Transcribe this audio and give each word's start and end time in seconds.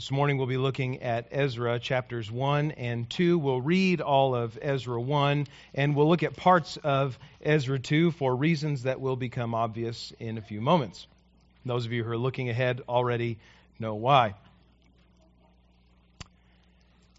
This 0.00 0.10
morning 0.10 0.38
we'll 0.38 0.46
be 0.46 0.56
looking 0.56 1.02
at 1.02 1.26
Ezra 1.30 1.78
chapters 1.78 2.32
1 2.32 2.70
and 2.70 3.10
2. 3.10 3.38
We'll 3.38 3.60
read 3.60 4.00
all 4.00 4.34
of 4.34 4.58
Ezra 4.62 4.98
1 4.98 5.46
and 5.74 5.94
we'll 5.94 6.08
look 6.08 6.22
at 6.22 6.34
parts 6.36 6.78
of 6.78 7.18
Ezra 7.42 7.78
2 7.78 8.12
for 8.12 8.34
reasons 8.34 8.84
that 8.84 9.02
will 9.02 9.16
become 9.16 9.54
obvious 9.54 10.14
in 10.18 10.38
a 10.38 10.40
few 10.40 10.62
moments. 10.62 11.06
Those 11.66 11.84
of 11.84 11.92
you 11.92 12.02
who 12.02 12.12
are 12.12 12.16
looking 12.16 12.48
ahead 12.48 12.80
already 12.88 13.36
know 13.78 13.94
why. 13.94 14.36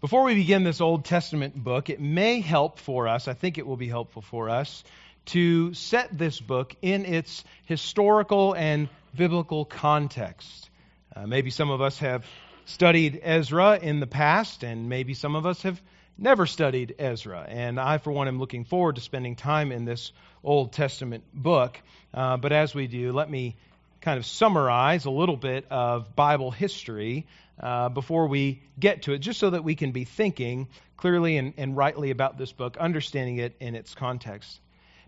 Before 0.00 0.24
we 0.24 0.34
begin 0.34 0.64
this 0.64 0.80
Old 0.80 1.04
Testament 1.04 1.54
book, 1.54 1.88
it 1.88 2.00
may 2.00 2.40
help 2.40 2.80
for 2.80 3.06
us, 3.06 3.28
I 3.28 3.34
think 3.34 3.58
it 3.58 3.66
will 3.66 3.76
be 3.76 3.86
helpful 3.86 4.22
for 4.22 4.50
us, 4.50 4.82
to 5.26 5.72
set 5.72 6.18
this 6.18 6.40
book 6.40 6.74
in 6.82 7.04
its 7.04 7.44
historical 7.66 8.56
and 8.56 8.88
biblical 9.16 9.64
context. 9.64 10.68
Uh, 11.14 11.28
maybe 11.28 11.50
some 11.50 11.70
of 11.70 11.80
us 11.80 11.98
have 11.98 12.24
studied 12.64 13.20
Ezra 13.22 13.78
in 13.78 14.00
the 14.00 14.06
past, 14.06 14.62
and 14.62 14.88
maybe 14.88 15.14
some 15.14 15.36
of 15.36 15.46
us 15.46 15.62
have 15.62 15.80
never 16.18 16.46
studied 16.46 16.94
Ezra. 16.98 17.44
And 17.48 17.80
I, 17.80 17.98
for 17.98 18.12
one, 18.12 18.28
am 18.28 18.38
looking 18.38 18.64
forward 18.64 18.96
to 18.96 19.00
spending 19.00 19.36
time 19.36 19.72
in 19.72 19.84
this 19.84 20.12
Old 20.44 20.72
Testament 20.72 21.24
book. 21.34 21.80
Uh, 22.12 22.36
but 22.36 22.52
as 22.52 22.74
we 22.74 22.86
do, 22.86 23.12
let 23.12 23.30
me 23.30 23.56
kind 24.00 24.18
of 24.18 24.26
summarize 24.26 25.04
a 25.04 25.10
little 25.10 25.36
bit 25.36 25.66
of 25.70 26.14
Bible 26.14 26.50
history 26.50 27.26
uh, 27.60 27.88
before 27.88 28.26
we 28.26 28.62
get 28.78 29.02
to 29.02 29.12
it, 29.12 29.18
just 29.18 29.38
so 29.38 29.50
that 29.50 29.64
we 29.64 29.74
can 29.74 29.92
be 29.92 30.04
thinking 30.04 30.68
clearly 30.96 31.36
and, 31.36 31.54
and 31.56 31.76
rightly 31.76 32.10
about 32.10 32.38
this 32.38 32.52
book, 32.52 32.76
understanding 32.76 33.38
it 33.38 33.54
in 33.60 33.74
its 33.74 33.94
context. 33.94 34.60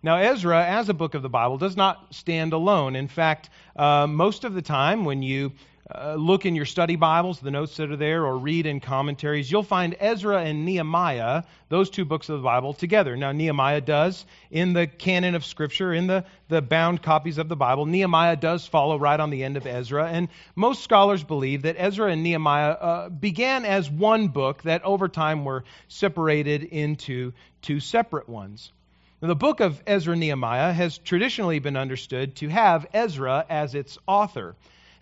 Now, 0.02 0.16
Ezra, 0.16 0.64
as 0.64 0.88
a 0.88 0.95
book 0.95 1.14
of 1.14 1.23
the 1.23 1.30
Bible, 1.30 1.56
does 1.56 1.76
not 1.76 2.14
stand 2.14 2.52
alone. 2.52 2.95
In 2.95 3.09
fact, 3.09 3.48
uh, 3.74 4.06
most 4.06 4.45
of 4.45 4.52
the 4.52 4.60
time 4.60 5.04
when 5.04 5.23
you 5.23 5.52
uh, 5.93 6.15
look 6.15 6.47
in 6.47 6.55
your 6.55 6.65
study 6.65 6.97
Bibles, 6.97 7.41
the 7.41 7.51
notes 7.51 7.77
that 7.77 7.91
are 7.91 7.97
there, 7.97 8.24
or 8.24 8.38
read 8.38 8.65
in 8.65 8.80
commentaries, 8.80 9.51
you'll 9.51 9.62
find 9.62 9.95
Ezra 10.01 10.43
and 10.43 10.65
Nehemiah, 10.65 11.43
those 11.68 11.91
two 11.91 12.07
books 12.07 12.30
of 12.30 12.38
the 12.38 12.43
Bible, 12.45 12.73
together. 12.73 13.16
Now, 13.16 13.32
Nehemiah 13.32 13.82
does, 13.82 14.24
in 14.51 14.73
the 14.73 14.87
canon 14.87 15.35
of 15.35 15.45
Scripture, 15.45 15.93
in 15.93 16.07
the, 16.07 16.24
the 16.49 16.63
bound 16.63 17.02
copies 17.02 17.37
of 17.37 17.51
the 17.51 17.57
Bible, 17.57 17.85
Nehemiah 17.85 18.37
does 18.37 18.66
follow 18.66 18.99
right 18.99 19.21
on 19.21 19.29
the 19.29 19.45
end 19.45 19.59
of 19.59 19.66
Ezra. 19.66 20.09
And 20.09 20.29
most 20.57 20.82
scholars 20.82 21.23
believe 21.23 21.63
that 21.63 21.76
Ezra 21.79 22.10
and 22.10 22.23
Nehemiah 22.23 22.71
uh, 22.71 23.09
began 23.10 23.66
as 23.66 23.91
one 23.91 24.29
book 24.29 24.63
that 24.63 24.85
over 24.85 25.09
time 25.09 25.45
were 25.45 25.65
separated 25.88 26.63
into 26.63 27.35
two 27.60 27.80
separate 27.80 28.29
ones. 28.29 28.73
Now, 29.21 29.29
the 29.29 29.37
book 29.37 29.60
of 29.60 29.82
Ezra 29.87 30.16
Nehemiah 30.16 30.73
has 30.73 30.96
traditionally 30.96 31.59
been 31.59 31.76
understood 31.76 32.37
to 32.37 32.48
have 32.48 32.87
Ezra 32.95 33.45
as 33.51 33.74
its 33.74 33.98
author. 34.07 34.54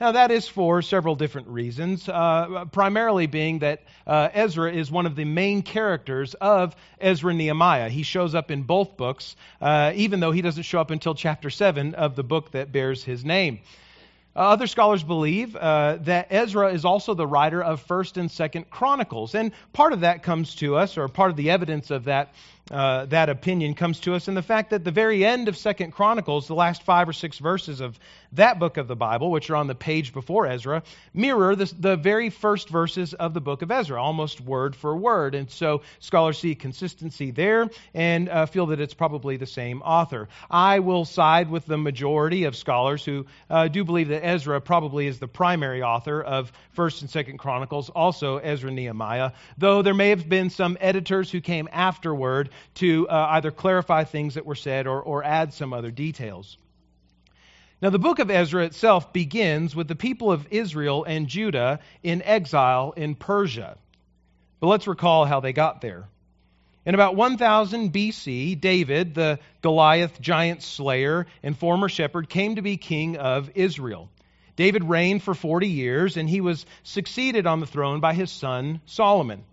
Now, 0.03 0.11
that 0.11 0.33
is 0.33 0.49
for 0.49 0.83
several 0.83 1.15
different 1.15 1.47
reasons, 1.47 2.09
uh, 2.09 2.65
primarily 2.73 3.29
being 3.29 3.61
that 3.61 3.85
uh, 4.05 4.31
Ezra 4.33 4.73
is 4.73 4.91
one 4.91 5.07
of 5.07 5.15
the 5.15 5.25
main 5.25 5.63
characters 5.63 6.35
of 6.35 6.75
Ezra 7.01 7.33
Nehemiah. 7.33 7.89
He 7.89 8.03
shows 8.03 8.35
up 8.35 8.51
in 8.51 8.65
both 8.65 8.97
books, 8.97 9.37
uh, 9.61 9.93
even 9.95 10.19
though 10.19 10.33
he 10.33 10.43
doesn't 10.43 10.65
show 10.65 10.81
up 10.81 10.91
until 10.91 11.15
chapter 11.15 11.51
7 11.51 11.95
of 11.95 12.17
the 12.17 12.25
book 12.25 12.51
that 12.51 12.73
bears 12.73 13.05
his 13.05 13.25
name. 13.25 13.61
Uh, 14.35 14.41
other 14.41 14.67
scholars 14.67 15.05
believe 15.05 15.55
uh, 15.55 15.99
that 16.01 16.27
Ezra 16.31 16.73
is 16.73 16.85
also 16.85 17.15
the 17.15 17.27
writer 17.27 17.63
of 17.63 17.87
1st 17.87 18.17
and 18.17 18.29
2nd 18.29 18.71
Chronicles. 18.71 19.37
And 19.37 19.53
part 19.73 19.93
of 19.93 20.01
that 20.01 20.25
comes 20.25 20.57
to 20.57 20.75
us, 20.75 20.99
or 20.99 21.07
part 21.07 21.31
of 21.31 21.37
the 21.37 21.51
evidence 21.51 21.93
of 21.93 22.07
that, 22.07 22.35
uh, 22.71 23.07
that 23.07 23.29
opinion 23.29 23.75
comes 23.75 24.01
to 24.01 24.15
us 24.15 24.29
in 24.29 24.35
the 24.35 24.43
fact 24.43 24.71
that 24.71 24.85
the 24.85 24.93
very 24.93 25.25
end 25.25 25.49
of 25.49 25.57
2nd 25.57 25.93
Chronicles, 25.93 26.47
the 26.47 26.55
last 26.55 26.85
five 26.85 27.09
or 27.09 27.13
six 27.13 27.39
verses 27.39 27.81
of 27.81 27.99
that 28.33 28.59
book 28.59 28.77
of 28.77 28.87
the 28.89 28.97
Bible, 28.97 29.31
which 29.31 29.51
are 29.51 29.57
on 29.57 29.67
the 29.67 29.75
page 29.75 30.13
before 30.13 30.47
Ezra, 30.47 30.83
mirror 31.13 31.57
the, 31.57 31.73
the 31.79 31.97
very 31.97 32.31
first 32.31 32.69
verses 32.69 33.15
of 33.15 33.35
the 33.35 33.41
book 33.41 33.63
of 33.63 33.71
Ezra, 33.71 34.01
almost 34.01 34.41
word 34.41 34.77
for 34.77 34.97
word. 34.97 35.35
And 35.35 35.51
so 35.51 35.83
scholars 35.99 36.39
see 36.39 36.55
consistency 36.55 37.31
there 37.33 37.69
and 37.95 38.29
uh, 38.29 38.47
feel 38.47 38.67
that 38.67 38.81
it's 38.81 38.95
probably 38.95 39.37
the 39.37 39.47
same 39.47 39.83
author. 39.83 40.29
I 40.51 40.79
will 40.79 41.05
side 41.05 41.51
with 41.51 41.67
the 41.67 41.77
majority 41.77 42.45
of 42.45 42.57
scholars 42.57 43.05
who 43.05 43.27
uh, 43.51 43.69
do 43.69 43.85
believe 43.85 44.09
that 44.09 44.25
Ezra 44.25 44.61
probably 44.61 45.09
is 45.09 45.19
the 45.19 45.29
primary 45.29 45.83
author 45.83 46.23
of 46.23 46.53
1st 46.77 47.03
and 47.03 47.11
2nd 47.11 47.39
Chronicles, 47.39 47.91
also 47.91 48.39
Ezra 48.39 48.71
Nehemiah, 48.71 49.33
though 49.59 49.83
there 49.83 49.95
may 49.95 50.11
have 50.11 50.29
been 50.29 50.49
some 50.49 50.79
editors 50.81 51.31
who 51.31 51.41
came 51.41 51.69
afterward 51.73 52.51
to 52.75 53.09
uh, 53.09 53.29
either 53.31 53.51
clarify 53.51 54.05
things 54.05 54.35
that 54.35 54.47
were 54.47 54.55
said 54.55 54.87
or, 54.87 55.01
or 55.01 55.25
add 55.25 55.53
some 55.53 55.73
other 55.73 55.91
details. 55.91 56.57
Now, 57.81 57.91
the 57.91 57.99
book 57.99 58.21
of 58.21 58.31
Ezra 58.31 58.65
itself 58.65 59.13
begins 59.13 59.75
with 59.75 59.89
the 59.89 59.97
people 59.97 60.31
of 60.31 60.47
Israel 60.51 61.05
and 61.05 61.27
Judah 61.27 61.81
in 62.03 62.23
exile 62.23 62.95
in 62.97 63.17
Persia. 63.17 63.77
But 64.61 64.69
let's 64.69 64.87
recall 64.87 65.25
how 65.25 65.41
they 65.41 65.53
got 65.53 65.81
there. 65.81 66.09
In 66.87 66.95
about 66.95 67.17
1000 67.17 67.93
BC, 67.93 68.61
David, 68.61 69.15
the 69.15 69.41
Goliath 69.63 70.21
giant 70.21 70.63
slayer 70.63 71.27
and 71.43 71.57
former 71.57 71.89
shepherd, 71.89 72.29
came 72.29 72.57
to 72.57 72.63
be 72.63 72.77
king 72.77 73.17
of 73.17 73.51
Israel. 73.57 74.09
David 74.55 74.85
reigned 74.85 75.23
for 75.23 75.35
40 75.35 75.69
years, 75.69 76.17
and 76.17 76.29
he 76.29 76.41
was 76.41 76.67
succeeded 76.83 77.47
on 77.47 77.61
the 77.61 77.67
throne 77.67 78.01
by 78.01 78.15
his 78.15 78.31
son 78.31 78.81
Solomon. 78.87 79.45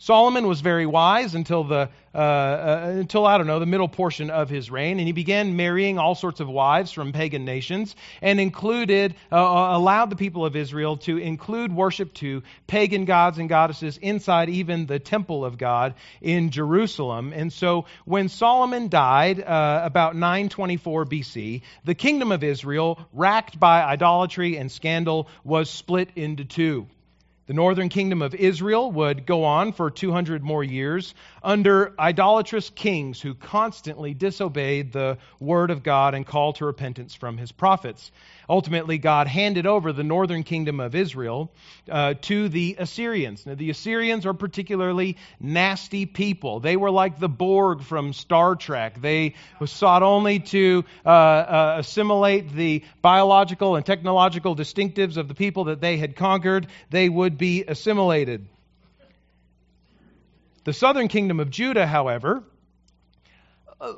Solomon 0.00 0.46
was 0.46 0.60
very 0.60 0.86
wise 0.86 1.34
until 1.34 1.64
the 1.64 1.90
uh, 2.14 2.18
uh, 2.18 2.92
until 2.94 3.26
I 3.26 3.36
don't 3.36 3.48
know 3.48 3.58
the 3.58 3.66
middle 3.66 3.88
portion 3.88 4.30
of 4.30 4.48
his 4.48 4.70
reign, 4.70 4.98
and 4.98 5.06
he 5.06 5.12
began 5.12 5.56
marrying 5.56 5.98
all 5.98 6.14
sorts 6.14 6.38
of 6.38 6.48
wives 6.48 6.92
from 6.92 7.12
pagan 7.12 7.44
nations, 7.44 7.96
and 8.22 8.40
included 8.40 9.16
uh, 9.30 9.34
uh, 9.34 9.76
allowed 9.76 10.10
the 10.10 10.16
people 10.16 10.46
of 10.46 10.54
Israel 10.54 10.98
to 10.98 11.16
include 11.18 11.72
worship 11.72 12.14
to 12.14 12.44
pagan 12.68 13.06
gods 13.06 13.38
and 13.38 13.48
goddesses 13.48 13.98
inside 13.98 14.48
even 14.48 14.86
the 14.86 15.00
temple 15.00 15.44
of 15.44 15.58
God 15.58 15.94
in 16.20 16.50
Jerusalem. 16.50 17.32
And 17.32 17.52
so, 17.52 17.86
when 18.04 18.28
Solomon 18.28 18.88
died 18.88 19.40
uh, 19.40 19.80
about 19.84 20.14
924 20.14 21.06
BC, 21.06 21.62
the 21.84 21.94
kingdom 21.94 22.30
of 22.30 22.44
Israel, 22.44 23.00
racked 23.12 23.58
by 23.58 23.82
idolatry 23.82 24.56
and 24.56 24.70
scandal, 24.70 25.28
was 25.42 25.68
split 25.68 26.10
into 26.14 26.44
two. 26.44 26.86
The 27.48 27.54
northern 27.54 27.88
kingdom 27.88 28.20
of 28.20 28.34
Israel 28.34 28.92
would 28.92 29.24
go 29.24 29.44
on 29.44 29.72
for 29.72 29.90
200 29.90 30.44
more 30.44 30.62
years 30.62 31.14
under 31.42 31.94
idolatrous 31.98 32.70
kings 32.70 33.20
who 33.20 33.34
constantly 33.34 34.14
disobeyed 34.14 34.92
the 34.92 35.18
word 35.40 35.70
of 35.70 35.82
God 35.82 36.14
and 36.14 36.26
called 36.26 36.56
to 36.56 36.66
repentance 36.66 37.14
from 37.14 37.38
his 37.38 37.52
prophets. 37.52 38.10
Ultimately, 38.48 38.98
God 38.98 39.26
handed 39.26 39.66
over 39.66 39.92
the 39.92 40.02
northern 40.02 40.42
kingdom 40.42 40.80
of 40.80 40.94
Israel 40.94 41.52
uh, 41.90 42.14
to 42.22 42.48
the 42.48 42.76
Assyrians. 42.78 43.44
Now, 43.44 43.54
the 43.54 43.70
Assyrians 43.70 44.24
are 44.24 44.32
particularly 44.32 45.18
nasty 45.38 46.06
people. 46.06 46.60
They 46.60 46.76
were 46.76 46.90
like 46.90 47.18
the 47.18 47.28
Borg 47.28 47.82
from 47.82 48.12
Star 48.12 48.56
Trek. 48.56 49.00
They 49.00 49.34
sought 49.66 50.02
only 50.02 50.40
to 50.40 50.84
uh, 51.04 51.08
uh, 51.08 51.76
assimilate 51.78 52.52
the 52.52 52.84
biological 53.02 53.76
and 53.76 53.84
technological 53.84 54.56
distinctives 54.56 55.16
of 55.18 55.28
the 55.28 55.34
people 55.34 55.64
that 55.64 55.80
they 55.80 55.98
had 55.98 56.16
conquered. 56.16 56.68
They 56.90 57.08
would 57.08 57.36
be 57.36 57.64
assimilated. 57.64 58.46
The 60.68 60.74
southern 60.74 61.08
kingdom 61.08 61.40
of 61.40 61.48
Judah, 61.48 61.86
however, 61.86 62.44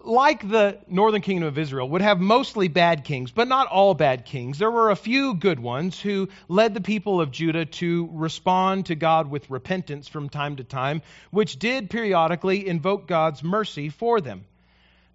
like 0.05 0.49
the 0.49 0.79
northern 0.87 1.21
kingdom 1.21 1.49
of 1.49 1.59
Israel, 1.59 1.89
would 1.89 2.01
have 2.01 2.21
mostly 2.21 2.69
bad 2.69 3.03
kings, 3.03 3.33
but 3.33 3.49
not 3.49 3.67
all 3.67 3.93
bad 3.95 4.25
kings. 4.25 4.59
There 4.61 4.71
were 4.71 4.93
a 4.93 4.95
few 4.95 5.35
good 5.35 5.59
ones 5.59 6.01
who 6.01 6.29
led 6.47 6.75
the 6.75 6.81
people 6.81 7.21
of 7.21 7.33
Judah 7.33 7.65
to 7.65 8.09
respond 8.13 8.87
to 8.87 8.95
God 8.95 9.29
with 9.29 9.51
repentance 9.51 10.07
from 10.07 10.29
time 10.29 10.59
to 10.59 10.63
time, 10.63 11.03
which 11.33 11.59
did 11.59 11.91
periodically 11.91 12.69
invoke 12.69 13.09
God's 13.09 13.43
mercy 13.43 13.89
for 13.89 14.21
them. 14.21 14.45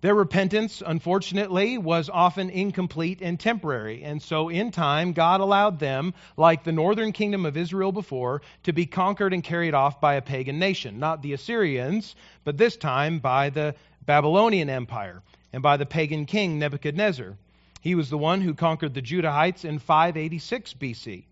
Their 0.06 0.14
repentance, 0.14 0.84
unfortunately, 0.86 1.80
was 1.80 2.12
often 2.14 2.52
incomplete 2.52 3.24
and 3.24 3.40
temporary. 3.40 4.04
And 4.04 4.22
so, 4.22 4.50
in 4.50 4.70
time, 4.70 5.14
God 5.14 5.42
allowed 5.42 5.80
them, 5.80 6.14
like 6.38 6.64
the 6.64 6.72
northern 6.72 7.12
kingdom 7.12 7.44
of 7.44 7.58
Israel 7.58 7.92
before, 7.92 8.44
to 8.66 8.72
be 8.72 8.86
conquered 8.86 9.34
and 9.34 9.44
carried 9.44 9.74
off 9.74 10.00
by 10.00 10.14
a 10.14 10.22
pagan 10.22 10.60
nation. 10.60 11.00
Not 11.00 11.24
the 11.24 11.34
Assyrians, 11.34 12.16
but 12.44 12.56
this 12.56 12.78
time 12.78 13.18
by 13.18 13.50
the 13.50 13.74
Babylonian 14.06 14.70
Empire 14.70 15.24
and 15.52 15.64
by 15.64 15.76
the 15.78 15.88
pagan 15.88 16.28
king 16.28 16.60
Nebuchadnezzar. 16.60 17.36
He 17.82 17.96
was 17.96 18.12
the 18.12 18.20
one 18.20 18.42
who 18.42 18.54
conquered 18.54 18.94
the 18.94 19.02
Judahites 19.02 19.66
in 19.66 19.80
586 19.80 20.76
BC. 20.76 21.24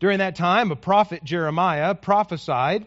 During 0.00 0.20
that 0.20 0.36
time, 0.36 0.70
a 0.70 0.76
prophet, 0.76 1.22
Jeremiah, 1.22 1.94
prophesied 1.94 2.86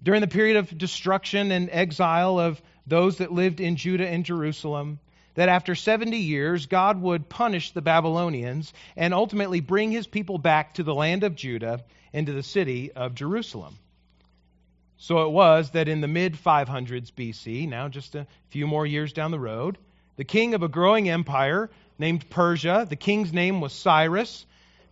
during 0.00 0.20
the 0.20 0.28
period 0.28 0.56
of 0.56 0.78
destruction 0.78 1.50
and 1.50 1.68
exile 1.72 2.38
of 2.38 2.62
those 2.88 3.18
that 3.18 3.32
lived 3.32 3.60
in 3.60 3.76
Judah 3.76 4.08
and 4.08 4.24
Jerusalem 4.24 4.98
that 5.34 5.48
after 5.48 5.74
70 5.74 6.16
years, 6.16 6.66
God 6.66 7.00
would 7.00 7.28
punish 7.28 7.70
the 7.70 7.82
Babylonians 7.82 8.72
and 8.96 9.14
ultimately 9.14 9.60
bring 9.60 9.92
his 9.92 10.06
people 10.06 10.38
back 10.38 10.74
to 10.74 10.82
the 10.82 10.94
land 10.94 11.22
of 11.22 11.36
Judah 11.36 11.84
and 12.12 12.26
to 12.26 12.32
the 12.32 12.42
city 12.42 12.90
of 12.90 13.14
Jerusalem. 13.14 13.76
So 14.96 15.26
it 15.26 15.30
was 15.30 15.70
that 15.70 15.86
in 15.86 16.00
the 16.00 16.08
mid 16.08 16.34
500s 16.34 17.12
BC, 17.12 17.68
now 17.68 17.88
just 17.88 18.16
a 18.16 18.26
few 18.50 18.66
more 18.66 18.84
years 18.84 19.12
down 19.12 19.30
the 19.30 19.38
road, 19.38 19.78
the 20.16 20.24
king 20.24 20.54
of 20.54 20.64
a 20.64 20.68
growing 20.68 21.08
empire 21.08 21.70
named 22.00 22.28
Persia, 22.28 22.86
the 22.88 22.96
king's 22.96 23.32
name 23.32 23.60
was 23.60 23.72
Cyrus, 23.72 24.44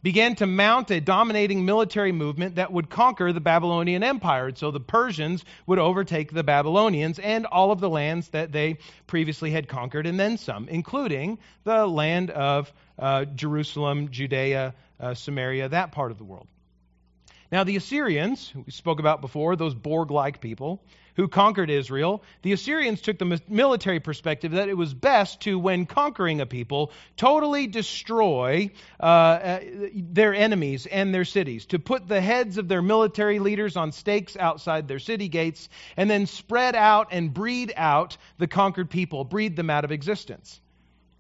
began 0.06 0.37
to 0.37 0.47
mount 0.47 0.88
a 0.93 1.00
dominating 1.00 1.64
military 1.64 2.12
movement 2.12 2.55
that 2.55 2.73
would 2.73 2.88
conquer 2.88 3.32
the 3.32 3.41
Babylonian 3.41 4.05
Empire. 4.05 4.47
And 4.47 4.56
so 4.56 4.70
the 4.70 4.79
Persians 4.79 5.44
would 5.67 5.81
overtake 5.81 6.31
the 6.31 6.44
Babylonians 6.44 7.19
and 7.19 7.44
all 7.44 7.73
of 7.73 7.81
the 7.81 7.91
lands 7.91 8.29
that 8.29 8.53
they 8.53 8.79
previously 9.08 9.50
had 9.50 9.67
conquered, 9.67 10.06
and 10.06 10.17
then 10.17 10.38
some, 10.38 10.69
including 10.69 11.38
the 11.64 11.88
land 11.88 12.31
of 12.31 12.73
uh, 12.97 13.25
Jerusalem, 13.25 14.12
Judea, 14.12 14.76
uh, 15.00 15.14
Samaria, 15.14 15.70
that 15.70 15.91
part 15.91 16.12
of 16.12 16.19
the 16.19 16.25
world. 16.25 16.47
Now, 17.50 17.64
the 17.64 17.75
Assyrians, 17.75 18.53
we 18.55 18.70
spoke 18.70 19.00
about 19.00 19.20
before, 19.20 19.56
those 19.56 19.75
Borg 19.75 20.12
like 20.12 20.41
people, 20.41 20.85
who 21.16 21.28
conquered 21.28 21.70
Israel, 21.70 22.22
the 22.42 22.52
Assyrians 22.52 23.00
took 23.00 23.18
the 23.18 23.40
military 23.48 24.00
perspective 24.00 24.52
that 24.52 24.68
it 24.68 24.76
was 24.76 24.94
best 24.94 25.40
to, 25.42 25.58
when 25.58 25.86
conquering 25.86 26.40
a 26.40 26.46
people, 26.46 26.92
totally 27.16 27.66
destroy 27.66 28.70
uh, 29.00 29.02
uh, 29.02 29.60
their 29.94 30.34
enemies 30.34 30.86
and 30.86 31.14
their 31.14 31.24
cities, 31.24 31.66
to 31.66 31.78
put 31.78 32.06
the 32.06 32.20
heads 32.20 32.58
of 32.58 32.68
their 32.68 32.82
military 32.82 33.38
leaders 33.38 33.76
on 33.76 33.92
stakes 33.92 34.36
outside 34.36 34.88
their 34.88 34.98
city 34.98 35.28
gates, 35.28 35.68
and 35.96 36.10
then 36.10 36.26
spread 36.26 36.74
out 36.74 37.08
and 37.10 37.32
breed 37.32 37.72
out 37.76 38.16
the 38.38 38.46
conquered 38.46 38.90
people, 38.90 39.24
breed 39.24 39.56
them 39.56 39.70
out 39.70 39.84
of 39.84 39.92
existence. 39.92 40.60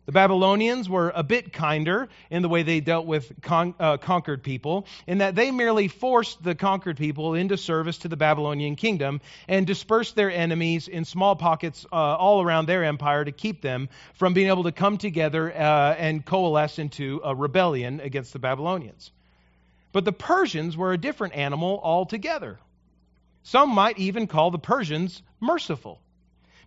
The 0.06 0.12
Babylonians 0.12 0.88
were 0.88 1.12
a 1.14 1.24
bit 1.24 1.52
kinder 1.52 2.08
in 2.30 2.42
the 2.42 2.48
way 2.48 2.62
they 2.62 2.78
dealt 2.78 3.06
with 3.06 3.32
con- 3.42 3.74
uh, 3.80 3.96
conquered 3.96 4.44
people, 4.44 4.86
in 5.08 5.18
that 5.18 5.34
they 5.34 5.50
merely 5.50 5.88
forced 5.88 6.42
the 6.44 6.54
conquered 6.54 6.96
people 6.96 7.34
into 7.34 7.56
service 7.56 7.98
to 7.98 8.08
the 8.08 8.16
Babylonian 8.16 8.76
kingdom 8.76 9.20
and 9.48 9.66
dispersed 9.66 10.14
their 10.14 10.30
enemies 10.30 10.86
in 10.86 11.04
small 11.04 11.34
pockets 11.34 11.84
uh, 11.92 11.96
all 11.96 12.40
around 12.40 12.66
their 12.66 12.84
empire 12.84 13.24
to 13.24 13.32
keep 13.32 13.62
them 13.62 13.88
from 14.14 14.32
being 14.32 14.46
able 14.46 14.62
to 14.62 14.72
come 14.72 14.96
together 14.96 15.52
uh, 15.52 15.94
and 15.98 16.24
coalesce 16.24 16.78
into 16.78 17.20
a 17.24 17.34
rebellion 17.34 17.98
against 17.98 18.32
the 18.32 18.38
Babylonians. 18.38 19.10
But 19.90 20.04
the 20.04 20.12
Persians 20.12 20.76
were 20.76 20.92
a 20.92 20.98
different 20.98 21.34
animal 21.34 21.80
altogether. 21.82 22.60
Some 23.42 23.70
might 23.70 23.98
even 23.98 24.28
call 24.28 24.52
the 24.52 24.58
Persians 24.58 25.20
merciful. 25.40 26.00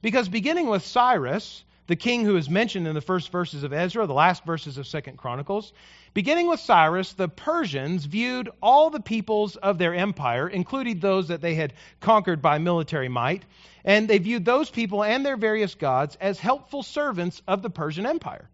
Because 0.02 0.28
beginning 0.28 0.68
with 0.68 0.84
Cyrus, 0.84 1.64
the 1.90 1.96
king 1.96 2.24
who 2.24 2.38
is 2.38 2.52
mentioned 2.52 2.88
in 2.88 2.94
the 2.94 3.02
first 3.02 3.32
verses 3.32 3.64
of 3.64 3.74
Ezra, 3.74 4.06
the 4.06 4.14
last 4.14 4.46
verses 4.46 4.78
of 4.78 4.86
Second 4.86 5.18
Chronicles. 5.18 5.74
Beginning 6.14 6.48
with 6.48 6.60
Cyrus, 6.60 7.14
the 7.14 7.28
Persians 7.28 8.06
viewed 8.06 8.48
all 8.62 8.92
the 8.92 9.00
peoples 9.00 9.56
of 9.56 9.80
their 9.80 9.96
empire, 9.96 10.48
including 10.48 11.00
those 11.00 11.30
that 11.30 11.42
they 11.42 11.56
had 11.56 11.74
conquered 12.00 12.44
by 12.44 12.60
military 12.60 13.10
might, 13.10 13.44
and 13.84 14.08
they 14.08 14.20
viewed 14.20 14.46
those 14.46 14.70
people 14.70 15.04
and 15.04 15.26
their 15.26 15.36
various 15.36 15.74
gods 15.74 16.16
as 16.22 16.40
helpful 16.40 16.84
servants 16.84 17.42
of 17.48 17.64
the 17.64 17.72
Persian 17.72 18.06
Empire. 18.06 18.48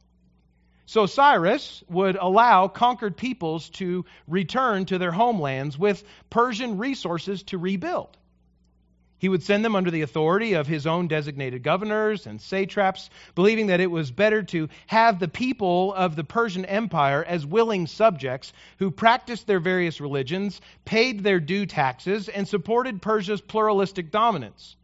So 0.86 1.06
Cyrus 1.06 1.84
would 1.90 2.16
allow 2.16 2.70
conquered 2.70 3.18
peoples 3.18 3.70
to 3.72 4.06
return 4.30 4.86
to 4.86 4.98
their 4.98 5.12
homelands 5.12 5.78
with 5.78 6.02
Persian 6.30 6.78
resources 6.78 7.44
to 7.44 7.58
rebuild. 7.58 8.16
He 9.26 9.30
would 9.30 9.42
send 9.42 9.66
them 9.66 9.76
under 9.76 9.90
the 9.90 10.04
authority 10.04 10.54
of 10.54 10.68
his 10.68 10.86
own 10.86 11.08
designated 11.08 11.64
governors 11.64 12.28
and 12.28 12.40
satraps, 12.40 13.10
believing 13.34 13.66
that 13.66 13.80
it 13.80 13.90
was 13.90 14.12
better 14.12 14.44
to 14.44 14.70
have 14.86 15.18
the 15.18 15.28
people 15.28 15.96
of 15.96 16.16
the 16.16 16.24
Persian 16.24 16.64
Empire 16.64 17.26
as 17.28 17.44
willing 17.44 17.88
subjects 17.88 18.54
who 18.78 18.92
practiced 18.92 19.48
their 19.48 19.60
various 19.60 20.00
religions, 20.00 20.62
paid 20.86 21.24
their 21.24 21.40
due 21.40 21.66
taxes, 21.66 22.30
and 22.30 22.48
supported 22.48 23.02
Persia's 23.02 23.42
pluralistic 23.42 24.12
dominance. 24.12 24.76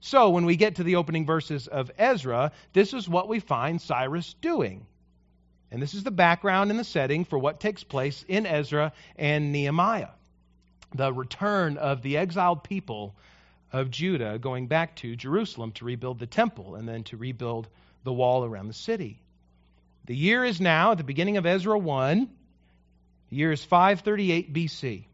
So, 0.00 0.28
when 0.28 0.44
we 0.44 0.56
get 0.56 0.74
to 0.74 0.84
the 0.84 0.96
opening 0.96 1.24
verses 1.24 1.66
of 1.66 1.90
Ezra, 1.96 2.52
this 2.74 2.92
is 2.92 3.08
what 3.08 3.30
we 3.30 3.40
find 3.40 3.80
Cyrus 3.80 4.34
doing. 4.42 4.84
And 5.70 5.80
this 5.80 5.94
is 5.94 6.04
the 6.04 6.10
background 6.10 6.70
and 6.70 6.78
the 6.78 6.84
setting 6.84 7.24
for 7.24 7.38
what 7.38 7.60
takes 7.60 7.82
place 7.82 8.26
in 8.28 8.44
Ezra 8.44 8.92
and 9.16 9.52
Nehemiah 9.52 10.10
the 10.94 11.12
return 11.12 11.76
of 11.78 12.02
the 12.02 12.16
exiled 12.16 12.62
people 12.62 13.14
of 13.72 13.90
Judah 13.90 14.38
going 14.38 14.66
back 14.66 14.96
to 14.96 15.16
Jerusalem 15.16 15.72
to 15.72 15.84
rebuild 15.84 16.18
the 16.18 16.26
temple 16.26 16.76
and 16.76 16.88
then 16.88 17.04
to 17.04 17.16
rebuild 17.16 17.68
the 18.04 18.12
wall 18.12 18.44
around 18.44 18.68
the 18.68 18.74
city. 18.74 19.20
The 20.06 20.16
year 20.16 20.44
is 20.44 20.60
now 20.60 20.92
at 20.92 20.98
the 20.98 21.04
beginning 21.04 21.36
of 21.36 21.46
Ezra 21.46 21.76
1. 21.76 22.28
The 23.30 23.36
year 23.36 23.52
is 23.52 23.64
538 23.64 24.52
BC. 24.52 25.04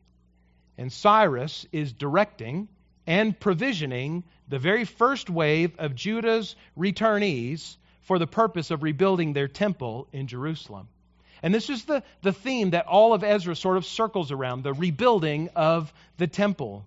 And 0.76 0.92
Cyrus 0.92 1.66
is 1.72 1.92
directing 1.92 2.68
and 3.06 3.38
provisioning 3.38 4.24
the 4.48 4.58
very 4.58 4.84
first 4.84 5.30
wave 5.30 5.72
of 5.78 5.94
Judah's 5.94 6.54
returnees 6.78 7.76
for 8.02 8.18
the 8.18 8.26
purpose 8.26 8.70
of 8.70 8.82
rebuilding 8.82 9.32
their 9.32 9.48
temple 9.48 10.08
in 10.12 10.26
Jerusalem. 10.26 10.88
And 11.42 11.54
this 11.54 11.70
is 11.70 11.84
the, 11.84 12.02
the 12.22 12.32
theme 12.32 12.70
that 12.70 12.86
all 12.86 13.14
of 13.14 13.24
Ezra 13.24 13.56
sort 13.56 13.76
of 13.76 13.84
circles 13.84 14.30
around 14.30 14.62
the 14.62 14.74
rebuilding 14.74 15.48
of 15.56 15.92
the 16.16 16.26
temple. 16.26 16.84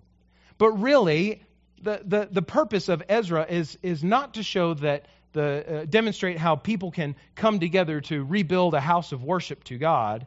But 0.58 0.70
really, 0.80 1.42
the, 1.82 2.00
the, 2.04 2.28
the 2.30 2.42
purpose 2.42 2.88
of 2.88 3.02
Ezra 3.08 3.46
is, 3.48 3.78
is 3.82 4.02
not 4.02 4.34
to 4.34 4.42
show 4.42 4.74
that 4.74 5.06
the, 5.32 5.82
uh, 5.82 5.84
demonstrate 5.84 6.38
how 6.38 6.56
people 6.56 6.90
can 6.90 7.14
come 7.34 7.60
together 7.60 8.00
to 8.02 8.24
rebuild 8.24 8.74
a 8.74 8.80
house 8.80 9.12
of 9.12 9.22
worship 9.22 9.62
to 9.64 9.76
God. 9.76 10.26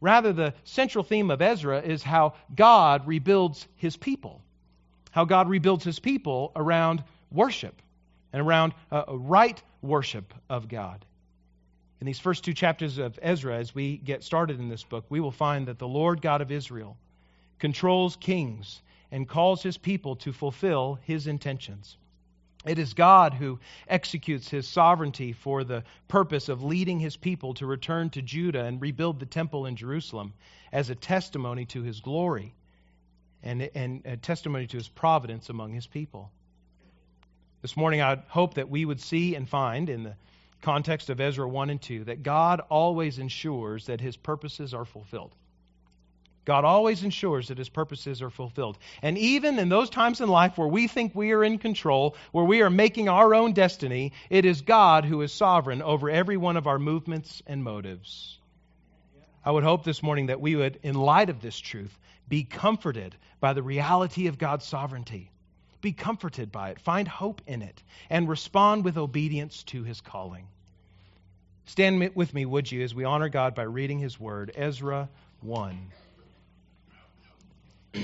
Rather, 0.00 0.32
the 0.32 0.54
central 0.64 1.04
theme 1.04 1.30
of 1.30 1.40
Ezra 1.40 1.80
is 1.80 2.02
how 2.02 2.34
God 2.54 3.06
rebuilds 3.06 3.66
his 3.76 3.96
people. 3.96 4.42
How 5.10 5.24
God 5.24 5.48
rebuilds 5.48 5.84
his 5.84 5.98
people 5.98 6.52
around 6.54 7.02
worship 7.30 7.80
and 8.32 8.42
around 8.42 8.74
uh, 8.92 9.04
right 9.08 9.60
worship 9.82 10.32
of 10.48 10.68
God. 10.68 11.04
In 12.00 12.06
these 12.06 12.18
first 12.18 12.44
two 12.44 12.54
chapters 12.54 12.98
of 12.98 13.18
Ezra, 13.20 13.58
as 13.58 13.74
we 13.74 13.96
get 13.96 14.22
started 14.22 14.58
in 14.58 14.68
this 14.68 14.84
book, 14.84 15.04
we 15.08 15.20
will 15.20 15.32
find 15.32 15.68
that 15.68 15.78
the 15.78 15.88
Lord 15.88 16.22
God 16.22 16.40
of 16.40 16.50
Israel 16.50 16.96
controls 17.58 18.16
kings 18.16 18.80
and 19.12 19.28
calls 19.28 19.62
his 19.62 19.76
people 19.76 20.16
to 20.16 20.32
fulfill 20.32 20.98
his 21.02 21.26
intentions. 21.26 21.96
It 22.66 22.78
is 22.78 22.92
God 22.92 23.32
who 23.32 23.58
executes 23.88 24.48
his 24.48 24.68
sovereignty 24.68 25.32
for 25.32 25.64
the 25.64 25.82
purpose 26.08 26.48
of 26.48 26.62
leading 26.62 27.00
his 27.00 27.16
people 27.16 27.54
to 27.54 27.66
return 27.66 28.10
to 28.10 28.22
Judah 28.22 28.64
and 28.64 28.80
rebuild 28.80 29.18
the 29.18 29.26
temple 29.26 29.64
in 29.64 29.76
Jerusalem 29.76 30.34
as 30.70 30.90
a 30.90 30.94
testimony 30.94 31.64
to 31.66 31.82
his 31.82 32.00
glory 32.00 32.54
and, 33.42 33.70
and 33.74 34.02
a 34.04 34.18
testimony 34.18 34.66
to 34.66 34.76
his 34.76 34.88
providence 34.88 35.48
among 35.48 35.72
his 35.72 35.86
people. 35.86 36.30
This 37.62 37.76
morning, 37.76 38.02
I 38.02 38.22
hope 38.28 38.54
that 38.54 38.68
we 38.68 38.84
would 38.84 39.00
see 39.00 39.34
and 39.34 39.48
find 39.48 39.88
in 39.88 40.02
the 40.02 40.16
context 40.60 41.08
of 41.08 41.20
Ezra 41.20 41.48
1 41.48 41.70
and 41.70 41.80
2 41.80 42.04
that 42.04 42.22
God 42.22 42.60
always 42.68 43.18
ensures 43.18 43.86
that 43.86 44.02
his 44.02 44.16
purposes 44.16 44.74
are 44.74 44.84
fulfilled. 44.84 45.34
God 46.44 46.64
always 46.64 47.02
ensures 47.02 47.48
that 47.48 47.58
his 47.58 47.68
purposes 47.68 48.22
are 48.22 48.30
fulfilled. 48.30 48.78
And 49.02 49.18
even 49.18 49.58
in 49.58 49.68
those 49.68 49.90
times 49.90 50.20
in 50.20 50.28
life 50.28 50.56
where 50.56 50.68
we 50.68 50.88
think 50.88 51.14
we 51.14 51.32
are 51.32 51.44
in 51.44 51.58
control, 51.58 52.16
where 52.32 52.44
we 52.44 52.62
are 52.62 52.70
making 52.70 53.08
our 53.08 53.34
own 53.34 53.52
destiny, 53.52 54.12
it 54.30 54.44
is 54.44 54.62
God 54.62 55.04
who 55.04 55.20
is 55.22 55.32
sovereign 55.32 55.82
over 55.82 56.08
every 56.08 56.36
one 56.36 56.56
of 56.56 56.66
our 56.66 56.78
movements 56.78 57.42
and 57.46 57.62
motives. 57.62 58.38
I 59.44 59.50
would 59.50 59.64
hope 59.64 59.84
this 59.84 60.02
morning 60.02 60.26
that 60.26 60.40
we 60.40 60.56
would, 60.56 60.78
in 60.82 60.94
light 60.94 61.30
of 61.30 61.40
this 61.40 61.58
truth, 61.58 61.96
be 62.28 62.44
comforted 62.44 63.14
by 63.40 63.52
the 63.52 63.62
reality 63.62 64.26
of 64.26 64.38
God's 64.38 64.66
sovereignty. 64.66 65.30
Be 65.80 65.92
comforted 65.92 66.52
by 66.52 66.70
it, 66.70 66.80
find 66.80 67.08
hope 67.08 67.40
in 67.46 67.62
it, 67.62 67.82
and 68.10 68.28
respond 68.28 68.84
with 68.84 68.98
obedience 68.98 69.62
to 69.64 69.82
his 69.82 70.00
calling. 70.00 70.46
Stand 71.64 72.14
with 72.14 72.34
me, 72.34 72.44
would 72.44 72.70
you, 72.70 72.82
as 72.82 72.94
we 72.94 73.04
honor 73.04 73.28
God 73.28 73.54
by 73.54 73.62
reading 73.62 73.98
his 73.98 74.18
word, 74.18 74.52
Ezra 74.54 75.08
1. 75.40 75.78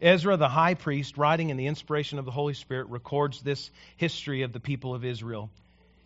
Ezra, 0.00 0.36
the 0.36 0.48
high 0.48 0.74
priest, 0.74 1.18
writing 1.18 1.50
in 1.50 1.56
the 1.56 1.66
inspiration 1.66 2.18
of 2.18 2.24
the 2.24 2.30
Holy 2.30 2.54
Spirit, 2.54 2.88
records 2.88 3.42
this 3.42 3.70
history 3.96 4.42
of 4.42 4.52
the 4.52 4.60
people 4.60 4.94
of 4.94 5.04
Israel. 5.04 5.50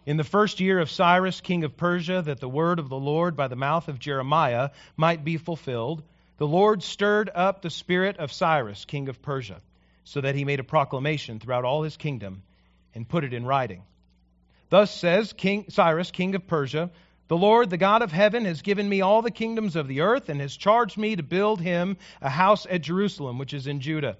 In 0.07 0.17
the 0.17 0.25
first 0.25 0.61
year 0.61 0.81
of 0.81 0.91
Cyrus, 0.91 1.41
king 1.41 1.65
of 1.65 1.77
Persia, 1.77 2.23
that 2.23 2.41
the 2.41 2.49
word 2.49 2.79
of 2.79 2.89
the 2.89 2.99
Lord 2.99 3.37
by 3.37 3.49
the 3.49 3.57
mouth 3.57 3.89
of 3.89 3.99
Jeremiah 3.99 4.71
might 4.97 5.25
be 5.25 5.39
fulfilled, 5.39 6.03
the 6.37 6.47
Lord 6.47 6.83
stirred 6.83 7.31
up 7.35 7.63
the 7.63 7.71
spirit 7.71 8.19
of 8.19 8.33
Cyrus, 8.33 8.85
king 8.85 9.09
of 9.09 9.23
Persia, 9.23 9.61
so 10.05 10.21
that 10.21 10.35
he 10.35 10.45
made 10.45 10.61
a 10.61 10.65
proclamation 10.65 11.39
throughout 11.39 11.65
all 11.65 11.83
his 11.83 11.97
kingdom 11.97 12.43
and 12.95 13.09
put 13.09 13.25
it 13.25 13.33
in 13.33 13.47
writing. 13.47 13.83
Thus 14.69 14.91
says 14.91 15.33
King 15.33 15.67
Cyrus, 15.69 16.11
king 16.11 16.35
of 16.35 16.47
Persia, 16.47 16.91
the 17.29 17.37
Lord, 17.37 17.71
the 17.71 17.77
God 17.77 18.03
of 18.03 18.13
heaven, 18.13 18.45
has 18.45 18.63
given 18.63 18.89
me 18.89 19.01
all 19.01 19.23
the 19.23 19.31
kingdoms 19.31 19.77
of 19.77 19.89
the 19.89 20.03
earth 20.03 20.29
and 20.29 20.41
has 20.41 20.57
charged 20.57 20.99
me 20.99 21.17
to 21.17 21.23
build 21.23 21.61
him 21.61 21.97
a 22.21 22.29
house 22.29 22.67
at 22.69 22.83
Jerusalem, 22.83 23.39
which 23.39 23.55
is 23.55 23.67
in 23.67 23.81
Judah. 23.81 24.19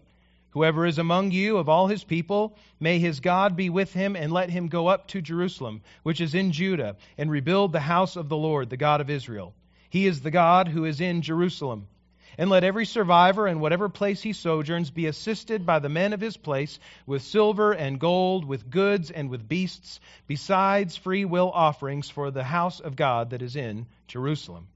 Whoever 0.51 0.87
is 0.87 0.99
among 0.99 1.33
you 1.33 1.59
of 1.59 1.69
all 1.69 1.89
his 1.89 2.05
people, 2.05 2.57
may 2.79 2.99
his 2.99 3.21
God 3.21 3.57
be 3.57 3.69
with 3.71 3.93
him, 3.93 4.15
and 4.15 4.33
let 4.33 4.51
him 4.51 4.69
go 4.69 4.87
up 4.87 5.09
to 5.09 5.21
Jerusalem, 5.21 5.83
which 6.05 6.21
is 6.21 6.35
in 6.35 6.53
Judah, 6.53 6.97
and 7.19 7.31
rebuild 7.31 7.73
the 7.73 7.81
house 7.81 8.15
of 8.17 8.29
the 8.29 8.37
Lord, 8.37 8.71
the 8.71 8.77
God 8.77 9.01
of 9.01 9.11
Israel. 9.11 9.53
He 9.91 10.07
is 10.07 10.21
the 10.21 10.31
God 10.31 10.69
who 10.69 10.85
is 10.85 11.01
in 11.01 11.23
Jerusalem. 11.23 11.89
And 12.37 12.51
let 12.51 12.65
every 12.65 12.87
survivor 12.87 13.47
in 13.47 13.61
whatever 13.61 13.89
place 13.89 14.23
he 14.23 14.33
sojourns 14.33 14.91
be 14.91 15.07
assisted 15.07 15.65
by 15.65 15.79
the 15.79 15.89
men 15.89 16.13
of 16.13 16.21
his 16.21 16.37
place 16.37 16.79
with 17.07 17.23
silver 17.23 17.73
and 17.73 18.01
gold, 18.01 18.45
with 18.45 18.71
goods 18.71 19.11
and 19.11 19.31
with 19.31 19.49
beasts, 19.49 20.01
besides 20.27 20.97
free 20.97 21.25
will 21.25 21.51
offerings 21.51 22.11
for 22.11 22.31
the 22.31 22.45
house 22.45 22.81
of 22.81 22.97
God 22.97 23.31
that 23.31 23.43
is 23.43 23.55
in 23.57 23.87
Jerusalem. 24.09 24.67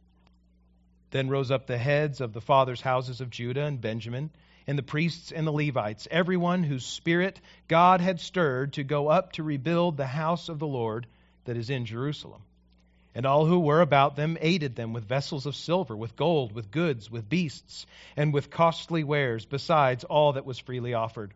Then 1.10 1.28
rose 1.28 1.50
up 1.50 1.66
the 1.66 1.78
heads 1.78 2.20
of 2.20 2.32
the 2.32 2.40
fathers' 2.40 2.80
houses 2.80 3.20
of 3.20 3.30
Judah 3.30 3.64
and 3.64 3.80
Benjamin, 3.80 4.30
and 4.66 4.76
the 4.76 4.82
priests 4.82 5.32
and 5.32 5.46
the 5.46 5.52
Levites, 5.52 6.06
everyone 6.10 6.62
whose 6.62 6.84
spirit 6.84 7.40
God 7.66 8.00
had 8.00 8.20
stirred 8.20 8.74
to 8.74 8.84
go 8.84 9.08
up 9.08 9.32
to 9.32 9.42
rebuild 9.42 9.96
the 9.96 10.06
house 10.06 10.50
of 10.50 10.58
the 10.58 10.66
Lord 10.66 11.06
that 11.44 11.56
is 11.56 11.70
in 11.70 11.86
Jerusalem. 11.86 12.42
And 13.18 13.26
all 13.26 13.46
who 13.46 13.58
were 13.58 13.80
about 13.80 14.14
them 14.14 14.38
aided 14.40 14.76
them 14.76 14.92
with 14.92 15.02
vessels 15.02 15.44
of 15.44 15.56
silver, 15.56 15.96
with 15.96 16.14
gold, 16.14 16.52
with 16.52 16.70
goods, 16.70 17.10
with 17.10 17.28
beasts, 17.28 17.84
and 18.16 18.32
with 18.32 18.48
costly 18.48 19.02
wares, 19.02 19.44
besides 19.44 20.04
all 20.04 20.34
that 20.34 20.46
was 20.46 20.60
freely 20.60 20.94
offered. 20.94 21.34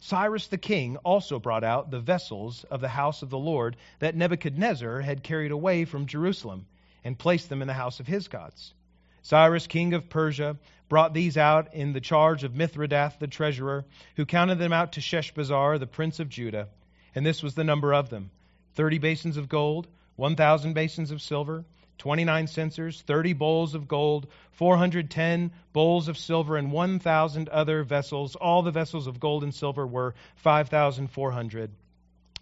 Cyrus 0.00 0.48
the 0.48 0.58
king 0.58 0.96
also 1.04 1.38
brought 1.38 1.62
out 1.62 1.92
the 1.92 2.00
vessels 2.00 2.64
of 2.64 2.80
the 2.80 2.88
house 2.88 3.22
of 3.22 3.30
the 3.30 3.38
Lord 3.38 3.76
that 4.00 4.16
Nebuchadnezzar 4.16 5.00
had 5.00 5.22
carried 5.22 5.52
away 5.52 5.84
from 5.84 6.06
Jerusalem, 6.06 6.66
and 7.04 7.16
placed 7.16 7.48
them 7.48 7.62
in 7.62 7.68
the 7.68 7.74
house 7.74 8.00
of 8.00 8.08
his 8.08 8.26
gods. 8.26 8.74
Cyrus, 9.22 9.68
king 9.68 9.94
of 9.94 10.08
Persia, 10.08 10.56
brought 10.88 11.14
these 11.14 11.36
out 11.36 11.74
in 11.74 11.92
the 11.92 12.00
charge 12.00 12.42
of 12.42 12.56
Mithredath 12.56 13.20
the 13.20 13.28
treasurer, 13.28 13.84
who 14.16 14.26
counted 14.26 14.58
them 14.58 14.72
out 14.72 14.94
to 14.94 15.00
Sheshbazzar, 15.00 15.78
the 15.78 15.86
prince 15.86 16.18
of 16.18 16.28
Judah. 16.28 16.66
And 17.14 17.24
this 17.24 17.40
was 17.40 17.54
the 17.54 17.62
number 17.62 17.94
of 17.94 18.10
them 18.10 18.32
thirty 18.74 18.98
basins 18.98 19.36
of 19.36 19.48
gold, 19.48 19.86
one 20.18 20.34
thousand 20.34 20.72
basins 20.72 21.12
of 21.12 21.22
silver, 21.22 21.64
twenty 21.96 22.24
nine 22.24 22.48
censers, 22.48 23.02
thirty 23.06 23.32
bowls 23.32 23.76
of 23.76 23.86
gold, 23.86 24.26
four 24.50 24.76
hundred 24.76 25.12
ten 25.12 25.52
bowls 25.72 26.08
of 26.08 26.18
silver, 26.18 26.56
and 26.56 26.72
one 26.72 26.98
thousand 26.98 27.48
other 27.48 27.84
vessels. 27.84 28.34
All 28.34 28.62
the 28.62 28.72
vessels 28.72 29.06
of 29.06 29.20
gold 29.20 29.44
and 29.44 29.54
silver 29.54 29.86
were 29.86 30.16
five 30.34 30.68
thousand 30.70 31.06
four 31.12 31.30
hundred. 31.30 31.70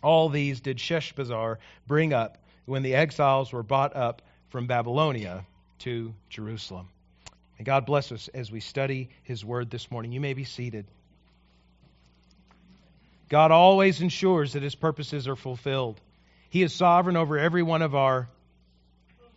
All 0.02 0.30
these 0.30 0.61
did 0.61 0.78
Sheshbazzar 0.78 1.59
bring 1.87 2.14
up 2.14 2.38
when 2.64 2.83
the 2.83 2.95
exiles 2.95 3.52
were 3.52 3.62
brought 3.62 3.95
up 3.95 4.23
from 4.49 4.66
Babylonia 4.66 5.45
to 5.80 6.14
Jerusalem. 6.30 6.88
May 7.59 7.64
God 7.66 7.85
bless 7.85 8.11
us 8.11 8.28
as 8.33 8.50
we 8.50 8.61
study 8.61 9.11
His 9.23 9.45
Word 9.45 9.71
this 9.71 9.90
morning. 9.90 10.12
You 10.12 10.21
may 10.21 10.33
be 10.33 10.45
seated. 10.45 10.87
God 13.28 13.50
always 13.50 14.00
ensures 14.00 14.54
that 14.54 14.62
His 14.62 14.75
purposes 14.75 15.28
are 15.28 15.37
fulfilled. 15.37 16.00
He 16.56 16.62
is 16.62 16.72
sovereign 16.72 17.18
over 17.18 17.38
every 17.38 17.62
one 17.62 17.82
of 17.82 17.94
our 17.94 18.30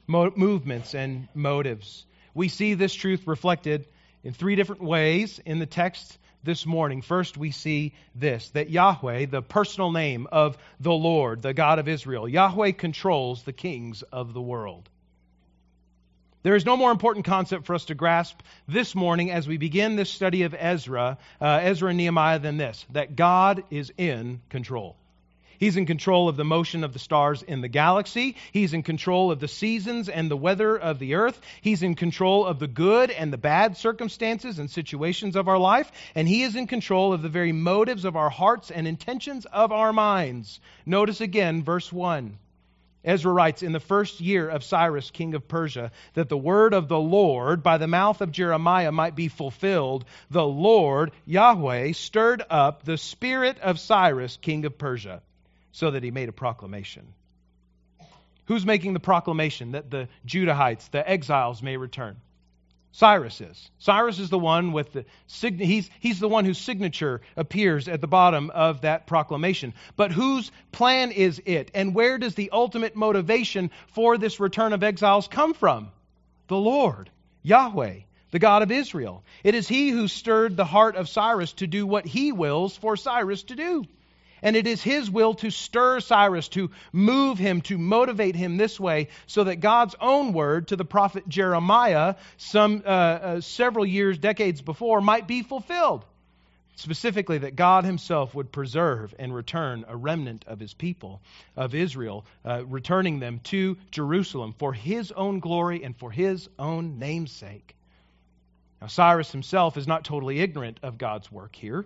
mo- 0.08 0.32
movements 0.38 0.96
and 0.96 1.28
motives. 1.34 2.06
We 2.34 2.48
see 2.48 2.76
this 2.76 2.94
truth 2.94 3.28
reflected 3.28 3.90
in 4.24 4.32
three 4.32 4.56
different 4.56 4.82
ways 4.82 5.38
in 5.46 5.60
the 5.60 5.66
text 5.66 6.18
this 6.46 6.66
morning. 6.66 7.02
First, 7.02 7.36
we 7.36 7.52
see 7.52 7.94
this 8.16 8.48
that 8.52 8.70
Yahweh, 8.70 9.26
the 9.26 9.42
personal 9.42 9.92
name 9.92 10.28
of 10.32 10.58
the 10.80 10.94
Lord, 10.94 11.42
the 11.42 11.54
God 11.54 11.78
of 11.78 11.90
Israel, 11.90 12.26
Yahweh 12.26 12.72
controls 12.72 13.44
the 13.44 13.52
kings 13.52 14.02
of 14.02 14.34
the 14.34 14.42
world. 14.42 14.88
There 16.44 16.56
is 16.56 16.66
no 16.66 16.78
more 16.78 16.90
important 16.90 17.26
concept 17.26 17.66
for 17.66 17.76
us 17.76 17.84
to 17.88 17.96
grasp 17.96 18.40
this 18.66 18.96
morning 18.96 19.30
as 19.30 19.46
we 19.46 19.58
begin 19.58 19.98
this 19.98 20.10
study 20.10 20.44
of 20.44 20.56
Ezra, 20.58 21.18
uh, 21.42 21.60
Ezra 21.64 21.90
and 21.90 21.98
Nehemiah, 21.98 22.40
than 22.40 22.56
this 22.56 22.86
that 22.92 23.18
God 23.18 23.66
is 23.70 23.92
in 23.98 24.40
control. 24.48 24.96
He's 25.60 25.76
in 25.76 25.86
control 25.86 26.30
of 26.30 26.38
the 26.38 26.46
motion 26.46 26.86
of 26.86 26.94
the 26.94 27.00
stars 27.00 27.44
in 27.44 27.60
the 27.60 27.68
galaxy. 27.68 28.38
He's 28.54 28.74
in 28.74 28.82
control 28.82 29.30
of 29.30 29.42
the 29.42 29.48
seasons 29.50 30.08
and 30.08 30.32
the 30.32 30.38
weather 30.38 30.78
of 30.78 31.00
the 31.00 31.16
earth. 31.16 31.40
He's 31.60 31.84
in 31.84 31.96
control 31.96 32.46
of 32.46 32.60
the 32.60 32.68
good 32.68 33.12
and 33.12 33.34
the 33.34 33.38
bad 33.38 33.76
circumstances 33.76 34.58
and 34.58 34.72
situations 34.72 35.36
of 35.36 35.50
our 35.50 35.58
life. 35.58 35.92
And 36.16 36.30
He 36.30 36.44
is 36.44 36.56
in 36.56 36.66
control 36.66 37.12
of 37.12 37.22
the 37.22 37.28
very 37.28 37.52
motives 37.52 38.06
of 38.06 38.16
our 38.16 38.30
hearts 38.30 38.72
and 38.72 38.88
intentions 38.88 39.46
of 39.46 39.74
our 39.74 39.92
minds. 39.92 40.62
Notice 40.86 41.20
again 41.20 41.62
verse 41.62 41.92
1. 41.92 42.38
Ezra 43.04 43.32
writes, 43.32 43.62
In 43.62 43.72
the 43.72 43.80
first 43.80 44.22
year 44.22 44.50
of 44.50 44.64
Cyrus, 44.64 45.12
king 45.12 45.34
of 45.34 45.48
Persia, 45.48 45.92
that 46.14 46.30
the 46.30 46.38
word 46.38 46.74
of 46.74 46.88
the 46.88 47.00
Lord 47.00 47.64
by 47.64 47.78
the 47.78 47.88
mouth 47.88 48.22
of 48.22 48.32
Jeremiah 48.32 48.92
might 48.92 49.16
be 49.16 49.28
fulfilled, 49.30 50.06
the 50.30 50.46
Lord, 50.46 51.12
Yahweh, 51.26 51.94
stirred 51.94 52.44
up 52.50 52.84
the 52.84 52.98
spirit 52.98 53.60
of 53.60 53.80
Cyrus, 53.80 54.38
king 54.38 54.66
of 54.66 54.78
Persia, 54.78 55.22
so 55.72 55.92
that 55.92 56.04
he 56.04 56.12
made 56.12 56.30
a 56.30 56.34
proclamation. 56.34 57.14
Who's 58.46 58.66
making 58.66 58.94
the 58.94 59.00
proclamation 59.00 59.74
that 59.74 59.92
the 59.92 60.08
Judahites, 60.26 60.90
the 60.90 61.08
exiles, 61.08 61.62
may 61.62 61.78
return? 61.78 62.18
Cyrus 62.92 63.40
is. 63.40 63.70
Cyrus 63.78 64.18
is 64.18 64.32
the 64.32 64.40
one 64.40 64.72
with 64.72 64.92
the 64.94 65.06
he's 65.40 65.90
he's 66.00 66.20
the 66.20 66.28
one 66.28 66.46
whose 66.46 66.58
signature 66.58 67.22
appears 67.38 67.88
at 67.88 68.02
the 68.02 68.08
bottom 68.08 68.50
of 68.50 68.82
that 68.82 69.06
proclamation. 69.06 69.74
But 69.96 70.12
whose 70.12 70.52
plan 70.72 71.12
is 71.12 71.42
it 71.46 71.70
and 71.76 71.94
where 71.94 72.18
does 72.18 72.34
the 72.34 72.50
ultimate 72.52 72.96
motivation 72.96 73.70
for 73.94 74.18
this 74.18 74.40
return 74.40 74.74
of 74.74 74.84
exiles 74.84 75.28
come 75.28 75.54
from? 75.54 75.92
The 76.48 76.58
Lord, 76.58 77.12
Yahweh, 77.44 78.00
the 78.32 78.40
God 78.40 78.64
of 78.64 78.72
Israel. 78.72 79.24
It 79.44 79.54
is 79.54 79.68
he 79.68 79.92
who 79.92 80.08
stirred 80.08 80.58
the 80.58 80.66
heart 80.66 80.96
of 80.96 81.10
Cyrus 81.10 81.54
to 81.54 81.68
do 81.68 81.86
what 81.86 82.08
he 82.08 82.32
wills 82.32 82.76
for 82.76 82.98
Cyrus 82.98 83.44
to 83.44 83.56
do. 83.56 83.86
And 84.42 84.56
it 84.56 84.68
is 84.68 84.82
his 84.82 85.10
will 85.10 85.34
to 85.36 85.50
stir 85.50 86.00
Cyrus, 86.00 86.48
to 86.50 86.72
move 86.92 87.38
him, 87.38 87.62
to 87.62 87.78
motivate 87.78 88.36
him 88.36 88.58
this 88.58 88.80
way, 88.80 89.10
so 89.28 89.44
that 89.44 89.58
God's 89.58 89.96
own 90.00 90.34
word 90.34 90.70
to 90.70 90.76
the 90.76 90.86
prophet 90.86 91.28
Jeremiah, 91.28 92.16
some 92.38 92.84
uh, 92.86 92.90
uh, 92.90 93.42
several 93.42 93.86
years, 93.86 94.18
decades 94.18 94.62
before, 94.62 95.02
might 95.02 95.28
be 95.28 95.42
fulfilled. 95.42 96.06
Specifically, 96.76 97.40
that 97.40 97.58
God 97.58 97.84
himself 97.84 98.34
would 98.34 98.54
preserve 98.54 99.14
and 99.20 99.36
return 99.36 99.84
a 99.90 99.98
remnant 99.98 100.46
of 100.48 100.62
his 100.62 100.74
people, 100.74 101.20
of 101.58 101.76
Israel, 101.76 102.24
uh, 102.46 102.66
returning 102.66 103.20
them 103.20 103.42
to 103.46 103.76
Jerusalem 103.92 104.56
for 104.58 104.72
his 104.72 105.12
own 105.12 105.42
glory 105.42 105.84
and 105.84 105.94
for 105.98 106.10
his 106.10 106.48
own 106.58 106.98
name's 106.98 107.34
sake. 107.34 107.76
Now, 108.80 108.88
Cyrus 108.88 109.30
himself 109.30 109.76
is 109.76 109.88
not 109.88 110.06
totally 110.06 110.40
ignorant 110.40 110.80
of 110.82 110.98
God's 110.98 111.30
work 111.30 111.54
here. 111.54 111.86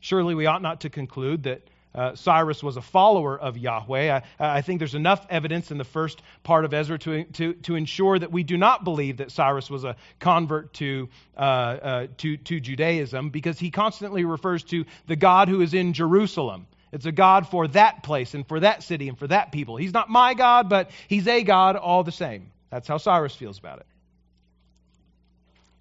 Surely 0.00 0.34
we 0.34 0.44
ought 0.44 0.60
not 0.60 0.82
to 0.82 0.90
conclude 0.90 1.44
that 1.44 1.62
uh, 1.96 2.14
Cyrus 2.14 2.62
was 2.62 2.76
a 2.76 2.82
follower 2.82 3.38
of 3.38 3.56
Yahweh. 3.56 4.12
I, 4.12 4.22
I, 4.38 4.60
think 4.60 4.80
there's 4.80 4.94
enough 4.94 5.26
evidence 5.30 5.70
in 5.70 5.78
the 5.78 5.84
first 5.84 6.20
part 6.42 6.66
of 6.66 6.74
Ezra 6.74 6.98
to, 6.98 7.24
to, 7.24 7.54
to 7.54 7.74
ensure 7.74 8.18
that 8.18 8.30
we 8.30 8.42
do 8.42 8.58
not 8.58 8.84
believe 8.84 9.16
that 9.16 9.32
Cyrus 9.32 9.70
was 9.70 9.84
a 9.84 9.96
convert 10.18 10.74
to, 10.74 11.08
uh, 11.36 11.40
uh, 11.40 12.06
to, 12.18 12.36
to 12.36 12.60
Judaism 12.60 13.30
because 13.30 13.58
he 13.58 13.70
constantly 13.70 14.24
refers 14.24 14.62
to 14.64 14.84
the 15.06 15.16
God 15.16 15.48
who 15.48 15.62
is 15.62 15.72
in 15.72 15.94
Jerusalem. 15.94 16.66
It's 16.92 17.06
a 17.06 17.12
God 17.12 17.48
for 17.48 17.66
that 17.68 18.02
place 18.02 18.34
and 18.34 18.46
for 18.46 18.60
that 18.60 18.82
city 18.82 19.08
and 19.08 19.18
for 19.18 19.26
that 19.26 19.50
people. 19.50 19.76
He's 19.76 19.94
not 19.94 20.10
my 20.10 20.34
God, 20.34 20.68
but 20.68 20.90
he's 21.08 21.26
a 21.26 21.42
God 21.42 21.76
all 21.76 22.04
the 22.04 22.12
same. 22.12 22.52
That's 22.70 22.86
how 22.86 22.98
Cyrus 22.98 23.34
feels 23.34 23.58
about 23.58 23.80
it. 23.80 23.86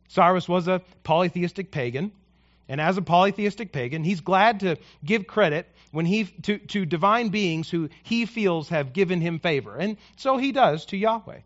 Cyrus 0.07 0.47
was 0.47 0.67
a 0.67 0.81
polytheistic 1.03 1.71
pagan. 1.71 2.11
And 2.67 2.81
as 2.81 2.97
a 2.97 3.01
polytheistic 3.01 3.71
pagan, 3.71 4.03
he's 4.03 4.21
glad 4.21 4.61
to 4.61 4.77
give 5.03 5.27
credit 5.27 5.67
when 5.95 6.05
he 6.05 6.25
to, 6.25 6.57
to 6.57 6.85
divine 6.85 7.29
beings 7.29 7.69
who 7.69 7.87
he 8.03 8.25
feels 8.25 8.67
have 8.67 8.91
given 8.91 9.21
him 9.21 9.39
favor. 9.39 9.77
And 9.77 9.95
so 10.17 10.35
he 10.35 10.51
does 10.51 10.85
to 10.87 10.97
Yahweh. 10.97 11.39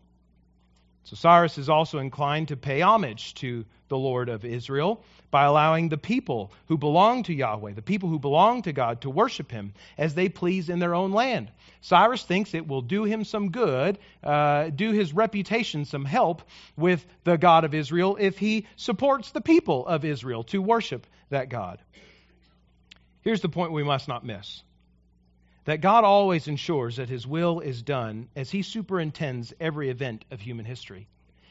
So 1.04 1.14
Cyrus 1.14 1.56
is 1.56 1.68
also 1.68 1.98
inclined 1.98 2.48
to 2.48 2.56
pay 2.56 2.80
homage 2.80 3.34
to 3.34 3.64
the 3.86 3.96
Lord 3.96 4.28
of 4.28 4.44
Israel 4.44 5.04
by 5.30 5.44
allowing 5.44 5.88
the 5.88 5.98
people 5.98 6.52
who 6.66 6.76
belong 6.76 7.22
to 7.24 7.32
Yahweh, 7.32 7.74
the 7.74 7.82
people 7.82 8.08
who 8.08 8.18
belong 8.18 8.62
to 8.62 8.72
God, 8.72 9.02
to 9.02 9.10
worship 9.10 9.52
him 9.52 9.72
as 9.96 10.14
they 10.14 10.28
please 10.28 10.68
in 10.68 10.80
their 10.80 10.96
own 10.96 11.12
land. 11.12 11.52
Cyrus 11.80 12.24
thinks 12.24 12.52
it 12.52 12.66
will 12.66 12.82
do 12.82 13.04
him 13.04 13.22
some 13.22 13.52
good, 13.52 13.98
uh, 14.24 14.70
do 14.70 14.90
his 14.90 15.12
reputation 15.12 15.84
some 15.84 16.04
help 16.04 16.42
with 16.76 17.06
the 17.22 17.38
God 17.38 17.64
of 17.64 17.72
Israel 17.72 18.16
if 18.18 18.36
he 18.36 18.66
supports 18.74 19.30
the 19.30 19.40
people 19.40 19.86
of 19.86 20.04
Israel 20.04 20.42
to 20.44 20.60
worship 20.60 21.06
that 21.28 21.48
God. 21.48 21.78
Here's 23.22 23.40
the 23.40 23.48
point 23.48 23.72
we 23.72 23.84
must 23.84 24.08
not 24.08 24.24
miss 24.24 24.62
that 25.66 25.80
God 25.80 26.04
always 26.04 26.48
ensures 26.48 26.96
that 26.96 27.08
his 27.08 27.26
will 27.26 27.60
is 27.60 27.82
done 27.82 28.28
as 28.34 28.50
he 28.50 28.62
superintends 28.62 29.52
every 29.60 29.90
event 29.90 30.24
of 30.30 30.40
human 30.40 30.64
history. 30.64 31.06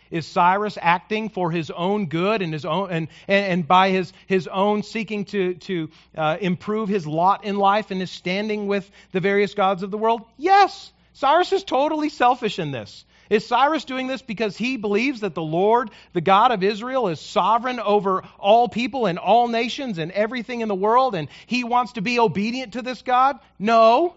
Is 0.09 0.25
Cyrus 0.25 0.77
acting 0.81 1.29
for 1.29 1.51
his 1.51 1.69
own 1.69 2.07
good 2.07 2.41
and 2.41 2.51
his 2.51 2.65
own 2.65 2.89
and, 2.89 3.07
and, 3.27 3.45
and 3.45 3.67
by 3.67 3.91
his, 3.91 4.11
his 4.25 4.47
own 4.47 4.81
seeking 4.81 5.25
to, 5.25 5.53
to 5.53 5.89
uh, 6.17 6.37
improve 6.41 6.89
his 6.89 7.05
lot 7.05 7.45
in 7.45 7.57
life 7.57 7.91
and 7.91 8.01
his 8.01 8.09
standing 8.09 8.65
with 8.65 8.89
the 9.11 9.19
various 9.19 9.53
gods 9.53 9.83
of 9.83 9.91
the 9.91 9.97
world? 9.97 10.23
Yes. 10.35 10.91
Cyrus 11.13 11.53
is 11.53 11.63
totally 11.63 12.09
selfish 12.09 12.57
in 12.57 12.71
this. 12.71 13.05
Is 13.29 13.45
Cyrus 13.45 13.85
doing 13.85 14.07
this 14.07 14.21
because 14.21 14.57
he 14.57 14.77
believes 14.77 15.21
that 15.21 15.35
the 15.35 15.41
Lord, 15.41 15.91
the 16.13 16.21
God 16.21 16.51
of 16.51 16.63
Israel, 16.63 17.09
is 17.09 17.19
sovereign 17.19 17.79
over 17.79 18.23
all 18.39 18.67
people 18.67 19.05
and 19.05 19.19
all 19.19 19.47
nations 19.47 19.99
and 19.99 20.11
everything 20.11 20.61
in 20.61 20.67
the 20.67 20.75
world, 20.75 21.13
and 21.13 21.27
he 21.45 21.63
wants 21.63 21.93
to 21.93 22.01
be 22.01 22.19
obedient 22.19 22.73
to 22.73 22.81
this 22.81 23.03
God? 23.03 23.39
No. 23.59 24.15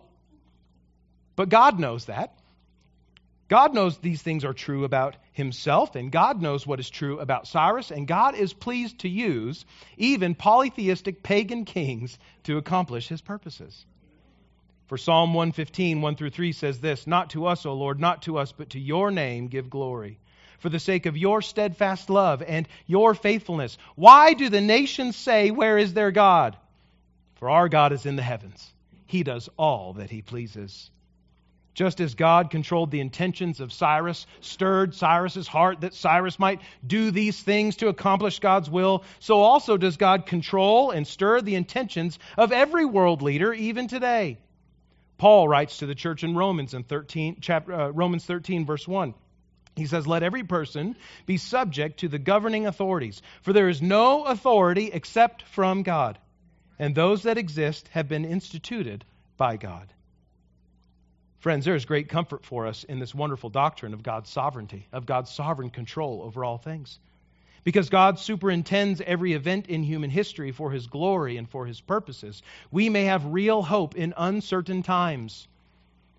But 1.36 1.50
God 1.50 1.78
knows 1.78 2.06
that. 2.06 2.34
God 3.48 3.74
knows 3.74 3.98
these 3.98 4.22
things 4.22 4.46
are 4.46 4.54
true 4.54 4.84
about 4.84 5.16
himself, 5.32 5.94
and 5.94 6.10
God 6.10 6.40
knows 6.40 6.66
what 6.66 6.80
is 6.80 6.88
true 6.88 7.20
about 7.20 7.46
Cyrus, 7.46 7.90
and 7.90 8.08
God 8.08 8.34
is 8.34 8.54
pleased 8.54 9.00
to 9.00 9.10
use 9.10 9.66
even 9.98 10.34
polytheistic 10.34 11.22
pagan 11.22 11.66
kings 11.66 12.18
to 12.44 12.56
accomplish 12.56 13.08
his 13.08 13.20
purposes. 13.20 13.84
For 14.92 14.98
Psalm 14.98 15.32
115, 15.32 16.02
1 16.02 16.16
through 16.16 16.28
3 16.28 16.52
says 16.52 16.78
this 16.78 17.06
Not 17.06 17.30
to 17.30 17.46
us, 17.46 17.64
O 17.64 17.72
Lord, 17.72 17.98
not 17.98 18.20
to 18.24 18.36
us, 18.36 18.52
but 18.52 18.68
to 18.70 18.78
your 18.78 19.10
name 19.10 19.48
give 19.48 19.70
glory. 19.70 20.18
For 20.58 20.68
the 20.68 20.78
sake 20.78 21.06
of 21.06 21.16
your 21.16 21.40
steadfast 21.40 22.10
love 22.10 22.42
and 22.42 22.68
your 22.86 23.14
faithfulness. 23.14 23.78
Why 23.94 24.34
do 24.34 24.50
the 24.50 24.60
nations 24.60 25.16
say, 25.16 25.50
Where 25.50 25.78
is 25.78 25.94
their 25.94 26.10
God? 26.10 26.58
For 27.36 27.48
our 27.48 27.70
God 27.70 27.94
is 27.94 28.04
in 28.04 28.16
the 28.16 28.22
heavens. 28.22 28.70
He 29.06 29.22
does 29.22 29.48
all 29.56 29.94
that 29.94 30.10
he 30.10 30.20
pleases. 30.20 30.90
Just 31.72 31.98
as 32.02 32.14
God 32.14 32.50
controlled 32.50 32.90
the 32.90 33.00
intentions 33.00 33.60
of 33.60 33.72
Cyrus, 33.72 34.26
stirred 34.42 34.94
Cyrus's 34.94 35.48
heart 35.48 35.80
that 35.80 35.94
Cyrus 35.94 36.38
might 36.38 36.60
do 36.86 37.10
these 37.10 37.40
things 37.40 37.76
to 37.76 37.88
accomplish 37.88 38.40
God's 38.40 38.68
will, 38.68 39.04
so 39.20 39.40
also 39.40 39.78
does 39.78 39.96
God 39.96 40.26
control 40.26 40.90
and 40.90 41.06
stir 41.06 41.40
the 41.40 41.54
intentions 41.54 42.18
of 42.36 42.52
every 42.52 42.84
world 42.84 43.22
leader 43.22 43.54
even 43.54 43.88
today. 43.88 44.36
Paul 45.22 45.46
writes 45.46 45.76
to 45.76 45.86
the 45.86 45.94
church 45.94 46.24
in 46.24 46.34
Romans 46.34 46.74
in 46.74 46.82
13 46.82 47.36
chapter 47.40 47.72
uh, 47.72 47.88
Romans 47.90 48.24
13 48.24 48.66
verse 48.66 48.88
1. 48.88 49.14
He 49.76 49.86
says, 49.86 50.04
Let 50.04 50.24
every 50.24 50.42
person 50.42 50.96
be 51.26 51.36
subject 51.36 52.00
to 52.00 52.08
the 52.08 52.18
governing 52.18 52.66
authorities, 52.66 53.22
for 53.42 53.52
there 53.52 53.68
is 53.68 53.80
no 53.80 54.24
authority 54.24 54.90
except 54.92 55.42
from 55.42 55.84
God, 55.84 56.18
and 56.76 56.92
those 56.92 57.22
that 57.22 57.38
exist 57.38 57.86
have 57.92 58.08
been 58.08 58.24
instituted 58.24 59.04
by 59.36 59.56
God. 59.56 59.92
Friends, 61.38 61.66
there 61.66 61.76
is 61.76 61.84
great 61.84 62.08
comfort 62.08 62.44
for 62.44 62.66
us 62.66 62.82
in 62.82 62.98
this 62.98 63.14
wonderful 63.14 63.48
doctrine 63.48 63.94
of 63.94 64.02
God's 64.02 64.28
sovereignty, 64.28 64.88
of 64.90 65.06
God's 65.06 65.30
sovereign 65.30 65.70
control 65.70 66.22
over 66.24 66.44
all 66.44 66.58
things. 66.58 66.98
Because 67.64 67.90
God 67.90 68.18
superintends 68.18 69.00
every 69.00 69.34
event 69.34 69.68
in 69.68 69.84
human 69.84 70.10
history 70.10 70.50
for 70.50 70.70
his 70.70 70.88
glory 70.88 71.36
and 71.36 71.48
for 71.48 71.64
his 71.64 71.80
purposes, 71.80 72.42
we 72.72 72.88
may 72.88 73.04
have 73.04 73.24
real 73.26 73.62
hope 73.62 73.94
in 73.94 74.14
uncertain 74.16 74.82
times. 74.82 75.46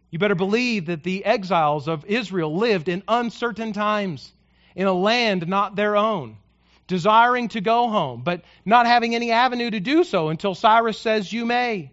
You 0.09 0.19
better 0.19 0.35
believe 0.35 0.85
that 0.85 1.03
the 1.03 1.25
exiles 1.25 1.87
of 1.87 2.05
Israel 2.05 2.55
lived 2.55 2.87
in 2.87 3.03
uncertain 3.07 3.73
times, 3.73 4.31
in 4.75 4.87
a 4.87 4.93
land 4.93 5.47
not 5.47 5.75
their 5.75 5.97
own, 5.97 6.37
desiring 6.87 7.49
to 7.49 7.61
go 7.61 7.89
home, 7.89 8.21
but 8.23 8.43
not 8.63 8.85
having 8.85 9.13
any 9.13 9.31
avenue 9.31 9.69
to 9.69 9.79
do 9.79 10.03
so 10.03 10.29
until 10.29 10.55
Cyrus 10.55 10.99
says, 10.99 11.33
You 11.33 11.45
may. 11.45 11.91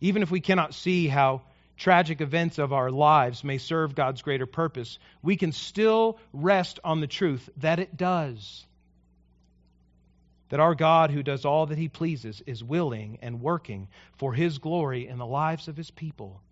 Even 0.00 0.22
if 0.22 0.30
we 0.30 0.40
cannot 0.40 0.74
see 0.74 1.06
how 1.06 1.42
tragic 1.76 2.20
events 2.20 2.58
of 2.58 2.72
our 2.72 2.90
lives 2.90 3.44
may 3.44 3.58
serve 3.58 3.94
God's 3.94 4.22
greater 4.22 4.46
purpose, 4.46 4.98
we 5.22 5.36
can 5.36 5.52
still 5.52 6.18
rest 6.32 6.78
on 6.84 7.00
the 7.00 7.06
truth 7.06 7.48
that 7.58 7.78
it 7.78 7.96
does. 7.96 8.66
That 10.50 10.60
our 10.60 10.74
God, 10.74 11.10
who 11.10 11.22
does 11.22 11.44
all 11.44 11.66
that 11.66 11.78
He 11.78 11.88
pleases, 11.88 12.42
is 12.46 12.62
willing 12.62 13.18
and 13.22 13.40
working 13.40 13.88
for 14.18 14.34
His 14.34 14.58
glory 14.58 15.08
in 15.08 15.18
the 15.18 15.26
lives 15.26 15.68
of 15.68 15.76
His 15.76 15.90
people. 15.90 16.42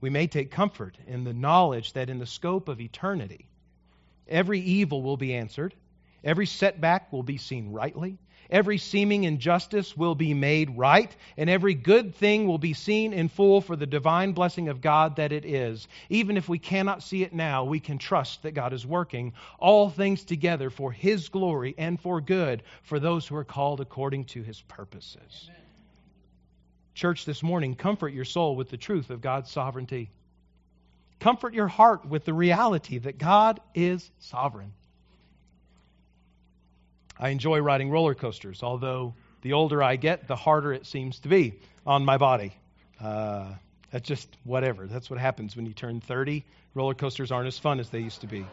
We 0.00 0.10
may 0.10 0.26
take 0.26 0.50
comfort 0.50 0.98
in 1.06 1.22
the 1.22 1.32
knowledge 1.32 1.92
that 1.92 2.10
in 2.10 2.18
the 2.18 2.26
scope 2.26 2.68
of 2.68 2.80
eternity, 2.80 3.46
every 4.26 4.58
evil 4.60 5.02
will 5.02 5.16
be 5.16 5.34
answered, 5.34 5.74
every 6.24 6.46
setback 6.46 7.12
will 7.12 7.22
be 7.22 7.36
seen 7.36 7.72
rightly, 7.72 8.18
Every 8.52 8.76
seeming 8.76 9.24
injustice 9.24 9.96
will 9.96 10.14
be 10.14 10.34
made 10.34 10.76
right, 10.76 11.16
and 11.38 11.48
every 11.48 11.72
good 11.72 12.14
thing 12.14 12.46
will 12.46 12.58
be 12.58 12.74
seen 12.74 13.14
in 13.14 13.28
full 13.28 13.62
for 13.62 13.76
the 13.76 13.86
divine 13.86 14.32
blessing 14.32 14.68
of 14.68 14.82
God 14.82 15.16
that 15.16 15.32
it 15.32 15.46
is. 15.46 15.88
Even 16.10 16.36
if 16.36 16.50
we 16.50 16.58
cannot 16.58 17.02
see 17.02 17.22
it 17.22 17.32
now, 17.32 17.64
we 17.64 17.80
can 17.80 17.96
trust 17.96 18.42
that 18.42 18.52
God 18.52 18.74
is 18.74 18.84
working 18.84 19.32
all 19.58 19.88
things 19.88 20.22
together 20.22 20.68
for 20.68 20.92
His 20.92 21.30
glory 21.30 21.74
and 21.78 21.98
for 21.98 22.20
good 22.20 22.62
for 22.82 23.00
those 23.00 23.26
who 23.26 23.36
are 23.36 23.44
called 23.44 23.80
according 23.80 24.26
to 24.26 24.42
His 24.42 24.60
purposes. 24.60 25.48
Amen. 25.48 25.60
Church, 26.92 27.24
this 27.24 27.42
morning, 27.42 27.74
comfort 27.74 28.12
your 28.12 28.26
soul 28.26 28.54
with 28.54 28.68
the 28.68 28.76
truth 28.76 29.08
of 29.08 29.22
God's 29.22 29.50
sovereignty. 29.50 30.10
Comfort 31.20 31.54
your 31.54 31.68
heart 31.68 32.04
with 32.04 32.26
the 32.26 32.34
reality 32.34 32.98
that 32.98 33.16
God 33.16 33.60
is 33.74 34.10
sovereign. 34.18 34.74
I 37.22 37.28
enjoy 37.28 37.60
riding 37.60 37.88
roller 37.88 38.16
coasters, 38.16 38.64
although 38.64 39.14
the 39.42 39.52
older 39.52 39.80
I 39.80 39.94
get, 39.94 40.26
the 40.26 40.34
harder 40.34 40.72
it 40.72 40.86
seems 40.86 41.20
to 41.20 41.28
be 41.28 41.54
on 41.86 42.04
my 42.04 42.18
body. 42.18 42.52
Uh, 43.00 43.46
that's 43.92 44.08
just 44.08 44.28
whatever. 44.42 44.88
That's 44.88 45.08
what 45.08 45.20
happens 45.20 45.54
when 45.54 45.64
you 45.64 45.72
turn 45.72 46.00
30. 46.00 46.44
Roller 46.74 46.94
coasters 46.94 47.30
aren't 47.30 47.46
as 47.46 47.56
fun 47.56 47.78
as 47.78 47.90
they 47.90 48.00
used 48.00 48.22
to 48.22 48.26
be. 48.26 48.44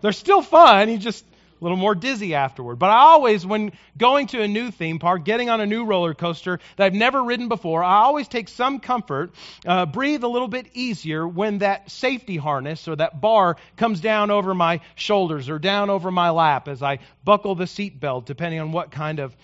They're 0.00 0.10
still 0.10 0.42
fun. 0.42 0.88
You 0.88 0.98
just 0.98 1.24
a 1.60 1.64
little 1.64 1.78
more 1.78 1.94
dizzy 1.94 2.34
afterward. 2.34 2.76
But 2.76 2.90
I 2.90 2.98
always, 2.98 3.46
when 3.46 3.72
going 3.96 4.26
to 4.28 4.42
a 4.42 4.48
new 4.48 4.70
theme 4.70 4.98
park, 4.98 5.24
getting 5.24 5.48
on 5.48 5.60
a 5.60 5.66
new 5.66 5.84
roller 5.84 6.14
coaster 6.14 6.60
that 6.76 6.84
I've 6.84 6.94
never 6.94 7.22
ridden 7.22 7.48
before, 7.48 7.82
I 7.82 8.02
always 8.02 8.28
take 8.28 8.48
some 8.48 8.80
comfort, 8.80 9.32
uh, 9.66 9.86
breathe 9.86 10.22
a 10.22 10.28
little 10.28 10.48
bit 10.48 10.66
easier 10.74 11.26
when 11.26 11.58
that 11.58 11.90
safety 11.90 12.36
harness 12.36 12.88
or 12.88 12.96
that 12.96 13.20
bar 13.20 13.56
comes 13.76 14.00
down 14.00 14.30
over 14.30 14.54
my 14.54 14.80
shoulders 14.94 15.48
or 15.48 15.58
down 15.58 15.88
over 15.88 16.10
my 16.10 16.30
lap 16.30 16.68
as 16.68 16.82
I 16.82 16.98
buckle 17.24 17.54
the 17.54 17.64
seatbelt, 17.64 18.26
depending 18.26 18.60
on 18.60 18.72
what 18.72 18.90
kind 18.90 19.18
of 19.18 19.34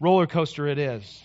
roller 0.00 0.26
coaster 0.26 0.66
it 0.66 0.78
is. 0.78 1.22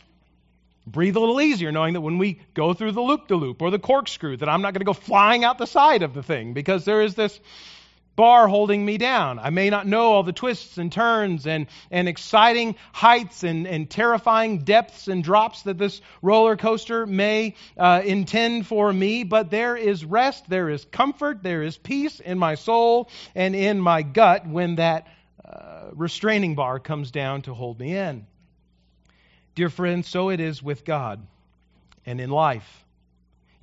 Breathe 0.88 1.15
a 1.15 1.19
little 1.19 1.41
easier 1.41 1.71
knowing 1.71 1.93
that 1.93 2.01
when 2.01 2.19
we 2.19 2.39
go 2.53 2.73
through 2.73 2.91
the 2.91 3.01
loop 3.01 3.27
de 3.27 3.36
loop 3.36 3.62
or 3.62 3.71
the 3.71 3.79
corkscrew, 3.79 4.38
that 4.38 4.49
I'm 4.49 4.62
not 4.62 4.73
going 4.73 4.81
to 4.81 4.86
go 4.86 4.93
flying 4.93 5.43
out 5.43 5.58
the 5.58 5.65
side 5.65 6.03
of 6.03 6.13
the 6.13 6.21
thing 6.21 6.53
because 6.53 6.86
there 6.86 7.01
is 7.01 7.15
this 7.15 7.39
bar 8.15 8.47
holding 8.47 8.86
me 8.86 8.97
down. 8.97 9.39
I 9.39 9.49
may 9.49 9.69
not 9.69 9.88
know 9.88 10.13
all 10.13 10.23
the 10.23 10.34
twists 10.34 10.78
and 10.78 10.91
turns 10.91 11.45
and, 11.47 11.67
and 11.91 12.08
exciting 12.08 12.75
heights 12.93 13.43
and, 13.43 13.67
and 13.67 13.89
terrifying 13.89 14.60
depths 14.60 15.08
and 15.08 15.23
drops 15.23 15.63
that 15.63 15.78
this 15.78 16.01
roller 16.21 16.56
coaster 16.56 17.06
may 17.06 17.56
uh, 17.78 18.01
intend 18.06 18.67
for 18.67 18.91
me, 18.91 19.23
but 19.23 19.51
there 19.51 19.75
is 19.75 20.06
rest, 20.06 20.49
there 20.49 20.69
is 20.69 20.86
comfort, 20.86 21.43
there 21.43 21.63
is 21.63 21.78
peace 21.78 22.19
in 22.19 22.39
my 22.39 22.56
soul 22.56 23.10
and 23.36 23.56
in 23.56 23.82
my 23.82 24.01
gut 24.01 24.47
when 24.47 24.75
that 24.75 25.08
uh, 25.43 25.89
restraining 25.93 26.56
bar 26.56 26.80
comes 26.80 27.12
down 27.12 27.41
to 27.43 27.54
hold 27.54 27.80
me 27.80 27.95
in. 27.95 28.25
Dear 29.56 29.69
friends, 29.69 30.08
so 30.08 30.30
it 30.30 30.39
is 30.39 30.62
with 30.62 30.86
God 30.86 31.25
and 32.06 32.19
in 32.19 32.30
life. 32.30 32.85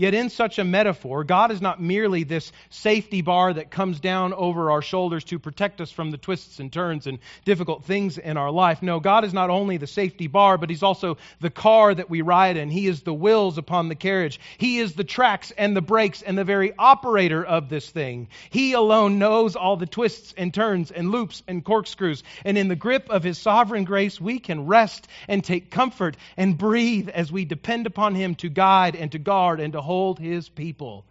Yet, 0.02 0.14
in 0.14 0.30
such 0.30 0.58
a 0.58 0.64
metaphor, 0.64 1.22
God 1.22 1.52
is 1.52 1.62
not 1.62 1.80
merely 1.80 2.24
this 2.24 2.50
safety 2.70 3.22
bar 3.22 3.52
that 3.52 3.70
comes 3.70 4.00
down 4.00 4.32
over 4.32 4.72
our 4.72 4.82
shoulders 4.82 5.22
to 5.26 5.38
protect 5.38 5.80
us 5.80 5.92
from 5.92 6.10
the 6.10 6.18
twists 6.18 6.58
and 6.58 6.72
turns 6.72 7.06
and 7.06 7.20
difficult 7.44 7.84
things 7.84 8.18
in 8.18 8.36
our 8.36 8.50
life. 8.50 8.82
No, 8.82 8.98
God 8.98 9.24
is 9.24 9.32
not 9.32 9.48
only 9.48 9.76
the 9.76 9.86
safety 9.86 10.26
bar, 10.26 10.58
but 10.58 10.70
He's 10.70 10.82
also 10.82 11.18
the 11.38 11.50
car 11.50 11.94
that 11.94 12.10
we 12.10 12.20
ride 12.20 12.56
in. 12.56 12.68
He 12.68 12.88
is 12.88 13.02
the 13.02 13.14
wheels 13.14 13.58
upon 13.58 13.88
the 13.88 13.94
carriage. 13.94 14.40
He 14.58 14.80
is 14.80 14.94
the 14.94 15.04
tracks 15.04 15.52
and 15.56 15.76
the 15.76 15.80
brakes 15.80 16.20
and 16.20 16.36
the 16.36 16.42
very 16.42 16.72
operator 16.76 17.44
of 17.44 17.68
this 17.68 17.88
thing. 17.88 18.26
He 18.50 18.72
alone 18.72 19.20
knows 19.20 19.54
all 19.54 19.76
the 19.76 19.86
twists 19.86 20.34
and 20.36 20.52
turns 20.52 20.90
and 20.90 21.12
loops 21.12 21.44
and 21.46 21.64
corkscrews. 21.64 22.24
And 22.44 22.58
in 22.58 22.66
the 22.66 22.74
grip 22.74 23.08
of 23.08 23.22
His 23.22 23.38
sovereign 23.38 23.84
grace, 23.84 24.20
we 24.20 24.40
can 24.40 24.66
rest 24.66 25.06
and 25.28 25.44
take 25.44 25.70
comfort 25.70 26.16
and 26.36 26.58
breathe 26.58 27.08
as 27.08 27.30
we 27.30 27.44
depend 27.44 27.86
upon 27.86 28.16
Him 28.16 28.34
to 28.34 28.48
guide 28.48 28.96
and 28.96 29.12
to 29.12 29.20
guard 29.20 29.60
and 29.60 29.74
to 29.74 29.80
hold 29.80 29.91
his 30.18 30.48
people 30.48 31.04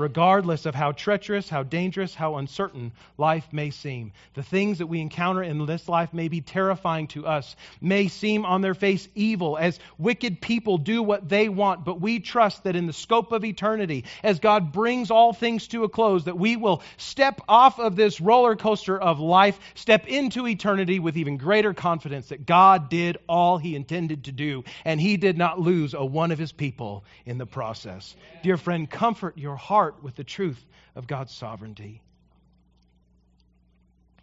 regardless 0.00 0.66
of 0.66 0.74
how 0.74 0.92
treacherous, 0.92 1.48
how 1.48 1.62
dangerous, 1.62 2.14
how 2.14 2.36
uncertain 2.36 2.90
life 3.18 3.46
may 3.52 3.70
seem. 3.70 4.12
The 4.34 4.42
things 4.42 4.78
that 4.78 4.86
we 4.86 5.00
encounter 5.00 5.42
in 5.42 5.64
this 5.66 5.88
life 5.88 6.14
may 6.14 6.28
be 6.28 6.40
terrifying 6.40 7.06
to 7.08 7.26
us, 7.26 7.54
may 7.80 8.08
seem 8.08 8.44
on 8.44 8.62
their 8.62 8.74
face 8.74 9.06
evil 9.14 9.58
as 9.58 9.78
wicked 9.98 10.40
people 10.40 10.78
do 10.78 11.02
what 11.02 11.28
they 11.28 11.48
want, 11.48 11.84
but 11.84 12.00
we 12.00 12.18
trust 12.18 12.64
that 12.64 12.76
in 12.76 12.86
the 12.86 12.92
scope 12.92 13.32
of 13.32 13.44
eternity, 13.44 14.04
as 14.22 14.40
God 14.40 14.72
brings 14.72 15.10
all 15.10 15.32
things 15.32 15.68
to 15.68 15.84
a 15.84 15.88
close, 15.88 16.24
that 16.24 16.38
we 16.38 16.56
will 16.56 16.82
step 16.96 17.40
off 17.48 17.78
of 17.78 17.94
this 17.94 18.20
roller 18.20 18.56
coaster 18.56 18.98
of 18.98 19.20
life, 19.20 19.58
step 19.74 20.06
into 20.06 20.46
eternity 20.46 20.98
with 20.98 21.16
even 21.16 21.36
greater 21.36 21.74
confidence 21.74 22.28
that 22.28 22.46
God 22.46 22.88
did 22.88 23.18
all 23.28 23.58
he 23.58 23.76
intended 23.76 24.24
to 24.24 24.32
do, 24.32 24.64
and 24.84 25.00
he 25.00 25.18
did 25.18 25.36
not 25.36 25.60
lose 25.60 25.92
a 25.92 26.04
one 26.04 26.30
of 26.30 26.38
his 26.38 26.52
people 26.52 27.04
in 27.26 27.36
the 27.36 27.46
process. 27.46 28.16
Dear 28.42 28.56
friend, 28.56 28.88
comfort 28.90 29.36
your 29.36 29.56
heart 29.56 29.89
heart 29.90 30.04
with 30.04 30.14
the 30.14 30.24
truth 30.24 30.64
of 30.94 31.08
God's 31.08 31.34
sovereignty. 31.34 32.00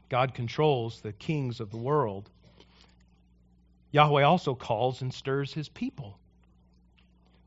God 0.10 0.34
controls 0.34 1.02
the 1.02 1.12
kings 1.12 1.60
of 1.60 1.72
the 1.72 1.78
world. 1.78 2.30
Yahweh 3.92 4.24
also 4.24 4.56
calls 4.56 5.02
and 5.02 5.14
stirs 5.14 5.54
his 5.54 5.68
people. 5.68 6.18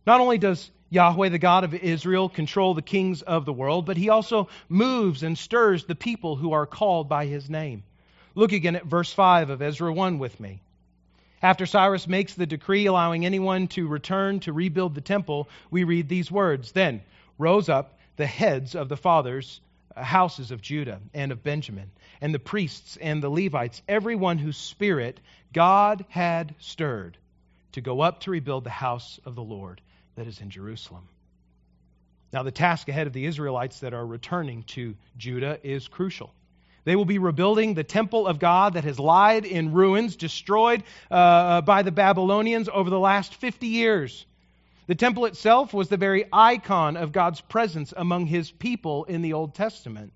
Not 0.07 0.21
only 0.21 0.37
does 0.37 0.71
Yahweh, 0.91 1.31
the 1.31 1.39
God 1.39 1.65
of 1.65 1.73
Israel, 1.73 2.29
control 2.29 2.75
the 2.75 2.83
kings 2.83 3.23
of 3.23 3.47
the 3.47 3.53
world, 3.55 3.87
but 3.87 3.97
he 3.97 4.11
also 4.11 4.49
moves 4.69 5.23
and 5.23 5.39
stirs 5.39 5.85
the 5.85 5.95
people 5.95 6.37
who 6.37 6.53
are 6.53 6.67
called 6.67 7.09
by 7.09 7.25
his 7.25 7.49
name. 7.49 7.85
Look 8.35 8.53
again 8.53 8.77
at 8.77 8.85
verse 8.85 9.11
5 9.13 9.49
of 9.49 9.63
Ezra 9.63 9.93
1 9.93 10.19
with 10.19 10.39
me. 10.39 10.61
After 11.43 11.65
Cyrus 11.65 12.07
makes 12.07 12.35
the 12.35 12.47
decree 12.47 12.85
allowing 12.85 13.25
anyone 13.25 13.69
to 13.69 13.89
return 13.89 14.41
to 14.41 14.53
rebuild 14.53 14.95
the 14.95 15.01
temple, 15.01 15.49
we 15.71 15.85
read 15.85 16.09
these 16.09 16.31
words 16.31 16.73
Then 16.73 17.01
rose 17.39 17.71
up 17.71 17.97
the 18.17 18.27
heads 18.27 18.75
of 18.75 18.89
the 18.89 18.97
fathers' 18.97 19.61
houses 19.97 20.51
of 20.51 20.63
Judah 20.63 21.01
and 21.15 21.33
of 21.33 21.43
Benjamin, 21.43 21.91
and 22.21 22.35
the 22.35 22.39
priests 22.39 22.97
and 23.01 23.23
the 23.23 23.29
Levites, 23.29 23.83
everyone 23.89 24.39
whose 24.39 24.57
spirit 24.57 25.21
God 25.53 26.05
had 26.09 26.55
stirred 26.59 27.17
to 27.73 27.81
go 27.81 28.01
up 28.01 28.21
to 28.21 28.31
rebuild 28.31 28.65
the 28.65 28.71
house 28.71 29.21
of 29.25 29.35
the 29.35 29.43
Lord 29.43 29.81
that 30.17 30.27
is 30.27 30.41
in 30.41 30.51
Jerusalem. 30.51 31.09
Now, 32.33 32.43
the 32.45 32.53
task 32.53 32.89
ahead 32.89 33.07
of 33.07 33.13
the 33.13 33.27
Israelites 33.27 33.81
that 33.81 33.93
are 33.93 34.07
returning 34.07 34.63
to 34.65 34.95
Judah 35.17 35.59
is 35.63 35.89
crucial. 35.89 36.33
They 36.85 36.97
will 36.97 37.05
be 37.05 37.19
rebuilding 37.19 37.75
the 37.75 37.85
temple 37.85 38.27
of 38.27 38.39
God 38.39 38.75
that 38.75 38.85
has 38.85 38.99
lied 38.99 39.45
in 39.45 39.73
ruins, 39.73 40.17
destroyed 40.17 40.85
uh, 41.11 41.61
by 41.63 41.83
the 41.83 41.93
Babylonians 41.93 42.69
over 42.73 42.89
the 42.89 42.99
last 42.99 43.35
50 43.35 43.67
years. 43.67 44.25
The 44.91 44.97
temple 44.97 45.27
itself 45.27 45.73
was 45.73 45.89
the 45.89 45.97
very 45.97 46.25
icon 46.33 46.97
of 46.97 47.13
God's 47.13 47.41
presence 47.41 47.95
among 47.97 48.27
his 48.27 48.51
people 48.51 49.05
in 49.05 49.23
the 49.23 49.35
Old 49.35 49.55
Testament. 49.55 50.13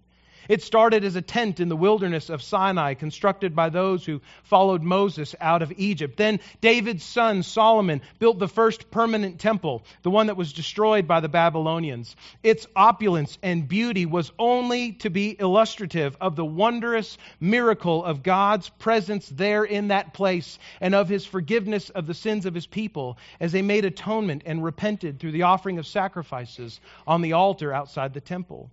It 0.48 0.62
started 0.62 1.04
as 1.04 1.16
a 1.16 1.22
tent 1.22 1.60
in 1.60 1.68
the 1.68 1.76
wilderness 1.76 2.28
of 2.28 2.42
Sinai, 2.42 2.94
constructed 2.94 3.56
by 3.56 3.70
those 3.70 4.04
who 4.04 4.20
followed 4.42 4.82
Moses 4.82 5.34
out 5.40 5.62
of 5.62 5.72
Egypt. 5.76 6.16
Then 6.16 6.40
David's 6.60 7.04
son 7.04 7.42
Solomon 7.42 8.02
built 8.18 8.38
the 8.38 8.48
first 8.48 8.90
permanent 8.90 9.38
temple, 9.38 9.82
the 10.02 10.10
one 10.10 10.26
that 10.26 10.36
was 10.36 10.52
destroyed 10.52 11.08
by 11.08 11.20
the 11.20 11.28
Babylonians. 11.28 12.14
Its 12.42 12.66
opulence 12.76 13.38
and 13.42 13.66
beauty 13.66 14.04
was 14.06 14.32
only 14.38 14.92
to 14.92 15.10
be 15.10 15.36
illustrative 15.38 16.16
of 16.20 16.36
the 16.36 16.44
wondrous 16.44 17.16
miracle 17.40 18.04
of 18.04 18.22
God's 18.22 18.68
presence 18.68 19.28
there 19.28 19.64
in 19.64 19.88
that 19.88 20.12
place 20.12 20.58
and 20.80 20.94
of 20.94 21.08
his 21.08 21.24
forgiveness 21.24 21.90
of 21.90 22.06
the 22.06 22.14
sins 22.14 22.44
of 22.46 22.54
his 22.54 22.66
people 22.66 23.16
as 23.40 23.52
they 23.52 23.62
made 23.62 23.84
atonement 23.84 24.42
and 24.44 24.62
repented 24.62 25.18
through 25.18 25.32
the 25.32 25.42
offering 25.42 25.78
of 25.78 25.86
sacrifices 25.86 26.80
on 27.06 27.22
the 27.22 27.32
altar 27.32 27.72
outside 27.72 28.12
the 28.12 28.20
temple 28.20 28.70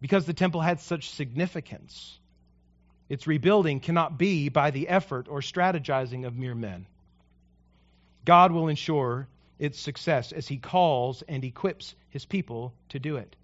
because 0.00 0.26
the 0.26 0.32
temple 0.32 0.60
had 0.60 0.80
such 0.80 1.10
significance. 1.10 2.18
Its 3.08 3.26
rebuilding 3.26 3.80
cannot 3.80 4.18
be 4.18 4.48
by 4.48 4.70
the 4.70 4.88
effort 4.88 5.26
or 5.28 5.40
strategizing 5.40 6.26
of 6.26 6.36
mere 6.36 6.54
men. 6.54 6.86
God 8.24 8.52
will 8.52 8.68
ensure 8.68 9.28
its 9.58 9.78
success 9.78 10.32
as 10.32 10.46
He 10.46 10.56
calls 10.56 11.22
and 11.22 11.44
equips 11.44 11.94
His 12.10 12.24
people 12.24 12.72
to 12.90 12.98
do 12.98 13.16
it. 13.16 13.36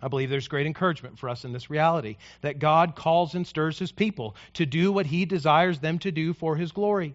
I 0.00 0.08
believe 0.08 0.28
there's 0.28 0.48
great 0.48 0.66
encouragement 0.66 1.18
for 1.18 1.28
us 1.28 1.44
in 1.44 1.52
this 1.52 1.70
reality 1.70 2.16
that 2.40 2.58
God 2.58 2.96
calls 2.96 3.34
and 3.34 3.46
stirs 3.46 3.78
His 3.78 3.92
people 3.92 4.36
to 4.54 4.66
do 4.66 4.92
what 4.92 5.06
He 5.06 5.24
desires 5.24 5.78
them 5.78 5.98
to 6.00 6.10
do 6.10 6.32
for 6.32 6.56
His 6.56 6.72
glory. 6.72 7.14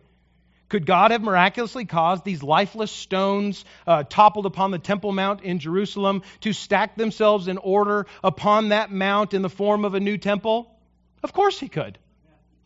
Could 0.71 0.85
God 0.85 1.11
have 1.11 1.21
miraculously 1.21 1.83
caused 1.83 2.23
these 2.23 2.41
lifeless 2.41 2.93
stones 2.93 3.65
uh, 3.85 4.03
toppled 4.03 4.45
upon 4.45 4.71
the 4.71 4.79
Temple 4.79 5.11
Mount 5.11 5.41
in 5.41 5.59
Jerusalem 5.59 6.21
to 6.39 6.53
stack 6.53 6.95
themselves 6.95 7.49
in 7.49 7.57
order 7.57 8.05
upon 8.23 8.69
that 8.69 8.89
mount 8.89 9.33
in 9.33 9.41
the 9.41 9.49
form 9.49 9.83
of 9.83 9.95
a 9.95 9.99
new 9.99 10.17
temple? 10.17 10.73
Of 11.23 11.33
course 11.33 11.59
He 11.59 11.67
could. 11.67 11.97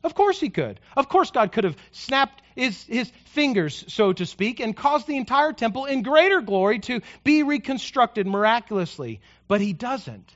Of 0.04 0.14
course 0.14 0.40
He 0.40 0.52
could. 0.52 0.80
Of 0.96 1.10
course 1.10 1.32
God 1.32 1.52
could 1.52 1.64
have 1.64 1.78
snapped 1.94 2.44
his, 2.56 2.84
his 2.84 3.12
fingers, 3.30 3.84
so 3.88 4.14
to 4.14 4.28
speak, 4.28 4.60
and 4.60 4.78
caused 4.78 5.08
the 5.08 5.18
entire 5.18 5.52
temple 5.52 5.86
in 5.86 6.04
greater 6.04 6.42
glory 6.42 6.78
to 6.82 7.02
be 7.24 7.42
reconstructed 7.42 8.28
miraculously. 8.28 9.20
But 9.48 9.62
He 9.62 9.74
doesn't. 9.74 10.32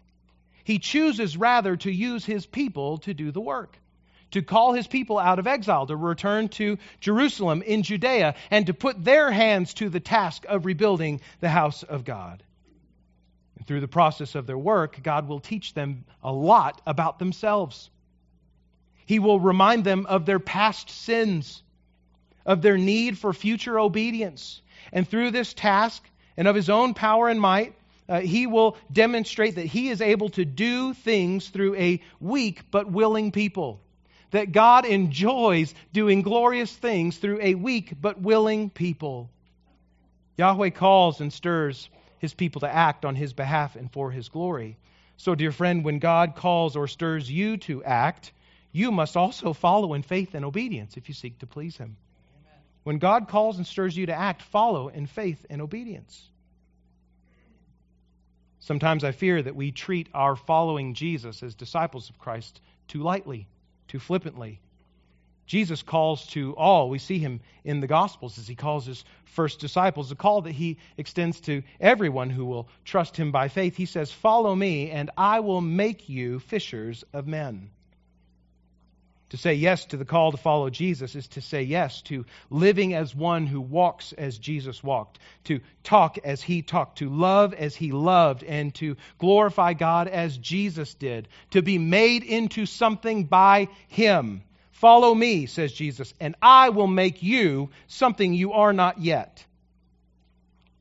He 0.64 0.80
chooses 0.80 1.38
rather 1.38 1.76
to 1.78 1.92
use 1.92 2.26
His 2.26 2.48
people 2.48 2.98
to 3.06 3.14
do 3.14 3.30
the 3.30 3.42
work 3.42 3.78
to 4.32 4.42
call 4.42 4.74
his 4.74 4.88
people 4.88 5.18
out 5.18 5.40
of 5.40 5.48
exile, 5.48 5.88
to 5.88 5.96
return 5.96 6.50
to 6.50 6.78
Jerusalem 7.00 7.62
in 7.62 7.84
Judea, 7.84 8.36
and 8.52 8.68
to 8.68 8.74
put 8.74 9.04
their 9.04 9.32
hands 9.32 9.74
to 9.76 9.90
the 9.90 10.00
task 10.00 10.46
of 10.48 10.66
rebuilding 10.66 11.22
the 11.40 11.50
house 11.50 11.84
of 11.84 12.06
God. 12.06 12.44
And 13.58 13.66
through 13.66 13.82
the 13.82 13.88
process 13.88 14.36
of 14.36 14.46
their 14.46 14.58
work, 14.58 15.02
God 15.02 15.28
will 15.28 15.40
teach 15.40 15.74
them 15.74 16.06
a 16.24 16.32
lot 16.32 16.82
about 16.86 17.20
themselves. 17.20 17.90
He 19.06 19.20
will 19.20 19.40
remind 19.40 19.84
them 19.84 20.06
of 20.06 20.26
their 20.26 20.40
past 20.40 20.90
sins, 20.90 21.64
of 22.46 22.62
their 22.62 22.78
need 22.78 23.18
for 23.18 23.34
future 23.34 23.80
obedience. 23.80 24.62
And 24.94 25.08
through 25.08 25.32
this 25.32 25.54
task 25.54 26.04
and 26.38 26.48
of 26.48 26.56
his 26.56 26.70
own 26.70 26.94
power 26.94 27.28
and 27.28 27.42
might, 27.42 27.74
uh, 28.08 28.22
he 28.22 28.48
will 28.48 28.78
demonstrate 28.92 29.56
that 29.56 29.66
he 29.66 29.90
is 29.90 30.02
able 30.02 30.30
to 30.30 30.46
do 30.46 30.94
things 30.94 31.50
through 31.50 31.76
a 31.76 32.02
weak 32.20 32.62
but 32.72 32.90
willing 32.92 33.32
people 33.32 33.82
that 34.32 34.52
God 34.52 34.86
enjoys 34.86 35.74
doing 35.92 36.22
glorious 36.22 36.72
things 36.72 37.18
through 37.18 37.40
a 37.42 37.56
weak 37.56 37.94
but 38.00 38.22
willing 38.22 38.70
people. 38.70 39.30
Yahweh 40.38 40.70
calls 40.70 41.20
and 41.20 41.34
stirs 41.34 41.90
his 42.20 42.34
people 42.34 42.62
to 42.62 42.74
act 42.74 43.06
on 43.06 43.16
his 43.16 43.34
behalf 43.34 43.76
and 43.76 43.92
for 43.92 44.12
his 44.12 44.30
glory. 44.30 44.78
So, 45.18 45.36
dear 45.36 45.52
friend, 45.52 45.84
when 45.84 46.00
God 46.00 46.36
calls 46.36 46.76
or 46.76 46.88
stirs 46.88 47.30
you 47.30 47.58
to 47.58 47.84
act, 47.84 48.32
you 48.72 48.92
must 48.92 49.18
also 49.18 49.54
follow 49.54 49.94
in 49.94 50.04
faith 50.04 50.36
and 50.36 50.46
obedience 50.46 50.96
if 50.96 51.10
you 51.10 51.14
seek 51.14 51.40
to 51.40 51.48
please 51.48 51.76
him. 51.76 51.98
Amen. 52.40 52.60
When 52.84 52.98
God 53.00 53.28
calls 53.28 53.58
and 53.58 53.66
stirs 53.66 53.98
you 53.98 54.06
to 54.06 54.14
act, 54.14 54.44
follow 54.44 54.88
in 54.90 55.08
faith 55.08 55.46
and 55.50 55.62
obedience. 55.62 56.26
Sometimes 58.60 59.04
I 59.04 59.12
fear 59.12 59.42
that 59.42 59.56
we 59.56 59.72
treat 59.72 60.10
our 60.14 60.36
following 60.36 60.94
Jesus 60.94 61.42
as 61.42 61.56
disciples 61.56 62.10
of 62.10 62.20
Christ 62.20 62.62
too 62.88 63.02
lightly 63.02 63.48
too 63.90 64.00
flippantly. 64.00 64.62
Jesus 65.46 65.82
calls 65.82 66.28
to 66.28 66.56
all. 66.56 66.90
We 66.90 67.00
see 67.00 67.18
him 67.18 67.42
in 67.64 67.80
the 67.80 67.88
Gospels 67.88 68.38
as 68.38 68.48
he 68.48 68.54
calls 68.54 68.86
his 68.86 69.04
first 69.26 69.60
disciples, 69.60 70.12
a 70.12 70.16
call 70.16 70.42
that 70.42 70.52
he 70.52 70.78
extends 70.96 71.42
to 71.42 71.64
everyone 71.82 72.30
who 72.30 72.46
will 72.46 72.70
trust 72.86 73.18
him 73.18 73.32
by 73.32 73.48
faith. 73.48 73.76
He 73.76 73.88
says, 73.88 74.12
Follow 74.12 74.56
me, 74.56 74.92
and 74.92 75.10
I 75.18 75.40
will 75.40 75.62
make 75.62 76.08
you 76.08 76.40
fishers 76.40 77.04
of 77.14 77.26
men. 77.26 77.72
To 79.30 79.38
say 79.38 79.54
yes 79.54 79.86
to 79.86 79.98
the 79.98 80.06
call 80.06 80.32
to 80.32 80.38
follow 80.38 80.72
Jesus 80.72 81.16
is 81.16 81.28
to 81.30 81.42
say 81.42 81.62
yes 81.62 82.02
to 82.04 82.26
living 82.50 82.96
as 82.96 83.14
one 83.14 83.46
who 83.46 83.62
walks 83.62 84.12
as 84.14 84.40
Jesus 84.40 84.84
walked, 84.84 85.20
to 85.44 85.60
talk 85.84 86.18
as 86.24 86.42
he 86.42 86.64
talked, 86.64 86.98
to 87.00 87.10
love 87.10 87.54
as 87.54 87.76
he 87.76 87.92
loved, 87.92 88.44
and 88.44 88.74
to 88.76 88.98
glorify 89.20 89.74
God 89.74 90.08
as 90.08 90.36
Jesus 90.36 90.96
did, 90.96 91.28
to 91.52 91.62
be 91.62 91.78
made 91.78 92.24
into 92.24 92.66
something 92.66 93.26
by 93.26 93.68
him. 93.88 94.42
Follow 94.72 95.14
me, 95.14 95.46
says 95.46 95.74
Jesus, 95.74 96.14
and 96.20 96.36
I 96.42 96.70
will 96.70 96.88
make 96.88 97.22
you 97.22 97.70
something 97.88 98.34
you 98.34 98.54
are 98.54 98.74
not 98.74 99.00
yet. 99.00 99.46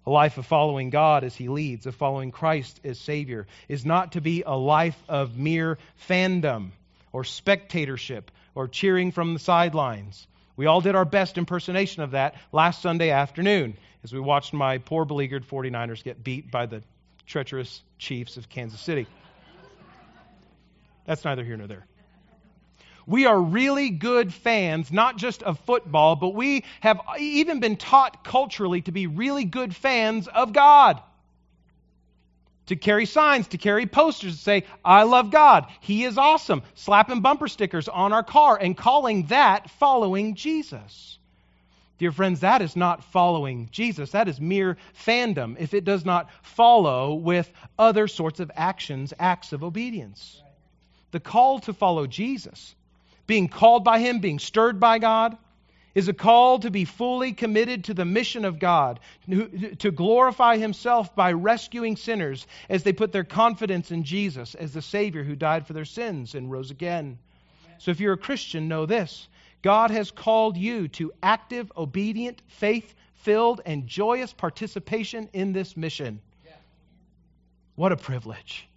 A 0.06 0.10
life 0.10 0.38
of 0.38 0.46
following 0.46 0.88
God 0.88 1.22
as 1.22 1.34
He 1.34 1.48
leads, 1.48 1.84
of 1.84 1.96
following 1.96 2.30
Christ 2.30 2.80
as 2.82 2.98
Savior, 2.98 3.46
is 3.68 3.84
not 3.84 4.12
to 4.12 4.22
be 4.22 4.42
a 4.46 4.56
life 4.56 4.96
of 5.06 5.36
mere 5.36 5.76
fandom 6.08 6.70
or 7.12 7.24
spectatorship 7.24 8.30
or 8.58 8.66
cheering 8.66 9.12
from 9.12 9.34
the 9.34 9.38
sidelines. 9.38 10.26
We 10.56 10.66
all 10.66 10.80
did 10.80 10.96
our 10.96 11.04
best 11.04 11.38
impersonation 11.38 12.02
of 12.02 12.10
that 12.10 12.34
last 12.50 12.82
Sunday 12.82 13.10
afternoon 13.10 13.76
as 14.02 14.12
we 14.12 14.18
watched 14.18 14.52
my 14.52 14.78
poor 14.78 15.04
beleaguered 15.04 15.46
49ers 15.46 16.02
get 16.02 16.24
beat 16.24 16.50
by 16.50 16.66
the 16.66 16.82
treacherous 17.24 17.84
Chiefs 17.98 18.36
of 18.36 18.48
Kansas 18.48 18.80
City. 18.80 19.06
That's 21.06 21.24
neither 21.24 21.44
here 21.44 21.56
nor 21.56 21.68
there. 21.68 21.86
We 23.06 23.26
are 23.26 23.40
really 23.40 23.90
good 23.90 24.34
fans, 24.34 24.90
not 24.90 25.18
just 25.18 25.44
of 25.44 25.60
football, 25.60 26.16
but 26.16 26.30
we 26.34 26.64
have 26.80 27.00
even 27.16 27.60
been 27.60 27.76
taught 27.76 28.24
culturally 28.24 28.82
to 28.82 28.90
be 28.90 29.06
really 29.06 29.44
good 29.44 29.72
fans 29.72 30.26
of 30.26 30.52
God 30.52 31.00
to 32.68 32.76
carry 32.76 33.06
signs, 33.06 33.48
to 33.48 33.58
carry 33.58 33.86
posters 33.86 34.36
to 34.36 34.42
say, 34.42 34.64
I 34.84 35.02
love 35.02 35.30
God. 35.30 35.66
He 35.80 36.04
is 36.04 36.16
awesome. 36.16 36.62
Slapping 36.74 37.20
bumper 37.20 37.48
stickers 37.48 37.88
on 37.88 38.12
our 38.12 38.22
car 38.22 38.58
and 38.60 38.76
calling 38.76 39.26
that 39.26 39.70
following 39.70 40.34
Jesus. 40.34 41.18
Dear 41.98 42.12
friends, 42.12 42.40
that 42.40 42.62
is 42.62 42.76
not 42.76 43.02
following 43.04 43.68
Jesus. 43.72 44.12
That 44.12 44.28
is 44.28 44.40
mere 44.40 44.76
fandom 45.04 45.56
if 45.58 45.74
it 45.74 45.84
does 45.84 46.04
not 46.04 46.30
follow 46.42 47.14
with 47.14 47.50
other 47.78 48.06
sorts 48.06 48.38
of 48.38 48.52
actions, 48.54 49.12
acts 49.18 49.52
of 49.52 49.64
obedience. 49.64 50.40
The 51.10 51.20
call 51.20 51.58
to 51.60 51.72
follow 51.72 52.06
Jesus, 52.06 52.74
being 53.26 53.48
called 53.48 53.82
by 53.82 53.98
Him, 53.98 54.20
being 54.20 54.38
stirred 54.38 54.78
by 54.78 54.98
God, 54.98 55.36
is 55.94 56.08
a 56.08 56.12
call 56.12 56.58
to 56.60 56.70
be 56.70 56.84
fully 56.84 57.32
committed 57.32 57.84
to 57.84 57.94
the 57.94 58.04
mission 58.04 58.44
of 58.44 58.58
God, 58.58 59.00
to 59.28 59.90
glorify 59.90 60.58
Himself 60.58 61.14
by 61.14 61.32
rescuing 61.32 61.96
sinners 61.96 62.46
as 62.68 62.82
they 62.82 62.92
put 62.92 63.12
their 63.12 63.24
confidence 63.24 63.90
in 63.90 64.04
Jesus 64.04 64.54
as 64.54 64.72
the 64.72 64.82
Savior 64.82 65.24
who 65.24 65.36
died 65.36 65.66
for 65.66 65.72
their 65.72 65.84
sins 65.84 66.34
and 66.34 66.50
rose 66.50 66.70
again. 66.70 67.18
So 67.78 67.90
if 67.90 68.00
you're 68.00 68.14
a 68.14 68.18
Christian, 68.18 68.68
know 68.68 68.86
this 68.86 69.28
God 69.62 69.90
has 69.90 70.10
called 70.10 70.56
you 70.56 70.88
to 70.88 71.12
active, 71.22 71.72
obedient, 71.76 72.42
faith 72.46 72.94
filled, 73.14 73.60
and 73.66 73.86
joyous 73.86 74.32
participation 74.32 75.28
in 75.32 75.52
this 75.52 75.76
mission. 75.76 76.20
What 77.74 77.92
a 77.92 77.96
privilege. 77.96 78.68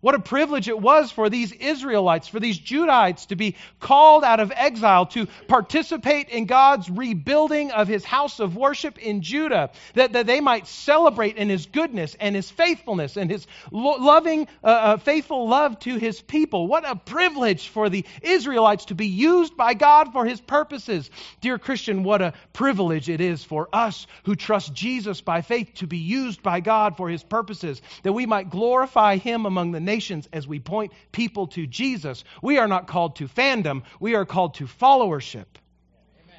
What 0.00 0.14
a 0.14 0.20
privilege 0.20 0.68
it 0.68 0.80
was 0.80 1.10
for 1.10 1.28
these 1.28 1.50
Israelites, 1.50 2.28
for 2.28 2.38
these 2.38 2.58
Judahites 2.58 3.26
to 3.28 3.36
be 3.36 3.56
called 3.80 4.22
out 4.22 4.38
of 4.38 4.52
exile 4.54 5.06
to 5.06 5.26
participate 5.48 6.28
in 6.28 6.46
God's 6.46 6.88
rebuilding 6.88 7.72
of 7.72 7.88
his 7.88 8.04
house 8.04 8.38
of 8.38 8.56
worship 8.56 8.98
in 8.98 9.22
Judah, 9.22 9.70
that, 9.94 10.12
that 10.12 10.26
they 10.26 10.40
might 10.40 10.68
celebrate 10.68 11.36
in 11.36 11.48
his 11.48 11.66
goodness 11.66 12.14
and 12.20 12.36
his 12.36 12.48
faithfulness 12.48 13.16
and 13.16 13.28
his 13.28 13.44
lo- 13.72 13.96
loving, 13.98 14.46
uh, 14.62 14.66
uh, 14.68 14.96
faithful 14.98 15.48
love 15.48 15.80
to 15.80 15.96
his 15.96 16.20
people. 16.20 16.68
What 16.68 16.88
a 16.88 16.94
privilege 16.94 17.66
for 17.66 17.88
the 17.88 18.06
Israelites 18.22 18.84
to 18.86 18.94
be 18.94 19.06
used 19.06 19.56
by 19.56 19.74
God 19.74 20.12
for 20.12 20.24
his 20.24 20.40
purposes. 20.40 21.10
Dear 21.40 21.58
Christian, 21.58 22.04
what 22.04 22.22
a 22.22 22.34
privilege 22.52 23.08
it 23.08 23.20
is 23.20 23.42
for 23.42 23.68
us 23.72 24.06
who 24.22 24.36
trust 24.36 24.72
Jesus 24.72 25.20
by 25.22 25.42
faith 25.42 25.74
to 25.74 25.88
be 25.88 25.98
used 25.98 26.40
by 26.40 26.60
God 26.60 26.96
for 26.96 27.08
his 27.08 27.24
purposes, 27.24 27.82
that 28.04 28.12
we 28.12 28.26
might 28.26 28.48
glorify 28.48 29.16
him 29.16 29.44
among 29.44 29.72
the 29.72 29.87
nations 29.88 30.28
as 30.32 30.46
we 30.46 30.60
point 30.60 30.92
people 31.10 31.46
to 31.48 31.66
Jesus. 31.66 32.22
We 32.42 32.58
are 32.58 32.68
not 32.68 32.86
called 32.86 33.16
to 33.16 33.26
fandom, 33.26 33.82
we 33.98 34.14
are 34.14 34.26
called 34.26 34.54
to 34.54 34.66
followership. 34.66 35.46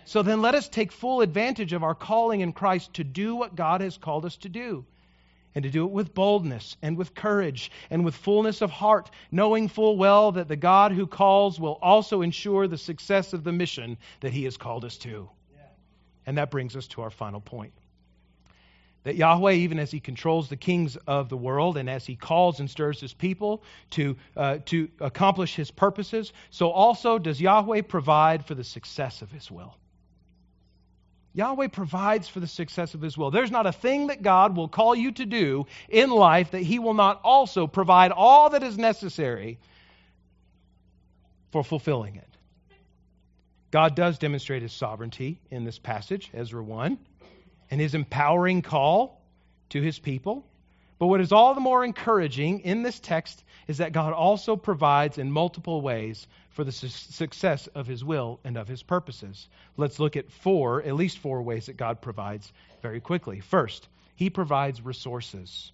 So 0.06 0.24
then 0.24 0.42
let 0.42 0.56
us 0.56 0.70
take 0.70 0.92
full 0.92 1.22
advantage 1.22 1.74
of 1.74 1.84
our 1.84 1.94
calling 1.94 2.42
in 2.42 2.54
Christ 2.54 2.94
to 2.96 3.04
do 3.04 3.36
what 3.36 3.56
God 3.56 3.82
has 3.82 3.98
called 3.98 4.26
us 4.26 4.38
to 4.38 4.50
do. 4.50 4.86
And 5.56 5.64
to 5.64 5.70
do 5.70 5.86
it 5.86 5.92
with 5.92 6.14
boldness 6.14 6.78
and 6.82 6.96
with 6.96 7.16
courage 7.16 7.72
and 7.90 8.06
with 8.06 8.16
fullness 8.16 8.62
of 8.62 8.70
heart, 8.70 9.10
knowing 9.32 9.68
full 9.68 9.98
well 9.98 10.32
that 10.34 10.48
the 10.48 10.56
God 10.56 10.92
who 10.92 11.08
calls 11.08 11.60
will 11.60 11.78
also 11.82 12.22
ensure 12.22 12.68
the 12.68 12.78
success 12.78 13.34
of 13.34 13.44
the 13.44 13.52
mission 13.52 13.98
that 14.22 14.32
he 14.32 14.44
has 14.46 14.58
called 14.58 14.86
us 14.86 14.98
to. 15.00 15.30
And 16.26 16.38
that 16.38 16.52
brings 16.52 16.76
us 16.76 16.88
to 16.90 17.02
our 17.02 17.10
final 17.10 17.42
point 17.42 17.74
that 19.04 19.16
Yahweh, 19.16 19.54
even 19.54 19.80
as 19.80 19.92
He 19.92 20.00
controls 20.00 20.50
the 20.50 20.58
kings 20.58 20.98
of 21.08 21.30
the 21.30 21.38
world 21.38 21.78
and 21.78 21.90
as 21.90 22.06
He 22.06 22.16
calls 22.16 22.60
and 22.60 22.70
stirs 22.70 23.00
His 23.00 23.14
people 23.14 23.64
to, 23.92 24.18
uh, 24.36 24.58
to 24.66 24.90
accomplish 25.00 25.56
His 25.56 25.72
purposes, 25.72 26.34
so 26.50 26.70
also 26.70 27.18
does 27.18 27.40
Yahweh 27.40 27.82
provide 27.82 28.46
for 28.46 28.56
the 28.56 28.64
success 28.64 29.22
of 29.22 29.32
His 29.32 29.50
will. 29.50 29.76
Yahweh 31.34 31.68
provides 31.68 32.28
for 32.28 32.40
the 32.40 32.48
success 32.48 32.94
of 32.94 33.02
His 33.02 33.18
will. 33.18 33.32
There's 33.32 33.52
not 33.52 33.68
a 33.68 33.72
thing 33.72 34.08
that 34.08 34.22
God 34.22 34.58
will 34.58 34.68
call 34.68 34.96
you 34.96 35.12
to 35.14 35.26
do 35.26 35.66
in 35.88 36.10
life 36.10 36.52
that 36.52 36.62
He 36.62 36.80
will 36.80 36.94
not 36.96 37.22
also 37.24 37.68
provide 37.68 38.12
all 38.12 38.50
that 38.50 38.64
is 38.64 38.78
necessary 38.78 39.60
for 41.52 41.64
fulfilling 41.64 42.16
it. 42.16 42.26
God 43.72 43.96
does 43.96 44.18
demonstrate 44.18 44.62
His 44.62 44.74
sovereignty 44.74 45.40
in 45.52 45.64
this 45.64 45.80
passage, 45.80 46.30
Ezra 46.34 46.62
1 46.62 46.98
and 47.72 47.80
his 47.80 47.96
empowering 47.96 48.62
call 48.62 49.22
to 49.70 49.82
his 49.82 50.00
people. 50.00 50.46
But 50.98 51.08
what 51.08 51.22
is 51.22 51.32
all 51.32 51.54
the 51.54 51.62
more 51.62 51.86
encouraging 51.86 52.60
in 52.62 52.84
this 52.84 53.00
text 53.00 53.44
is 53.68 53.78
that 53.78 53.94
God 53.94 54.14
also 54.14 54.56
provides 54.56 55.18
in 55.18 55.32
multiple 55.32 55.82
ways 55.82 56.28
for 56.50 56.64
the 56.64 56.72
su- 56.72 56.90
success 56.90 57.68
of 57.68 57.88
his 57.88 58.04
will 58.04 58.40
and 58.44 58.58
of 58.58 58.68
his 58.68 58.84
purposes. 58.84 59.48
Let's 59.78 60.00
look 60.00 60.18
at 60.18 60.30
four, 60.30 60.84
at 60.84 60.96
least 60.96 61.20
four 61.20 61.42
ways 61.42 61.68
that 61.68 61.78
God 61.78 62.02
provides 62.02 62.52
very 62.82 63.00
quickly. 63.00 63.40
First, 63.40 63.88
he 64.16 64.30
provides 64.30 64.82
resources. 64.82 65.72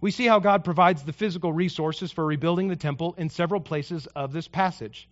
We 0.00 0.10
see 0.10 0.26
how 0.26 0.40
God 0.40 0.64
provides 0.64 1.04
the 1.04 1.12
physical 1.12 1.52
resources 1.52 2.10
for 2.10 2.24
rebuilding 2.24 2.68
the 2.68 2.76
temple 2.76 3.14
in 3.16 3.28
several 3.28 3.60
places 3.60 4.06
of 4.08 4.32
this 4.32 4.48
passage. 4.48 5.08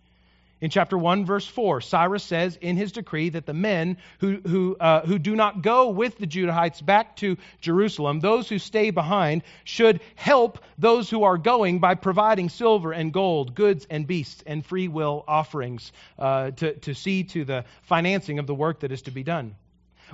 In 0.61 0.69
chapter 0.69 0.97
1, 0.97 1.25
verse 1.25 1.45
4, 1.45 1.81
Cyrus 1.81 2.23
says 2.23 2.57
in 2.61 2.77
his 2.77 2.93
decree 2.93 3.29
that 3.29 3.45
the 3.45 3.53
men 3.53 3.97
who, 4.19 4.39
who, 4.47 4.77
uh, 4.79 5.05
who 5.05 5.19
do 5.19 5.35
not 5.35 5.61
go 5.61 5.89
with 5.89 6.17
the 6.17 6.25
Judahites 6.25 6.83
back 6.83 7.17
to 7.17 7.37
Jerusalem, 7.59 8.21
those 8.21 8.47
who 8.47 8.57
stay 8.57 8.89
behind, 8.89 9.43
should 9.65 9.99
help 10.15 10.59
those 10.77 11.09
who 11.09 11.23
are 11.23 11.37
going 11.37 11.79
by 11.79 11.95
providing 11.95 12.47
silver 12.47 12.93
and 12.93 13.11
gold, 13.11 13.53
goods 13.53 13.85
and 13.89 14.07
beasts, 14.07 14.43
and 14.47 14.65
free 14.65 14.87
will 14.87 15.25
offerings 15.27 15.91
uh, 16.17 16.51
to, 16.51 16.73
to 16.75 16.93
see 16.93 17.25
to 17.25 17.43
the 17.43 17.65
financing 17.83 18.39
of 18.39 18.47
the 18.47 18.55
work 18.55 18.79
that 18.79 18.93
is 18.93 19.01
to 19.03 19.11
be 19.11 19.23
done. 19.23 19.55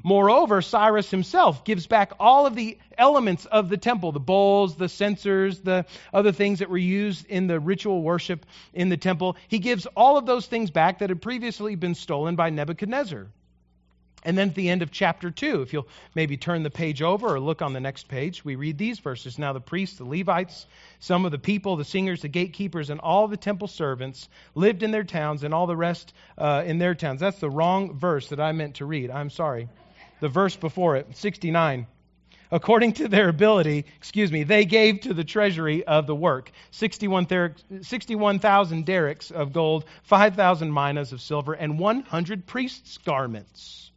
Moreover, 0.03 0.61
Cyrus 0.61 1.11
himself 1.11 1.63
gives 1.63 1.87
back 1.87 2.13
all 2.19 2.45
of 2.45 2.55
the 2.55 2.77
elements 2.97 3.45
of 3.45 3.69
the 3.69 3.77
temple 3.77 4.11
the 4.11 4.19
bowls, 4.19 4.75
the 4.75 4.89
censers, 4.89 5.59
the 5.59 5.85
other 6.13 6.31
things 6.31 6.59
that 6.59 6.69
were 6.69 6.77
used 6.77 7.25
in 7.27 7.47
the 7.47 7.59
ritual 7.59 8.01
worship 8.01 8.45
in 8.73 8.89
the 8.89 8.97
temple. 8.97 9.37
He 9.47 9.59
gives 9.59 9.85
all 9.95 10.17
of 10.17 10.25
those 10.25 10.47
things 10.47 10.71
back 10.71 10.99
that 10.99 11.09
had 11.09 11.21
previously 11.21 11.75
been 11.75 11.95
stolen 11.95 12.35
by 12.35 12.49
Nebuchadnezzar. 12.49 13.27
And 14.23 14.37
then 14.37 14.49
at 14.49 14.55
the 14.55 14.69
end 14.69 14.83
of 14.83 14.91
chapter 14.91 15.31
2, 15.31 15.63
if 15.63 15.73
you'll 15.73 15.87
maybe 16.13 16.37
turn 16.37 16.61
the 16.61 16.69
page 16.69 17.01
over 17.01 17.27
or 17.27 17.39
look 17.39 17.63
on 17.63 17.73
the 17.73 17.79
next 17.79 18.07
page, 18.07 18.45
we 18.45 18.55
read 18.55 18.77
these 18.77 18.99
verses. 18.99 19.39
Now 19.39 19.53
the 19.53 19.59
priests, 19.59 19.97
the 19.97 20.05
Levites, 20.05 20.67
some 20.99 21.25
of 21.25 21.31
the 21.31 21.39
people, 21.39 21.75
the 21.75 21.85
singers, 21.85 22.21
the 22.21 22.27
gatekeepers, 22.27 22.91
and 22.91 22.99
all 22.99 23.27
the 23.27 23.37
temple 23.37 23.67
servants 23.67 24.29
lived 24.53 24.83
in 24.83 24.91
their 24.91 25.03
towns, 25.03 25.43
and 25.43 25.53
all 25.55 25.65
the 25.65 25.75
rest 25.75 26.13
uh, 26.37 26.63
in 26.65 26.77
their 26.77 26.93
towns. 26.93 27.19
That's 27.19 27.39
the 27.39 27.49
wrong 27.49 27.97
verse 27.97 28.29
that 28.29 28.39
I 28.39 28.51
meant 28.51 28.75
to 28.75 28.85
read. 28.85 29.09
I'm 29.09 29.31
sorry. 29.31 29.69
The 30.21 30.29
verse 30.29 30.55
before 30.55 30.95
it, 30.95 31.17
69 31.17 31.87
according 32.51 32.91
to 32.91 33.07
their 33.07 33.29
ability, 33.29 33.85
excuse 33.97 34.31
me, 34.31 34.43
they 34.43 34.65
gave 34.65 35.01
to 35.01 35.13
the 35.13 35.23
treasury 35.23 35.83
of 35.85 36.05
the 36.05 36.15
work 36.15 36.51
61,000 36.71 37.83
61, 37.83 38.39
darics 38.39 39.31
of 39.31 39.53
gold, 39.53 39.85
5,000 40.03 40.71
minas 40.71 41.13
of 41.13 41.21
silver, 41.21 41.53
and 41.53 41.79
100 41.79 42.45
priests' 42.45 42.97
garments. 42.97 43.91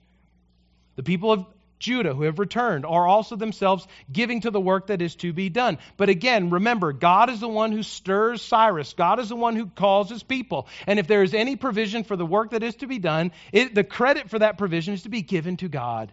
The 0.96 1.02
people 1.02 1.32
of 1.32 1.46
Judah 1.84 2.14
who 2.14 2.22
have 2.22 2.38
returned 2.38 2.86
are 2.86 3.06
also 3.06 3.36
themselves 3.36 3.86
giving 4.10 4.40
to 4.40 4.50
the 4.50 4.60
work 4.60 4.86
that 4.86 5.02
is 5.02 5.14
to 5.16 5.34
be 5.34 5.50
done. 5.50 5.76
But 5.98 6.08
again, 6.08 6.48
remember, 6.48 6.94
God 6.94 7.28
is 7.28 7.40
the 7.40 7.48
one 7.48 7.72
who 7.72 7.82
stirs 7.82 8.40
Cyrus. 8.40 8.94
God 8.94 9.20
is 9.20 9.28
the 9.28 9.36
one 9.36 9.54
who 9.54 9.66
calls 9.66 10.08
his 10.08 10.22
people. 10.22 10.66
And 10.86 10.98
if 10.98 11.06
there 11.06 11.22
is 11.22 11.34
any 11.34 11.56
provision 11.56 12.02
for 12.02 12.16
the 12.16 12.24
work 12.24 12.52
that 12.52 12.62
is 12.62 12.76
to 12.76 12.86
be 12.86 12.98
done, 12.98 13.32
it, 13.52 13.74
the 13.74 13.84
credit 13.84 14.30
for 14.30 14.38
that 14.38 14.56
provision 14.56 14.94
is 14.94 15.02
to 15.02 15.10
be 15.10 15.20
given 15.20 15.58
to 15.58 15.68
God. 15.68 16.10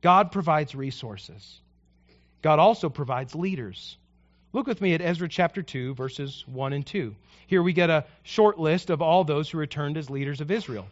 God 0.00 0.32
provides 0.32 0.74
resources. 0.74 1.60
God 2.40 2.58
also 2.58 2.88
provides 2.88 3.34
leaders. 3.34 3.98
Look 4.54 4.66
with 4.66 4.80
me 4.80 4.94
at 4.94 5.02
Ezra 5.02 5.28
chapter 5.28 5.62
2, 5.62 5.94
verses 5.94 6.42
1 6.46 6.72
and 6.72 6.86
2. 6.86 7.14
Here 7.48 7.62
we 7.62 7.74
get 7.74 7.90
a 7.90 8.06
short 8.22 8.58
list 8.58 8.88
of 8.88 9.02
all 9.02 9.24
those 9.24 9.50
who 9.50 9.58
returned 9.58 9.98
as 9.98 10.08
leaders 10.08 10.40
of 10.40 10.50
Israel. 10.50 10.86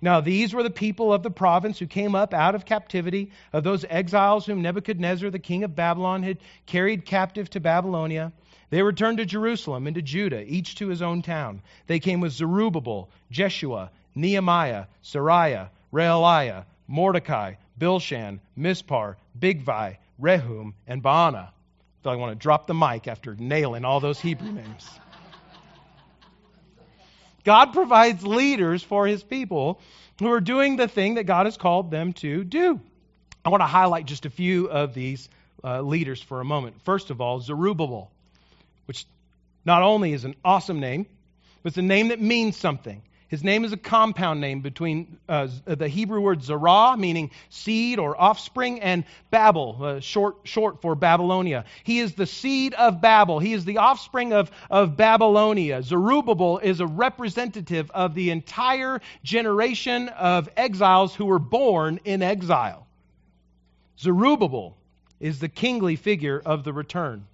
Now, 0.00 0.20
these 0.20 0.54
were 0.54 0.62
the 0.62 0.70
people 0.70 1.12
of 1.12 1.22
the 1.22 1.30
province 1.30 1.78
who 1.78 1.86
came 1.86 2.14
up 2.14 2.32
out 2.32 2.54
of 2.54 2.64
captivity, 2.64 3.30
of 3.52 3.64
those 3.64 3.84
exiles 3.88 4.46
whom 4.46 4.62
Nebuchadnezzar, 4.62 5.30
the 5.30 5.38
king 5.38 5.64
of 5.64 5.74
Babylon, 5.74 6.22
had 6.22 6.38
carried 6.66 7.04
captive 7.04 7.50
to 7.50 7.60
Babylonia. 7.60 8.32
They 8.70 8.82
returned 8.82 9.18
to 9.18 9.24
Jerusalem 9.24 9.86
and 9.86 9.96
to 9.96 10.02
Judah, 10.02 10.42
each 10.42 10.76
to 10.76 10.88
his 10.88 11.02
own 11.02 11.22
town. 11.22 11.62
They 11.86 11.98
came 11.98 12.20
with 12.20 12.32
Zerubbabel, 12.32 13.08
Jeshua, 13.30 13.90
Nehemiah, 14.14 14.84
Seraiah, 15.02 15.70
Reelaiah, 15.92 16.64
Mordecai, 16.86 17.54
Bilshan, 17.78 18.40
Mispar, 18.58 19.16
Bigvai, 19.38 19.96
Rehum, 20.20 20.74
and 20.86 21.02
Baanah. 21.02 21.48
So 22.04 22.10
I 22.10 22.16
want 22.16 22.32
to 22.32 22.42
drop 22.42 22.66
the 22.66 22.74
mic 22.74 23.08
after 23.08 23.34
nailing 23.36 23.84
all 23.84 24.00
those 24.00 24.20
Hebrew 24.20 24.52
names. 24.52 24.88
God 27.44 27.72
provides 27.72 28.24
leaders 28.24 28.82
for 28.82 29.06
his 29.06 29.22
people 29.22 29.80
who 30.20 30.30
are 30.32 30.40
doing 30.40 30.76
the 30.76 30.88
thing 30.88 31.14
that 31.14 31.24
God 31.24 31.46
has 31.46 31.56
called 31.56 31.90
them 31.90 32.12
to 32.14 32.44
do. 32.44 32.80
I 33.44 33.50
want 33.50 33.62
to 33.62 33.66
highlight 33.66 34.06
just 34.06 34.26
a 34.26 34.30
few 34.30 34.68
of 34.68 34.94
these 34.94 35.28
uh, 35.62 35.80
leaders 35.80 36.20
for 36.20 36.40
a 36.40 36.44
moment. 36.44 36.82
First 36.84 37.10
of 37.10 37.20
all, 37.20 37.40
Zerubbabel, 37.40 38.10
which 38.86 39.06
not 39.64 39.82
only 39.82 40.12
is 40.12 40.24
an 40.24 40.34
awesome 40.44 40.80
name, 40.80 41.06
but 41.62 41.70
it's 41.70 41.78
a 41.78 41.82
name 41.82 42.08
that 42.08 42.20
means 42.20 42.56
something. 42.56 43.02
His 43.28 43.44
name 43.44 43.66
is 43.66 43.72
a 43.72 43.76
compound 43.76 44.40
name 44.40 44.62
between 44.62 45.18
uh, 45.28 45.48
the 45.66 45.86
Hebrew 45.86 46.20
word 46.20 46.42
Zerah, 46.42 46.96
meaning 46.96 47.30
seed 47.50 47.98
or 47.98 48.18
offspring, 48.18 48.80
and 48.80 49.04
Babel, 49.30 49.76
uh, 49.80 50.00
short, 50.00 50.36
short 50.44 50.80
for 50.80 50.94
Babylonia. 50.94 51.66
He 51.84 51.98
is 51.98 52.14
the 52.14 52.24
seed 52.24 52.72
of 52.72 53.02
Babel. 53.02 53.38
He 53.38 53.52
is 53.52 53.66
the 53.66 53.76
offspring 53.78 54.32
of, 54.32 54.50
of 54.70 54.96
Babylonia. 54.96 55.82
Zerubbabel 55.82 56.58
is 56.58 56.80
a 56.80 56.86
representative 56.86 57.90
of 57.90 58.14
the 58.14 58.30
entire 58.30 59.02
generation 59.22 60.08
of 60.08 60.48
exiles 60.56 61.14
who 61.14 61.26
were 61.26 61.38
born 61.38 62.00
in 62.06 62.22
exile. 62.22 62.86
Zerubbabel 63.98 64.74
is 65.20 65.38
the 65.38 65.48
kingly 65.48 65.96
figure 65.96 66.40
of 66.46 66.64
the 66.64 66.72
return 66.72 67.26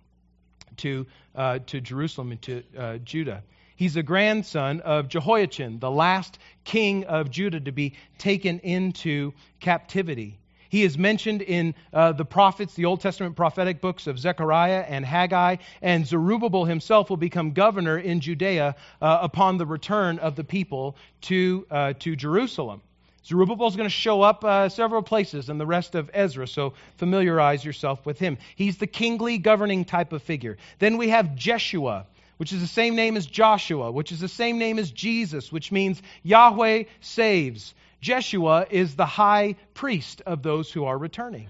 to, 0.79 1.07
uh, 1.37 1.61
to 1.67 1.81
Jerusalem 1.81 2.33
and 2.33 2.43
to 2.43 2.63
uh, 2.77 2.99
Judah. 2.99 3.45
He's 3.77 3.97
a 3.97 4.03
grandson 4.03 4.81
of 4.81 5.09
Jehoiachin, 5.09 5.81
the 5.81 5.91
last 5.91 6.39
king 6.65 7.05
of 7.05 7.31
Judah 7.31 7.61
to 7.61 7.73
be 7.73 7.95
taken 8.19 8.61
into 8.61 9.33
captivity. 9.61 10.39
He 10.69 10.83
is 10.83 10.99
mentioned 10.99 11.43
in 11.43 11.75
uh, 11.93 12.13
the 12.13 12.25
prophets, 12.25 12.75
the 12.75 12.85
Old 12.85 13.01
Testament 13.01 13.37
prophetic 13.37 13.81
books 13.81 14.09
of 14.09 14.19
Zechariah 14.19 14.85
and 14.89 15.05
Haggai, 15.05 15.57
and 15.83 16.07
Zerubbabel 16.07 16.65
himself 16.65 17.11
will 17.11 17.17
become 17.17 17.53
governor 17.53 17.99
in 17.99 18.21
Judea 18.21 18.75
uh, 19.01 19.19
upon 19.23 19.57
the 19.57 19.67
return 19.67 20.19
of 20.19 20.35
the 20.35 20.45
people 20.45 20.97
to, 21.23 21.67
uh, 21.71 21.93
to 22.01 22.17
Jerusalem. 22.17 22.81
Zerubbabel 23.25 23.69
is 23.69 23.77
going 23.77 23.89
to 23.89 23.95
show 23.95 24.23
up 24.23 24.45
uh, 24.45 24.69
several 24.69 25.03
places 25.03 25.49
in 25.49 25.59
the 25.59 25.67
rest 25.67 25.95
of 25.95 26.11
Ezra, 26.13 26.47
so 26.47 26.75
familiarize 26.97 27.65
yourself 27.65 28.05
with 28.05 28.19
him. 28.19 28.37
He's 28.57 28.77
the 28.77 28.87
kingly 28.87 29.39
governing 29.39 29.85
type 29.85 30.13
of 30.13 30.23
figure. 30.23 30.59
Then 30.79 30.99
we 30.99 31.09
have 31.09 31.35
Jeshua, 31.35 32.07
which 32.37 32.53
is 32.53 32.61
the 32.61 32.67
same 32.67 32.97
name 32.97 33.17
as 33.17 33.27
Joshua, 33.27 33.91
which 33.91 34.13
is 34.13 34.21
the 34.21 34.29
same 34.29 34.59
name 34.59 34.79
as 34.79 34.91
Jesus, 34.91 35.53
which 35.53 35.73
means 35.73 36.03
Yahweh 36.23 36.85
saves. 37.01 37.75
Jeshua 38.01 38.67
is 38.71 38.97
the 38.97 39.07
high 39.07 39.57
priest 39.73 40.23
of 40.27 40.43
those 40.43 40.71
who 40.71 40.85
are 40.85 40.99
returning. 40.99 41.49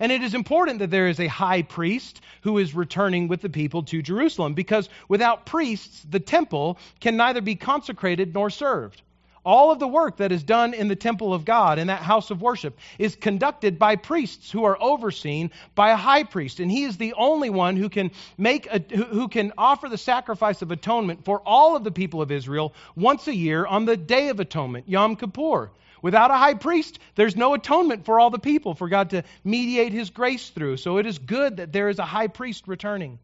And 0.00 0.12
it 0.12 0.22
is 0.22 0.34
important 0.34 0.78
that 0.78 0.90
there 0.90 1.08
is 1.08 1.18
a 1.18 1.26
high 1.26 1.62
priest 1.62 2.20
who 2.42 2.58
is 2.58 2.74
returning 2.74 3.28
with 3.28 3.40
the 3.40 3.48
people 3.48 3.82
to 3.84 4.02
Jerusalem 4.02 4.54
because 4.54 4.88
without 5.08 5.46
priests, 5.46 6.04
the 6.08 6.20
temple 6.20 6.78
can 7.00 7.16
neither 7.16 7.40
be 7.40 7.56
consecrated 7.56 8.34
nor 8.34 8.50
served. 8.50 9.02
All 9.48 9.70
of 9.70 9.78
the 9.78 9.88
work 9.88 10.18
that 10.18 10.30
is 10.30 10.42
done 10.42 10.74
in 10.74 10.88
the 10.88 10.94
temple 10.94 11.32
of 11.32 11.46
God, 11.46 11.78
in 11.78 11.86
that 11.86 12.02
house 12.02 12.30
of 12.30 12.42
worship, 12.42 12.78
is 12.98 13.16
conducted 13.16 13.78
by 13.78 13.96
priests 13.96 14.50
who 14.50 14.64
are 14.64 14.76
overseen 14.78 15.50
by 15.74 15.90
a 15.90 15.96
high 15.96 16.24
priest. 16.24 16.60
And 16.60 16.70
he 16.70 16.84
is 16.84 16.98
the 16.98 17.14
only 17.14 17.48
one 17.48 17.74
who 17.74 17.88
can 17.88 18.10
make 18.36 18.66
a, 18.66 18.78
who 18.94 19.26
can 19.26 19.54
offer 19.56 19.88
the 19.88 19.96
sacrifice 19.96 20.60
of 20.60 20.70
atonement 20.70 21.24
for 21.24 21.40
all 21.46 21.76
of 21.76 21.82
the 21.82 21.90
people 21.90 22.20
of 22.20 22.30
Israel 22.30 22.74
once 22.94 23.26
a 23.26 23.34
year 23.34 23.64
on 23.64 23.86
the 23.86 23.96
day 23.96 24.28
of 24.28 24.38
atonement, 24.38 24.86
Yom 24.86 25.16
Kippur. 25.16 25.70
Without 26.02 26.30
a 26.30 26.34
high 26.34 26.52
priest, 26.52 26.98
there's 27.14 27.34
no 27.34 27.54
atonement 27.54 28.04
for 28.04 28.20
all 28.20 28.28
the 28.28 28.38
people 28.38 28.74
for 28.74 28.90
God 28.90 29.08
to 29.10 29.22
mediate 29.44 29.94
his 29.94 30.10
grace 30.10 30.50
through. 30.50 30.76
So 30.76 30.98
it 30.98 31.06
is 31.06 31.18
good 31.18 31.56
that 31.56 31.72
there 31.72 31.88
is 31.88 31.98
a 31.98 32.04
high 32.04 32.28
priest 32.28 32.68
returning. 32.68 33.18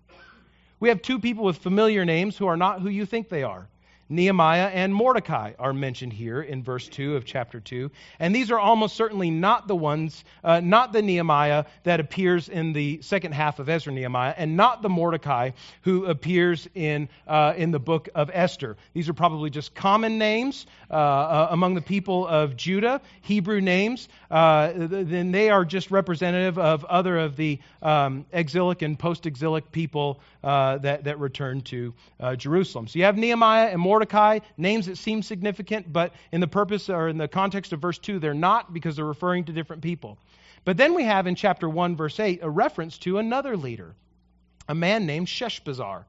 We 0.80 0.88
have 0.88 1.02
two 1.02 1.18
people 1.18 1.44
with 1.44 1.58
familiar 1.58 2.06
names 2.06 2.34
who 2.38 2.46
are 2.46 2.56
not 2.56 2.80
who 2.80 2.88
you 2.88 3.04
think 3.04 3.28
they 3.28 3.42
are. 3.42 3.68
Nehemiah 4.08 4.66
and 4.66 4.94
Mordecai 4.94 5.52
are 5.58 5.72
mentioned 5.72 6.12
here 6.12 6.42
in 6.42 6.62
verse 6.62 6.88
2 6.88 7.16
of 7.16 7.24
chapter 7.24 7.60
2. 7.60 7.90
And 8.18 8.34
these 8.34 8.50
are 8.50 8.58
almost 8.58 8.96
certainly 8.96 9.30
not 9.30 9.66
the 9.66 9.76
ones, 9.76 10.24
uh, 10.42 10.60
not 10.60 10.92
the 10.92 11.00
Nehemiah 11.00 11.64
that 11.84 12.00
appears 12.00 12.48
in 12.48 12.72
the 12.72 13.00
second 13.00 13.32
half 13.32 13.58
of 13.58 13.68
Ezra 13.68 13.92
Nehemiah, 13.92 14.34
and 14.36 14.56
not 14.56 14.82
the 14.82 14.88
Mordecai 14.88 15.50
who 15.82 16.04
appears 16.04 16.68
in, 16.74 17.08
uh, 17.26 17.54
in 17.56 17.70
the 17.70 17.78
book 17.78 18.08
of 18.14 18.30
Esther. 18.32 18.76
These 18.92 19.08
are 19.08 19.14
probably 19.14 19.50
just 19.50 19.74
common 19.74 20.18
names 20.18 20.66
uh, 20.90 20.94
uh 20.94 21.48
among 21.50 21.74
the 21.74 21.80
people 21.80 22.26
of 22.26 22.56
Judah, 22.56 23.00
Hebrew 23.22 23.60
names. 23.60 24.08
Uh, 24.30 24.72
then 24.74 25.32
they 25.32 25.50
are 25.50 25.64
just 25.64 25.90
representative 25.90 26.58
of 26.58 26.84
other 26.84 27.18
of 27.18 27.36
the 27.36 27.58
um, 27.82 28.26
exilic 28.32 28.82
and 28.82 28.98
post 28.98 29.26
exilic 29.26 29.70
people 29.72 30.20
uh, 30.42 30.78
that, 30.78 31.04
that 31.04 31.18
return 31.18 31.62
to 31.62 31.94
Jerusalem. 32.36 32.88
So 32.88 32.98
you 32.98 33.04
have 33.04 33.16
Nehemiah 33.16 33.68
and 33.68 33.80
Mordecai. 33.80 33.93
Mordecai, 33.94 34.40
names 34.56 34.86
that 34.86 34.98
seem 34.98 35.22
significant, 35.22 35.92
but 35.92 36.14
in 36.32 36.40
the 36.40 36.48
purpose 36.48 36.90
or 36.90 37.06
in 37.06 37.16
the 37.16 37.28
context 37.28 37.72
of 37.72 37.78
verse 37.78 37.96
2, 37.96 38.18
they're 38.18 38.34
not 38.34 38.74
because 38.74 38.96
they're 38.96 39.04
referring 39.04 39.44
to 39.44 39.52
different 39.52 39.82
people. 39.82 40.18
But 40.64 40.76
then 40.76 40.94
we 40.94 41.04
have 41.04 41.28
in 41.28 41.36
chapter 41.36 41.68
1, 41.68 41.94
verse 41.94 42.18
8, 42.18 42.40
a 42.42 42.50
reference 42.50 42.98
to 42.98 43.18
another 43.18 43.56
leader, 43.56 43.94
a 44.68 44.74
man 44.74 45.06
named 45.06 45.28
Sheshbazzar, 45.28 46.06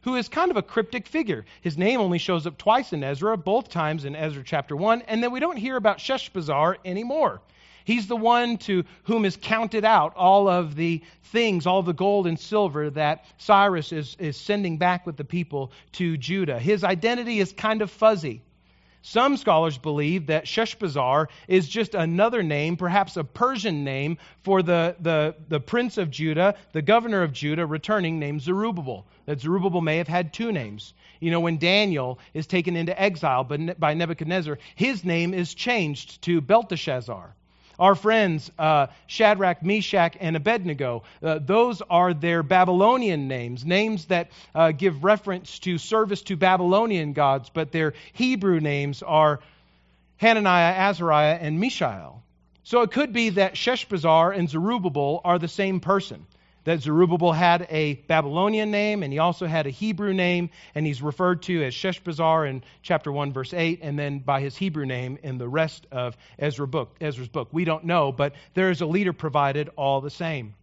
who 0.00 0.16
is 0.16 0.28
kind 0.28 0.50
of 0.50 0.56
a 0.56 0.62
cryptic 0.62 1.06
figure. 1.06 1.44
His 1.60 1.78
name 1.78 2.00
only 2.00 2.18
shows 2.18 2.48
up 2.48 2.58
twice 2.58 2.92
in 2.92 3.04
Ezra, 3.04 3.36
both 3.36 3.68
times 3.68 4.04
in 4.04 4.16
Ezra 4.16 4.42
chapter 4.44 4.74
1, 4.74 5.02
and 5.02 5.22
then 5.22 5.30
we 5.30 5.38
don't 5.38 5.56
hear 5.56 5.76
about 5.76 5.98
Sheshbazzar 5.98 6.78
anymore. 6.84 7.42
He's 7.84 8.06
the 8.06 8.16
one 8.16 8.58
to 8.58 8.84
whom 9.04 9.24
is 9.24 9.36
counted 9.36 9.84
out 9.84 10.14
all 10.16 10.48
of 10.48 10.74
the 10.74 11.02
things, 11.24 11.66
all 11.66 11.82
the 11.82 11.92
gold 11.92 12.26
and 12.26 12.38
silver 12.38 12.90
that 12.90 13.24
Cyrus 13.38 13.92
is, 13.92 14.16
is 14.18 14.36
sending 14.36 14.76
back 14.78 15.06
with 15.06 15.16
the 15.16 15.24
people 15.24 15.72
to 15.92 16.16
Judah. 16.16 16.58
His 16.58 16.84
identity 16.84 17.38
is 17.38 17.52
kind 17.52 17.82
of 17.82 17.90
fuzzy. 17.90 18.42
Some 19.02 19.38
scholars 19.38 19.78
believe 19.78 20.26
that 20.26 20.44
Sheshbazzar 20.44 21.28
is 21.48 21.66
just 21.68 21.94
another 21.94 22.42
name, 22.42 22.76
perhaps 22.76 23.16
a 23.16 23.24
Persian 23.24 23.82
name, 23.82 24.18
for 24.42 24.62
the, 24.62 24.94
the, 25.00 25.36
the 25.48 25.60
prince 25.60 25.96
of 25.96 26.10
Judah, 26.10 26.54
the 26.72 26.82
governor 26.82 27.22
of 27.22 27.32
Judah, 27.32 27.64
returning, 27.64 28.18
named 28.18 28.42
Zerubbabel. 28.42 29.06
That 29.24 29.40
Zerubbabel 29.40 29.80
may 29.80 29.96
have 29.96 30.08
had 30.08 30.34
two 30.34 30.52
names. 30.52 30.92
You 31.18 31.30
know, 31.30 31.40
when 31.40 31.56
Daniel 31.56 32.18
is 32.34 32.46
taken 32.46 32.76
into 32.76 33.00
exile 33.00 33.44
by 33.44 33.94
Nebuchadnezzar, 33.94 34.58
his 34.74 35.02
name 35.02 35.32
is 35.32 35.54
changed 35.54 36.20
to 36.22 36.42
Belteshazzar. 36.42 37.34
Our 37.80 37.94
friends, 37.94 38.50
uh, 38.58 38.88
Shadrach, 39.06 39.62
Meshach, 39.62 40.14
and 40.20 40.36
Abednego, 40.36 41.02
uh, 41.22 41.38
those 41.40 41.80
are 41.80 42.12
their 42.12 42.42
Babylonian 42.42 43.26
names, 43.26 43.64
names 43.64 44.04
that 44.06 44.30
uh, 44.54 44.72
give 44.72 45.02
reference 45.02 45.58
to 45.60 45.78
service 45.78 46.20
to 46.24 46.36
Babylonian 46.36 47.14
gods, 47.14 47.50
but 47.52 47.72
their 47.72 47.94
Hebrew 48.12 48.60
names 48.60 49.02
are 49.02 49.40
Hananiah, 50.18 50.74
Azariah, 50.74 51.38
and 51.40 51.58
Mishael. 51.58 52.22
So 52.64 52.82
it 52.82 52.92
could 52.92 53.14
be 53.14 53.30
that 53.30 53.54
Sheshbazzar 53.54 54.36
and 54.36 54.48
Zerubbabel 54.48 55.22
are 55.24 55.38
the 55.38 55.48
same 55.48 55.80
person 55.80 56.26
that 56.64 56.80
Zerubbabel 56.80 57.32
had 57.32 57.66
a 57.70 57.94
Babylonian 57.94 58.70
name 58.70 59.02
and 59.02 59.12
he 59.12 59.18
also 59.18 59.46
had 59.46 59.66
a 59.66 59.70
Hebrew 59.70 60.12
name, 60.12 60.50
and 60.74 60.86
he's 60.86 61.02
referred 61.02 61.42
to 61.42 61.64
as 61.64 61.74
Sheshbazzar 61.74 62.48
in 62.48 62.62
chapter 62.82 63.10
1, 63.10 63.32
verse 63.32 63.54
8, 63.54 63.80
and 63.82 63.98
then 63.98 64.18
by 64.18 64.40
his 64.40 64.56
Hebrew 64.56 64.86
name 64.86 65.18
in 65.22 65.38
the 65.38 65.48
rest 65.48 65.86
of 65.90 66.16
Ezra 66.38 66.66
book, 66.66 66.94
Ezra's 67.00 67.28
book. 67.28 67.48
We 67.52 67.64
don't 67.64 67.84
know, 67.84 68.12
but 68.12 68.34
there 68.54 68.70
is 68.70 68.80
a 68.80 68.86
leader 68.86 69.12
provided 69.12 69.70
all 69.76 70.00
the 70.00 70.10
same. 70.10 70.54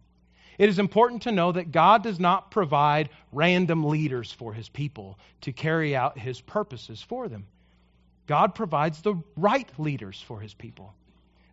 It 0.58 0.68
is 0.68 0.80
important 0.80 1.22
to 1.22 1.32
know 1.32 1.52
that 1.52 1.70
God 1.70 2.02
does 2.02 2.18
not 2.18 2.50
provide 2.50 3.10
random 3.32 3.84
leaders 3.84 4.32
for 4.32 4.52
his 4.52 4.68
people 4.68 5.18
to 5.42 5.52
carry 5.52 5.94
out 5.94 6.18
his 6.18 6.40
purposes 6.40 7.00
for 7.00 7.28
them. 7.28 7.46
God 8.26 8.54
provides 8.54 9.00
the 9.00 9.14
right 9.36 9.68
leaders 9.78 10.20
for 10.20 10.40
his 10.40 10.54
people. 10.54 10.92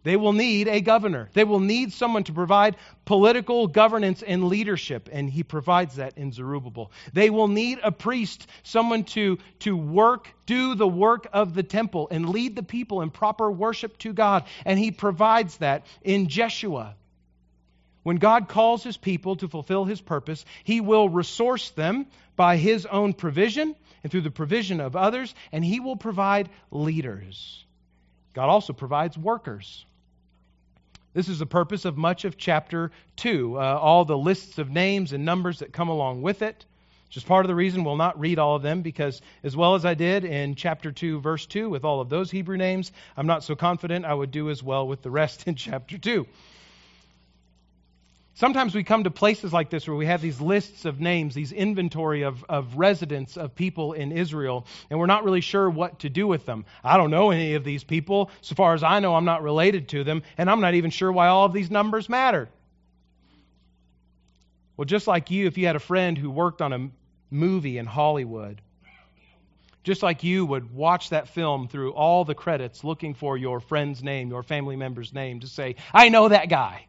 They 0.05 0.17
will 0.17 0.33
need 0.33 0.67
a 0.67 0.81
governor. 0.81 1.29
They 1.33 1.43
will 1.43 1.59
need 1.59 1.91
someone 1.91 2.25
to 2.25 2.31
provide 2.31 2.75
political 3.05 3.65
governance 3.65 4.21
and 4.21 4.49
leadership, 4.49 5.09
and 5.11 5.27
he 5.27 5.41
provides 5.41 5.95
that 5.95 6.15
in 6.15 6.31
Zerubbabel. 6.31 6.91
They 7.11 7.31
will 7.31 7.47
need 7.47 7.79
a 7.81 7.91
priest, 7.91 8.45
someone 8.61 9.05
to, 9.05 9.39
to 9.61 9.75
work, 9.75 10.29
do 10.45 10.75
the 10.75 10.87
work 10.87 11.27
of 11.33 11.55
the 11.55 11.63
temple, 11.63 12.07
and 12.11 12.29
lead 12.29 12.55
the 12.55 12.61
people 12.61 13.01
in 13.01 13.09
proper 13.09 13.49
worship 13.51 13.97
to 13.99 14.13
God, 14.13 14.43
and 14.63 14.77
he 14.77 14.91
provides 14.91 15.57
that 15.57 15.87
in 16.03 16.29
Jeshua. 16.29 16.93
When 18.03 18.17
God 18.17 18.47
calls 18.47 18.83
his 18.83 18.97
people 18.97 19.37
to 19.37 19.47
fulfill 19.47 19.85
his 19.85 20.01
purpose, 20.01 20.45
he 20.63 20.81
will 20.81 21.09
resource 21.09 21.71
them 21.71 22.05
by 22.35 22.57
his 22.57 22.85
own 22.85 23.13
provision 23.13 23.75
and 24.03 24.11
through 24.11 24.21
the 24.21 24.29
provision 24.29 24.81
of 24.81 24.95
others, 24.95 25.33
and 25.51 25.65
he 25.65 25.79
will 25.79 25.95
provide 25.95 26.49
leaders. 26.69 27.65
God 28.35 28.49
also 28.49 28.71
provides 28.71 29.17
workers. 29.17 29.83
This 31.15 31.29
is 31.29 31.39
the 31.39 31.45
purpose 31.45 31.85
of 31.85 31.95
much 31.95 32.25
of 32.25 32.37
chapter 32.37 32.91
2, 33.15 33.57
uh, 33.57 33.61
all 33.61 34.03
the 34.03 34.17
lists 34.17 34.57
of 34.57 34.69
names 34.69 35.13
and 35.13 35.23
numbers 35.23 35.59
that 35.59 35.71
come 35.71 35.87
along 35.87 36.21
with 36.21 36.41
it. 36.41 36.65
Which 37.07 37.15
is 37.15 37.23
part 37.23 37.45
of 37.45 37.47
the 37.47 37.55
reason 37.55 37.85
we'll 37.85 37.95
not 37.95 38.19
read 38.19 38.37
all 38.37 38.57
of 38.57 38.61
them 38.61 38.81
because, 38.81 39.21
as 39.41 39.55
well 39.55 39.75
as 39.75 39.85
I 39.85 39.93
did 39.93 40.25
in 40.25 40.55
chapter 40.55 40.91
2, 40.91 41.21
verse 41.21 41.45
2, 41.45 41.69
with 41.69 41.85
all 41.85 42.01
of 42.01 42.09
those 42.09 42.31
Hebrew 42.31 42.57
names, 42.57 42.91
I'm 43.15 43.27
not 43.27 43.45
so 43.45 43.55
confident 43.55 44.03
I 44.03 44.13
would 44.13 44.31
do 44.31 44.49
as 44.49 44.61
well 44.61 44.85
with 44.89 45.03
the 45.03 45.09
rest 45.09 45.43
in 45.47 45.55
chapter 45.55 45.97
2. 45.97 46.27
Sometimes 48.37 48.75
we 48.75 48.83
come 48.83 49.05
to 49.05 49.11
places 49.11 49.53
like 49.53 49.69
this 49.69 49.87
where 49.87 49.95
we 49.95 50.07
have 50.07 50.21
these 50.21 50.41
lists 50.41 50.83
of 50.83 50.99
names, 50.99 51.33
these 51.33 51.53
inventory 51.53 52.23
of, 52.23 52.43
of 52.49 52.75
residents 52.75 53.37
of 53.37 53.55
people 53.55 53.93
in 53.93 54.11
Israel, 54.11 54.65
and 54.89 54.99
we're 54.99 55.05
not 55.05 55.23
really 55.23 55.39
sure 55.39 55.69
what 55.69 55.99
to 55.99 56.09
do 56.09 56.27
with 56.27 56.45
them. 56.45 56.65
I 56.83 56.97
don't 56.97 57.11
know 57.11 57.31
any 57.31 57.53
of 57.53 57.63
these 57.63 57.85
people. 57.85 58.29
So 58.41 58.53
far 58.53 58.73
as 58.73 58.83
I 58.83 58.99
know, 58.99 59.15
I'm 59.15 59.23
not 59.23 59.41
related 59.41 59.87
to 59.89 60.03
them, 60.03 60.21
and 60.37 60.51
I'm 60.51 60.59
not 60.59 60.73
even 60.73 60.91
sure 60.91 61.09
why 61.13 61.29
all 61.29 61.45
of 61.45 61.53
these 61.53 61.71
numbers 61.71 62.09
matter. 62.09 62.49
Well, 64.75 64.85
just 64.85 65.07
like 65.07 65.31
you, 65.31 65.47
if 65.47 65.57
you 65.57 65.67
had 65.67 65.77
a 65.77 65.79
friend 65.79 66.17
who 66.17 66.29
worked 66.29 66.61
on 66.61 66.73
a 66.73 66.89
movie 67.31 67.77
in 67.77 67.85
Hollywood, 67.85 68.61
just 69.85 70.03
like 70.03 70.25
you 70.25 70.45
would 70.45 70.73
watch 70.73 71.11
that 71.11 71.29
film 71.29 71.69
through 71.69 71.93
all 71.93 72.25
the 72.25 72.35
credits 72.35 72.83
looking 72.83 73.13
for 73.13 73.37
your 73.37 73.61
friend's 73.61 74.03
name, 74.03 74.27
your 74.29 74.43
family 74.43 74.75
member's 74.75 75.13
name, 75.13 75.39
to 75.39 75.47
say, 75.47 75.77
I 75.93 76.09
know 76.09 76.27
that 76.27 76.49
guy. 76.49 76.87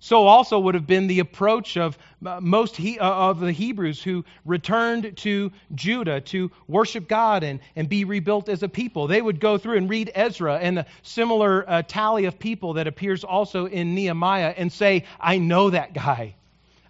So 0.00 0.26
also 0.26 0.60
would 0.60 0.74
have 0.74 0.86
been 0.86 1.08
the 1.08 1.18
approach 1.18 1.76
of 1.76 1.98
uh, 2.24 2.40
most 2.40 2.76
he, 2.76 2.98
uh, 2.98 3.10
of 3.10 3.40
the 3.40 3.50
Hebrews 3.50 4.00
who 4.02 4.24
returned 4.44 5.16
to 5.18 5.50
Judah 5.74 6.20
to 6.20 6.50
worship 6.68 7.08
God 7.08 7.42
and, 7.42 7.58
and 7.74 7.88
be 7.88 8.04
rebuilt 8.04 8.48
as 8.48 8.62
a 8.62 8.68
people. 8.68 9.08
They 9.08 9.20
would 9.20 9.40
go 9.40 9.58
through 9.58 9.76
and 9.76 9.90
read 9.90 10.12
Ezra 10.14 10.58
and 10.58 10.80
a 10.80 10.86
similar 11.02 11.68
uh, 11.68 11.82
tally 11.82 12.26
of 12.26 12.38
people 12.38 12.74
that 12.74 12.86
appears 12.86 13.24
also 13.24 13.66
in 13.66 13.94
Nehemiah 13.94 14.54
and 14.56 14.72
say, 14.72 15.04
I 15.20 15.38
know 15.38 15.70
that 15.70 15.94
guy. 15.94 16.36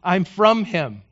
I'm 0.03 0.25
from 0.25 0.65
him. 0.65 1.03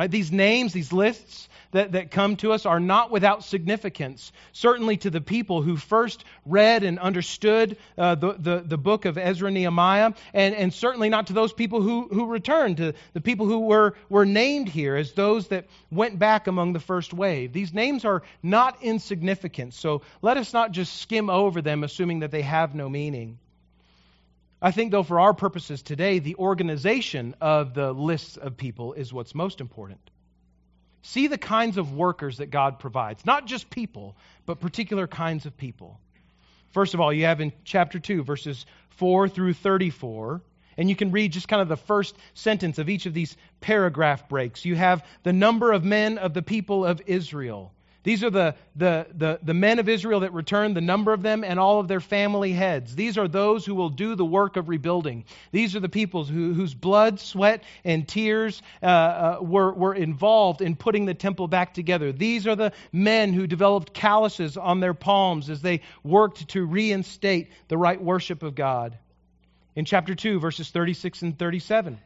Right? 0.00 0.10
These 0.10 0.32
names, 0.32 0.72
these 0.72 0.94
lists 0.94 1.50
that, 1.72 1.92
that 1.92 2.10
come 2.10 2.36
to 2.36 2.52
us 2.52 2.64
are 2.64 2.80
not 2.80 3.10
without 3.10 3.44
significance. 3.44 4.32
Certainly 4.52 4.96
to 4.96 5.10
the 5.10 5.20
people 5.20 5.60
who 5.60 5.76
first 5.76 6.24
read 6.46 6.84
and 6.84 6.98
understood 6.98 7.76
uh, 7.98 8.14
the, 8.14 8.32
the, 8.32 8.60
the, 8.60 8.78
book 8.78 9.04
of 9.04 9.18
Ezra 9.18 9.50
Nehemiah, 9.50 10.14
and, 10.32 10.54
and 10.54 10.72
certainly 10.72 11.10
not 11.10 11.26
to 11.26 11.34
those 11.34 11.52
people 11.52 11.82
who, 11.82 12.08
who 12.08 12.28
returned, 12.28 12.78
to 12.78 12.94
the 13.12 13.20
people 13.20 13.44
who 13.44 13.58
were, 13.58 13.94
were 14.08 14.24
named 14.24 14.70
here 14.70 14.96
as 14.96 15.12
those 15.12 15.48
that 15.48 15.66
went 15.90 16.18
back 16.18 16.46
among 16.46 16.72
the 16.72 16.80
first 16.80 17.12
wave. 17.12 17.52
These 17.52 17.74
names 17.74 18.06
are 18.06 18.22
not 18.42 18.82
insignificant, 18.82 19.74
so 19.74 20.00
let 20.22 20.38
us 20.38 20.54
not 20.54 20.72
just 20.72 20.96
skim 21.02 21.28
over 21.28 21.60
them 21.60 21.84
assuming 21.84 22.20
that 22.20 22.30
they 22.30 22.40
have 22.40 22.74
no 22.74 22.88
meaning. 22.88 23.38
I 24.62 24.72
think, 24.72 24.90
though, 24.90 25.02
for 25.02 25.20
our 25.20 25.32
purposes 25.32 25.82
today, 25.82 26.18
the 26.18 26.36
organization 26.36 27.34
of 27.40 27.72
the 27.72 27.92
lists 27.92 28.36
of 28.36 28.58
people 28.58 28.92
is 28.92 29.12
what's 29.12 29.34
most 29.34 29.60
important. 29.60 30.00
See 31.02 31.28
the 31.28 31.38
kinds 31.38 31.78
of 31.78 31.94
workers 31.94 32.38
that 32.38 32.50
God 32.50 32.78
provides, 32.78 33.24
not 33.24 33.46
just 33.46 33.70
people, 33.70 34.16
but 34.44 34.60
particular 34.60 35.06
kinds 35.06 35.46
of 35.46 35.56
people. 35.56 35.98
First 36.72 36.92
of 36.92 37.00
all, 37.00 37.10
you 37.10 37.24
have 37.24 37.40
in 37.40 37.52
chapter 37.64 37.98
2, 37.98 38.22
verses 38.22 38.66
4 38.90 39.30
through 39.30 39.54
34, 39.54 40.42
and 40.76 40.90
you 40.90 40.96
can 40.96 41.10
read 41.10 41.32
just 41.32 41.48
kind 41.48 41.62
of 41.62 41.68
the 41.68 41.76
first 41.76 42.14
sentence 42.34 42.78
of 42.78 42.90
each 42.90 43.06
of 43.06 43.14
these 43.14 43.34
paragraph 43.62 44.28
breaks. 44.28 44.66
You 44.66 44.76
have 44.76 45.02
the 45.22 45.32
number 45.32 45.72
of 45.72 45.84
men 45.84 46.18
of 46.18 46.34
the 46.34 46.42
people 46.42 46.84
of 46.84 47.00
Israel. 47.06 47.72
These 48.02 48.24
are 48.24 48.30
the, 48.30 48.54
the, 48.76 49.06
the, 49.14 49.38
the, 49.42 49.52
men 49.52 49.78
of 49.78 49.88
Israel 49.88 50.20
that 50.20 50.32
returned, 50.32 50.74
the 50.74 50.80
number 50.80 51.12
of 51.12 51.20
them, 51.20 51.44
and 51.44 51.60
all 51.60 51.80
of 51.80 51.88
their 51.88 52.00
family 52.00 52.52
heads. 52.52 52.94
These 52.96 53.18
are 53.18 53.28
those 53.28 53.66
who 53.66 53.74
will 53.74 53.90
do 53.90 54.14
the 54.14 54.24
work 54.24 54.56
of 54.56 54.70
rebuilding. 54.70 55.26
These 55.52 55.76
are 55.76 55.80
the 55.80 55.88
peoples 55.90 56.28
who, 56.30 56.54
whose 56.54 56.72
blood, 56.72 57.20
sweat, 57.20 57.62
and 57.84 58.08
tears 58.08 58.62
uh, 58.82 58.86
uh, 58.86 59.38
were, 59.42 59.72
were 59.74 59.94
involved 59.94 60.62
in 60.62 60.76
putting 60.76 61.04
the 61.04 61.12
temple 61.12 61.46
back 61.46 61.74
together. 61.74 62.10
These 62.10 62.46
are 62.46 62.56
the 62.56 62.72
men 62.90 63.34
who 63.34 63.46
developed 63.46 63.92
calluses 63.92 64.56
on 64.56 64.80
their 64.80 64.94
palms 64.94 65.50
as 65.50 65.60
they 65.60 65.82
worked 66.02 66.48
to 66.50 66.64
reinstate 66.64 67.50
the 67.68 67.76
right 67.76 68.00
worship 68.00 68.42
of 68.42 68.54
God. 68.54 68.96
In 69.76 69.84
chapter 69.84 70.14
2, 70.14 70.40
verses 70.40 70.70
36 70.70 71.20
and 71.20 71.38
37. 71.38 72.00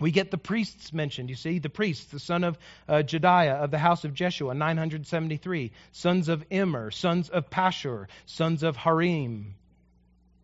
We 0.00 0.10
get 0.10 0.30
the 0.30 0.38
priests 0.38 0.92
mentioned. 0.92 1.30
You 1.30 1.36
see, 1.36 1.58
the 1.58 1.68
priests, 1.68 2.06
the 2.06 2.18
son 2.18 2.44
of 2.44 2.58
uh, 2.88 3.02
Jedaiah 3.04 3.62
of 3.62 3.70
the 3.70 3.78
house 3.78 4.04
of 4.04 4.14
Jeshua, 4.14 4.54
973, 4.54 5.72
sons 5.92 6.28
of 6.28 6.44
Immer, 6.50 6.90
sons 6.90 7.28
of 7.28 7.50
Pashhur, 7.50 8.06
sons 8.26 8.62
of 8.62 8.76
Harim. 8.76 9.54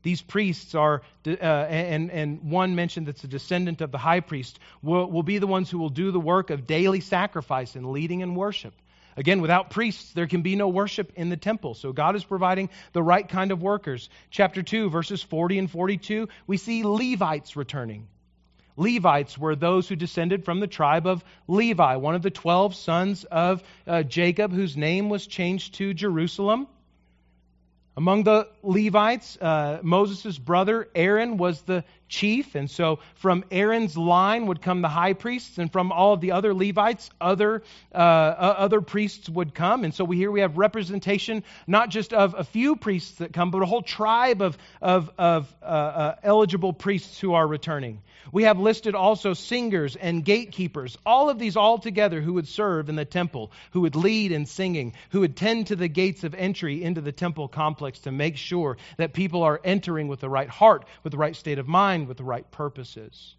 These 0.03 0.23
priests 0.23 0.75
are, 0.75 1.03
uh, 1.27 1.31
and, 1.31 2.11
and 2.11 2.51
one 2.51 2.75
mentioned 2.75 3.07
that's 3.07 3.25
a 3.25 3.29
descendant 3.29 3.83
of 3.83 3.91
the 3.91 3.99
high 3.99 4.21
priest, 4.21 4.59
will, 4.83 5.11
will 5.11 5.23
be 5.23 5.39
the 5.39 5.47
ones 5.47 5.71
who 5.71 5.79
will 5.79 5.91
do 5.91 6.11
the 6.11 6.21
work 6.21 6.51
of 6.51 6.67
daily 6.67 7.01
sacrifice 7.01 7.77
and 7.77 7.91
leading 7.91 8.21
in 8.21 8.35
worship. 8.35 8.73
Again, 9.17 9.43
without 9.43 9.71
priests, 9.71 10.13
there 10.13 10.27
can 10.27 10.41
be 10.41 10.57
no 10.57 10.69
worship 10.69 11.13
in 11.17 11.29
the 11.29 11.37
temple. 11.37 11.75
So 11.75 11.93
God 11.93 12.17
is 12.17 12.25
providing 12.25 12.71
the 12.93 13.03
right 13.03 13.29
kind 13.29 13.51
of 13.51 13.61
workers. 13.61 14.09
Chapter 14.31 14.63
2, 14.63 14.89
verses 14.89 15.23
40 15.23 15.59
and 15.59 15.71
42, 15.71 16.29
we 16.47 16.57
see 16.57 16.85
Levites 16.85 17.57
returning. 17.57 18.09
Levites 18.77 19.37
were 19.37 19.57
those 19.57 19.89
who 19.89 19.97
descended 19.97 20.45
from 20.45 20.61
the 20.61 20.67
tribe 20.67 21.07
of 21.07 21.25
Levi, 21.49 21.97
one 21.97 22.15
of 22.15 22.23
the 22.23 22.31
12 22.31 22.75
sons 22.75 23.25
of 23.25 23.63
uh, 23.87 24.03
Jacob, 24.03 24.53
whose 24.53 24.77
name 24.77 25.09
was 25.09 25.27
changed 25.27 25.75
to 25.75 25.95
Jerusalem. 25.95 26.67
Among 27.97 28.23
the 28.23 28.49
Levites, 28.63 29.37
uh, 29.41 29.81
Moses' 29.83 30.39
brother 30.39 30.89
Aaron 30.95 31.37
was 31.37 31.63
the 31.63 31.85
chief, 32.11 32.55
and 32.55 32.71
so 32.71 32.99
from 33.15 33.45
Aaron's 33.51 33.97
line 33.97 34.47
would 34.47 34.61
come 34.61 34.83
the 34.83 34.89
high 34.89 35.15
priests, 35.15 35.57
and 35.57 35.73
from 35.73 35.93
all 35.93 36.13
of 36.13 36.21
the 36.21 36.33
other 36.33 36.53
Levites, 36.53 37.09
other 37.21 37.63
uh, 37.95 37.97
uh, 37.97 38.55
other 38.59 38.83
priests 38.83 39.29
would 39.29 39.55
come. 39.55 39.85
And 39.85 39.95
so 39.95 40.05
we 40.05 40.17
here 40.17 40.31
we 40.31 40.41
have 40.41 40.59
representation 40.59 41.45
not 41.67 41.89
just 41.89 42.13
of 42.13 42.35
a 42.37 42.45
few 42.45 42.77
priests 42.77 43.19
that 43.19 43.33
come, 43.33 43.51
but 43.51 43.63
a 43.63 43.67
whole 43.67 43.83
tribe 43.83 44.43
of 44.43 44.59
of, 44.83 45.11
of 45.17 45.55
uh, 45.63 45.65
uh 45.65 46.15
eligible 46.23 46.73
priests 46.73 47.19
who 47.19 47.33
are 47.35 47.47
returning. 47.47 48.03
We 48.33 48.45
have 48.45 48.59
listed 48.59 48.95
also 48.95 49.35
singers 49.35 49.97
and 49.97 50.25
gatekeepers, 50.25 50.97
all 51.05 51.31
of 51.31 51.39
these 51.39 51.57
all 51.57 51.79
together 51.79 52.21
who 52.21 52.35
would 52.35 52.47
serve 52.47 52.89
in 52.89 52.97
the 52.97 53.05
temple, 53.05 53.51
who 53.73 53.81
would 53.83 53.97
lead 53.97 54.33
in 54.33 54.47
singing, 54.47 54.93
who 55.11 55.21
would 55.21 55.37
tend 55.37 55.69
to 55.69 55.77
the 55.77 55.89
gates 55.89 56.23
of 56.23 56.35
entry 56.35 56.83
into 56.83 57.01
the 57.01 57.13
temple 57.13 57.49
complex 57.49 58.01
to 58.01 58.13
make 58.13 58.37
sure 58.37 58.77
that 58.99 59.15
people 59.15 59.43
are 59.43 59.61
entering 59.65 60.09
with 60.09 60.21
the 60.21 60.29
right 60.29 60.49
heart, 60.49 60.85
with 61.03 61.13
the 61.13 61.19
right 61.19 61.35
state 61.35 61.59
of 61.59 61.67
mind, 61.67 62.00
with 62.07 62.17
the 62.17 62.25
right 62.25 62.49
purposes. 62.51 63.37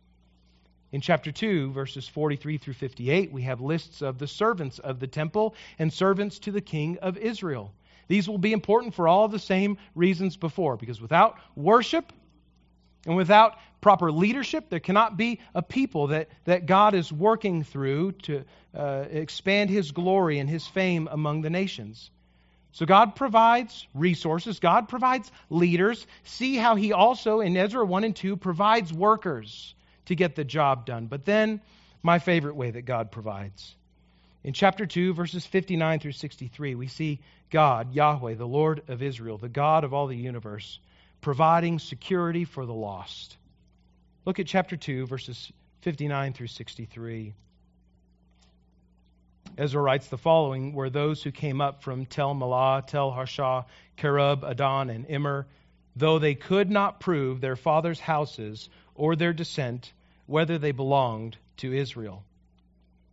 In 0.92 1.02
chapter 1.02 1.32
2, 1.32 1.72
verses 1.72 2.08
43 2.08 2.58
through 2.58 2.74
58, 2.74 3.32
we 3.32 3.44
have 3.44 3.62
lists 3.62 4.02
of 4.02 4.18
the 4.18 4.28
servants 4.28 4.80
of 4.80 5.00
the 5.00 5.08
temple 5.08 5.56
and 5.80 5.92
servants 5.92 6.40
to 6.40 6.52
the 6.52 6.62
king 6.62 6.98
of 7.02 7.18
Israel. 7.18 7.74
These 8.08 8.28
will 8.28 8.38
be 8.38 8.52
important 8.52 8.94
for 8.94 9.08
all 9.08 9.30
the 9.30 9.40
same 9.40 9.78
reasons 9.96 10.36
before, 10.36 10.76
because 10.76 11.00
without 11.00 11.38
worship, 11.56 12.12
and 13.06 13.16
without 13.16 13.58
proper 13.80 14.12
leadership, 14.12 14.70
there 14.70 14.80
cannot 14.80 15.18
be 15.18 15.40
a 15.56 15.62
people 15.62 16.08
that, 16.08 16.30
that 16.46 16.66
God 16.66 16.94
is 16.94 17.12
working 17.12 17.64
through 17.64 18.12
to 18.24 18.44
uh, 18.76 19.06
expand 19.10 19.70
His 19.70 19.92
glory 19.92 20.40
and 20.40 20.50
His 20.50 20.68
fame 20.68 21.08
among 21.12 21.42
the 21.42 21.50
nations. 21.50 22.12
So 22.74 22.86
God 22.86 23.16
provides 23.16 23.86
resources, 23.94 24.60
God 24.60 24.88
provides 24.88 25.32
leaders. 25.50 26.06
See 26.24 26.56
how 26.56 26.76
He 26.76 26.94
also, 26.94 27.42
in 27.42 27.58
Ezra 27.58 27.86
1 27.86 28.04
and 28.04 28.16
2, 28.16 28.38
provides 28.38 28.94
workers 28.94 29.76
to 30.06 30.16
get 30.16 30.36
the 30.36 30.44
job 30.44 30.86
done. 30.86 31.08
But 31.08 31.26
then, 31.26 31.62
my 32.02 32.20
favorite 32.20 32.56
way 32.56 32.72
that 32.72 32.84
God 32.84 33.12
provides. 33.12 33.76
In 34.44 34.54
chapter 34.54 34.86
2, 34.86 35.14
verses 35.14 35.46
59 35.46 36.00
through 36.00 36.14
63, 36.14 36.76
we 36.76 36.88
see 36.88 37.20
God, 37.52 37.94
Yahweh, 37.94 38.36
the 38.36 38.48
Lord 38.48 38.82
of 38.88 39.04
Israel, 39.04 39.38
the 39.38 39.50
God 39.50 39.84
of 39.84 39.94
all 39.94 40.08
the 40.08 40.16
universe 40.16 40.80
providing 41.22 41.80
security 41.80 42.46
for 42.46 42.66
the 42.66 42.74
lost. 42.74 43.38
Look 44.26 44.40
at 44.40 44.48
chapter 44.48 44.76
2, 44.76 45.06
verses 45.06 45.52
59 45.82 46.34
through 46.34 46.48
63. 46.48 47.34
Ezra 49.58 49.82
writes 49.82 50.08
the 50.08 50.18
following 50.18 50.74
were 50.74 50.90
those 50.90 51.22
who 51.22 51.32
came 51.32 51.60
up 51.60 51.84
from 51.84 52.06
Tel 52.06 52.34
Melah, 52.34 52.84
Tel 52.88 53.12
Harsha, 53.12 53.66
Cherub, 53.98 54.44
Addan, 54.44 54.90
and 54.90 55.06
Immer, 55.08 55.48
though 55.96 56.20
they 56.20 56.36
could 56.36 56.70
not 56.70 57.00
prove 57.00 57.42
their 57.42 57.56
fathers' 57.56 58.00
houses 58.00 58.70
or 58.96 59.16
their 59.16 59.34
descent, 59.34 59.94
whether 60.26 60.58
they 60.58 60.72
belonged 60.72 61.38
to 61.58 61.74
Israel. 61.74 62.24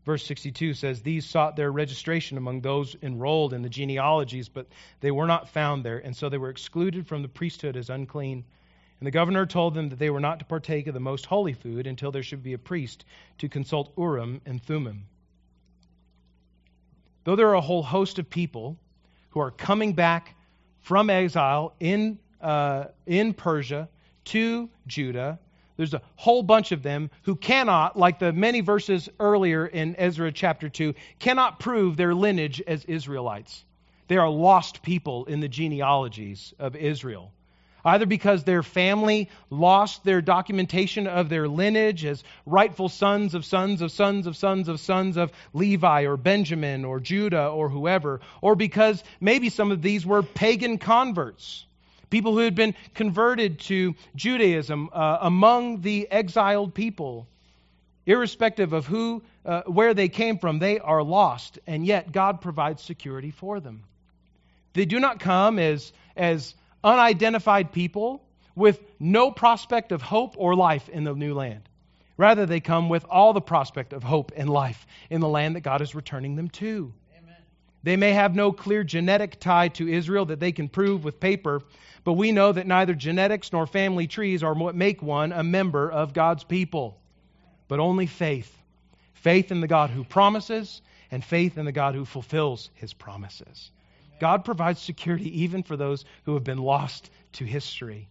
Verse 0.05 0.25
62 0.25 0.75
says, 0.75 1.03
These 1.03 1.27
sought 1.27 1.57
their 1.57 1.73
registration 1.73 2.39
among 2.39 2.61
those 2.61 2.97
enrolled 3.03 3.53
in 3.53 3.63
the 3.63 3.69
genealogies, 3.69 4.49
but 4.49 4.69
they 5.01 5.11
were 5.11 5.27
not 5.27 5.49
found 5.49 5.85
there, 5.85 5.99
and 5.99 6.17
so 6.17 6.29
they 6.29 6.39
were 6.39 6.51
excluded 6.51 7.07
from 7.07 7.23
the 7.23 7.29
priesthood 7.29 7.77
as 7.77 7.91
unclean. 7.91 8.45
And 9.01 9.07
the 9.07 9.11
governor 9.11 9.45
told 9.45 9.75
them 9.75 9.91
that 9.91 9.99
they 9.99 10.11
were 10.11 10.21
not 10.21 10.39
to 10.39 10.45
partake 10.45 10.87
of 10.87 10.95
the 10.95 11.01
most 11.01 11.27
holy 11.27 11.53
food 11.53 11.87
until 11.87 12.11
there 12.11 12.23
should 12.23 12.43
be 12.43 12.53
a 12.53 12.59
priest 12.59 13.05
to 13.39 13.49
consult 13.49 13.93
Urim 13.99 14.41
and 14.47 14.63
Thummim. 14.63 15.09
Though 17.29 17.37
there 17.37 17.51
are 17.51 17.57
a 17.57 17.61
whole 17.61 17.83
host 17.83 18.19
of 18.19 18.31
people 18.31 18.79
who 19.29 19.41
are 19.41 19.51
coming 19.51 19.93
back 19.93 20.35
from 20.81 21.11
exile 21.11 21.75
in, 21.79 22.19
uh, 22.41 22.87
in 23.05 23.35
Persia 23.35 23.87
to 24.25 24.71
Judah, 24.87 25.39
there's 25.77 25.93
a 25.93 26.01
whole 26.17 26.43
bunch 26.43 26.73
of 26.73 26.83
them 26.83 27.11
who 27.25 27.37
cannot, 27.37 27.99
like 27.99 28.19
the 28.19 28.33
many 28.33 28.63
verses 28.63 29.11
earlier 29.21 29.67
in 29.67 29.95
Ezra 29.99 30.33
chapter 30.33 30.71
2, 30.71 30.95
cannot 31.19 31.61
prove 31.61 31.99
their 31.99 32.15
lineage 32.15 32.63
as 32.67 32.87
Israelites. 32.87 33.63
They 34.07 34.17
are 34.17 34.31
lost 34.31 34.81
people 34.81 35.27
in 35.27 35.41
the 35.41 35.49
genealogies 35.49 36.55
of 36.59 36.77
Israel. 36.77 37.35
Either 37.85 38.07
because 38.07 38.45
their 38.45 38.63
family 38.63 39.29
lost 39.51 40.05
their 40.05 40.21
documentation 40.21 41.07
of 41.07 41.29
their 41.29 41.49
lineage 41.49 42.05
as 42.05 42.25
rightful 42.45 42.89
sons 42.89 43.35
of 43.35 43.45
sons 43.45 43.83
of 43.83 43.93
sons 43.93 44.27
of 44.27 44.37
sons 44.37 44.69
of 44.69 44.81
sons 44.81 45.17
of 45.17 45.33
Levi 45.53 46.03
or 46.03 46.17
Benjamin 46.17 46.85
or 46.85 47.01
Judah 47.01 47.49
or 47.49 47.69
whoever, 47.69 48.21
or 48.43 48.57
because 48.57 49.03
maybe 49.21 49.49
some 49.49 49.71
of 49.71 49.83
these 49.83 50.05
were 50.05 50.23
pagan 50.23 50.79
converts 50.79 51.65
people 52.11 52.33
who 52.33 52.39
had 52.39 52.55
been 52.55 52.75
converted 52.95 53.61
to 53.61 53.95
Judaism 54.15 54.91
uh, 54.93 55.19
among 55.21 55.83
the 55.83 56.11
exiled 56.11 56.75
people. 56.75 57.27
Irrespective 58.07 58.73
of 58.73 58.87
who, 58.87 59.23
uh, 59.45 59.63
where 59.67 59.93
they 59.93 60.09
came 60.09 60.39
from, 60.39 60.59
they 60.59 60.79
are 60.79 61.03
lost, 61.03 61.59
and 61.67 61.85
yet 61.85 62.11
God 62.11 62.41
provides 62.41 62.83
security 62.83 63.31
for 63.31 63.61
them. 63.61 63.85
They 64.73 64.87
do 64.87 64.99
not 64.99 65.21
come 65.21 65.59
as, 65.59 65.93
as 66.17 66.55
unidentified 66.83 67.73
people 67.73 68.23
with 68.55 68.81
no 68.99 69.31
prospect 69.31 69.93
of 69.93 70.03
hope 70.03 70.35
or 70.37 70.55
life 70.55 70.89
in 70.89 71.05
the 71.05 71.15
new 71.15 71.35
land. 71.35 71.69
Rather, 72.17 72.47
they 72.47 72.61
come 72.61 72.89
with 72.89 73.05
all 73.09 73.33
the 73.33 73.41
prospect 73.41 73.93
of 73.93 74.03
hope 74.03 74.33
and 74.37 74.51
life 74.51 74.87
in 75.09 75.21
the 75.21 75.29
land 75.29 75.55
that 75.55 75.61
God 75.61 75.81
is 75.81 75.95
returning 75.95 76.35
them 76.35 76.49
to. 76.49 76.93
Amen. 77.17 77.37
They 77.85 77.97
may 77.97 78.13
have 78.13 78.35
no 78.35 78.51
clear 78.51 78.83
genetic 78.83 79.39
tie 79.39 79.69
to 79.69 79.89
Israel 79.89 80.25
that 80.27 80.41
they 80.41 80.51
can 80.51 80.69
prove 80.69 81.05
with 81.05 81.21
paper, 81.21 81.63
but 82.03 82.15
we 82.15 82.33
know 82.33 82.51
that 82.51 82.67
neither 82.67 82.95
genetics 82.95 83.53
nor 83.53 83.67
family 83.69 84.09
trees 84.09 84.43
are 84.43 84.55
what 84.55 84.75
make 84.75 85.01
one 85.01 85.31
a 85.31 85.45
member 85.45 85.89
of 85.89 86.13
God's 86.13 86.43
people, 86.43 86.99
but 87.69 87.79
only 87.79 88.07
faith. 88.07 88.53
faith 89.15 89.53
in 89.53 89.61
the 89.61 89.69
God 89.69 89.91
who 89.91 90.05
promises 90.05 90.83
and 91.11 91.25
faith 91.25 91.59
in 91.59 91.65
the 91.65 91.73
God 91.73 91.95
who 91.95 92.05
fulfills 92.05 92.71
his 92.75 92.93
promises. 92.93 93.71
God 94.19 94.45
provides 94.45 94.81
security 94.81 95.43
even 95.43 95.63
for 95.63 95.77
those 95.77 96.05
who 96.25 96.35
have 96.35 96.45
been 96.45 96.59
lost 96.59 97.11
to 97.35 97.45
history. 97.45 98.09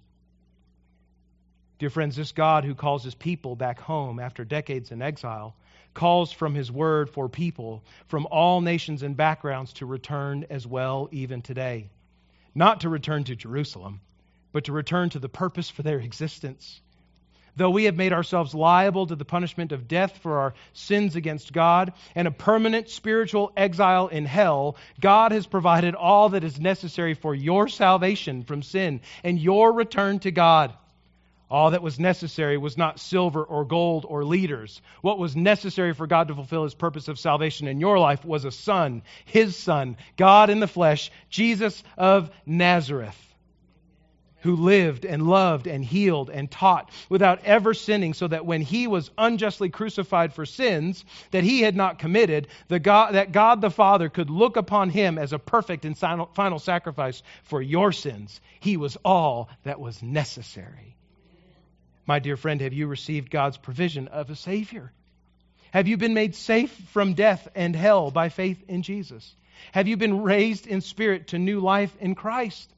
Dear 1.79 1.89
friends, 1.89 2.15
this 2.15 2.31
God 2.31 2.65
who 2.65 2.73
calls 2.73 3.03
his 3.03 3.15
people 3.15 3.55
back 3.55 3.79
home 3.79 4.19
after 4.19 4.43
decades 4.43 4.91
in 4.91 5.01
exile 5.01 5.55
calls 5.97 6.31
from 6.31 6.53
his 6.53 6.71
word 6.71 7.09
for 7.09 7.27
people 7.27 7.83
from 8.07 8.27
all 8.29 8.61
nations 8.61 9.01
and 9.01 9.17
backgrounds 9.17 9.73
to 9.73 9.85
return 9.85 10.45
as 10.51 10.65
well, 10.65 11.09
even 11.11 11.41
today. 11.41 11.89
Not 12.53 12.81
to 12.81 12.89
return 12.89 13.23
to 13.23 13.35
Jerusalem, 13.35 13.99
but 14.51 14.65
to 14.65 14.71
return 14.71 15.09
to 15.09 15.19
the 15.19 15.27
purpose 15.27 15.71
for 15.71 15.81
their 15.81 15.99
existence. 15.99 16.81
Though 17.57 17.71
we 17.71 17.85
have 17.85 17.95
made 17.95 18.13
ourselves 18.13 18.53
liable 18.53 19.07
to 19.07 19.15
the 19.15 19.25
punishment 19.25 19.71
of 19.71 19.87
death 19.87 20.19
for 20.19 20.37
our 20.37 20.53
sins 20.73 21.15
against 21.15 21.51
God 21.51 21.93
and 22.13 22.27
a 22.27 22.31
permanent 22.31 22.87
spiritual 22.87 23.51
exile 23.57 24.07
in 24.09 24.25
hell, 24.25 24.77
God 25.01 25.31
has 25.31 25.47
provided 25.47 25.95
all 25.95 26.29
that 26.29 26.43
is 26.43 26.59
necessary 26.59 27.15
for 27.15 27.33
your 27.33 27.67
salvation 27.67 28.43
from 28.43 28.61
sin 28.61 29.01
and 29.23 29.39
your 29.39 29.73
return 29.73 30.19
to 30.19 30.29
God. 30.29 30.71
All 31.49 31.71
that 31.71 31.81
was 31.81 31.99
necessary 31.99 32.57
was 32.57 32.77
not 32.77 32.99
silver 32.99 33.43
or 33.43 33.65
gold 33.65 34.05
or 34.07 34.23
leaders. 34.23 34.81
What 35.01 35.17
was 35.17 35.35
necessary 35.35 35.93
for 35.93 36.05
God 36.05 36.27
to 36.27 36.35
fulfill 36.35 36.63
his 36.63 36.75
purpose 36.75 37.07
of 37.07 37.17
salvation 37.17 37.67
in 37.67 37.79
your 37.79 37.97
life 37.97 38.23
was 38.23 38.45
a 38.45 38.51
son, 38.51 39.01
his 39.25 39.55
son, 39.55 39.97
God 40.15 40.51
in 40.51 40.59
the 40.59 40.67
flesh, 40.67 41.09
Jesus 41.29 41.81
of 41.97 42.29
Nazareth, 42.45 43.17
who 44.47 44.55
lived 44.55 45.03
and 45.03 45.27
loved 45.27 45.67
and 45.67 45.83
healed 45.83 46.29
and 46.29 46.49
taught 46.49 46.89
without 47.09 47.43
ever 47.43 47.73
sinning, 47.73 48.13
so 48.13 48.29
that 48.29 48.45
when 48.45 48.61
he 48.61 48.87
was 48.87 49.11
unjustly 49.17 49.69
crucified 49.69 50.31
for 50.31 50.45
sins 50.45 51.03
that 51.31 51.43
he 51.43 51.59
had 51.61 51.75
not 51.75 51.99
committed, 51.99 52.47
God, 52.81 53.15
that 53.15 53.33
God 53.33 53.59
the 53.59 53.69
Father 53.69 54.07
could 54.07 54.29
look 54.29 54.55
upon 54.55 54.89
him 54.89 55.17
as 55.17 55.33
a 55.33 55.37
perfect 55.37 55.83
and 55.83 55.97
final 55.97 56.59
sacrifice 56.59 57.21
for 57.43 57.61
your 57.61 57.91
sins. 57.91 58.39
He 58.61 58.77
was 58.77 58.97
all 59.03 59.49
that 59.63 59.81
was 59.81 60.01
necessary. 60.01 60.95
My 62.05 62.19
dear 62.19 62.37
friend, 62.37 62.61
have 62.61 62.71
you 62.71 62.87
received 62.87 63.29
God's 63.29 63.57
provision 63.57 64.07
of 64.07 64.29
a 64.29 64.35
Savior? 64.37 64.93
Have 65.71 65.89
you 65.89 65.97
been 65.97 66.13
made 66.13 66.35
safe 66.35 66.71
from 66.93 67.15
death 67.15 67.49
and 67.53 67.75
hell 67.75 68.11
by 68.11 68.29
faith 68.29 68.63
in 68.69 68.81
Jesus? 68.81 69.35
Have 69.73 69.89
you 69.89 69.97
been 69.97 70.23
raised 70.23 70.67
in 70.67 70.79
spirit 70.79 71.27
to 71.27 71.37
new 71.37 71.59
life 71.59 71.93
in 71.99 72.15
Christ? 72.15 72.71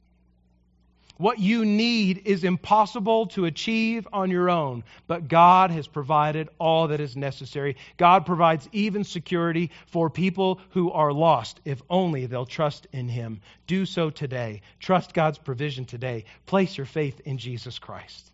What 1.20 1.38
you 1.38 1.66
need 1.66 2.22
is 2.24 2.46
impossible 2.46 3.28
to 3.28 3.44
achieve 3.44 4.08
on 4.14 4.32
your 4.32 4.50
own, 4.50 4.86
but 5.06 5.28
God 5.28 5.70
has 5.70 5.86
provided 5.86 6.48
all 6.60 6.88
that 6.88 7.02
is 7.02 7.18
necessary. 7.18 7.76
God 7.98 8.26
provides 8.26 8.70
even 8.72 9.04
security 9.04 9.72
for 9.88 10.10
people 10.10 10.62
who 10.70 10.92
are 10.92 11.12
lost 11.12 11.60
if 11.66 11.82
only 11.90 12.26
they'll 12.26 12.46
trust 12.46 12.88
in 12.94 13.10
Him. 13.10 13.42
Do 13.68 13.86
so 13.86 14.10
today. 14.10 14.62
Trust 14.80 15.14
God's 15.14 15.38
provision 15.38 15.84
today. 15.84 16.24
Place 16.46 16.78
your 16.78 16.86
faith 16.86 17.20
in 17.26 17.38
Jesus 17.38 17.80
Christ 17.80 18.32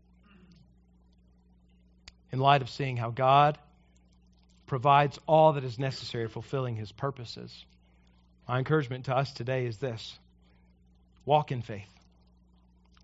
in 2.31 2.37
light 2.37 2.61
of 2.61 2.69
seeing 2.69 2.97
how 2.97 3.09
God 3.09 3.57
provides 4.67 5.17
all 5.25 5.53
that 5.53 5.63
is 5.63 5.79
necessary 5.79 6.27
fulfilling 6.27 6.75
his 6.75 6.91
purposes. 6.91 7.65
My 8.47 8.59
encouragement 8.59 9.05
to 9.05 9.15
us 9.15 9.33
today 9.33 9.65
is 9.65 9.79
this 9.79 10.19
walk 11.25 11.51
in 11.51 11.63
faith. 11.63 11.94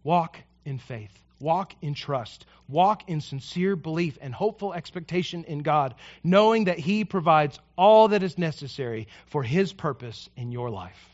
Walk 0.03 0.37
in 0.65 0.77
faith. 0.77 1.11
Walk 1.39 1.73
in 1.81 1.93
trust. 1.93 2.45
Walk 2.67 3.09
in 3.09 3.21
sincere 3.21 3.75
belief 3.75 4.17
and 4.21 4.33
hopeful 4.33 4.73
expectation 4.73 5.43
in 5.45 5.59
God, 5.59 5.95
knowing 6.23 6.65
that 6.65 6.79
He 6.79 7.03
provides 7.03 7.59
all 7.77 8.09
that 8.09 8.23
is 8.23 8.37
necessary 8.37 9.07
for 9.27 9.41
His 9.43 9.73
purpose 9.73 10.29
in 10.35 10.51
your 10.51 10.69
life. 10.69 11.09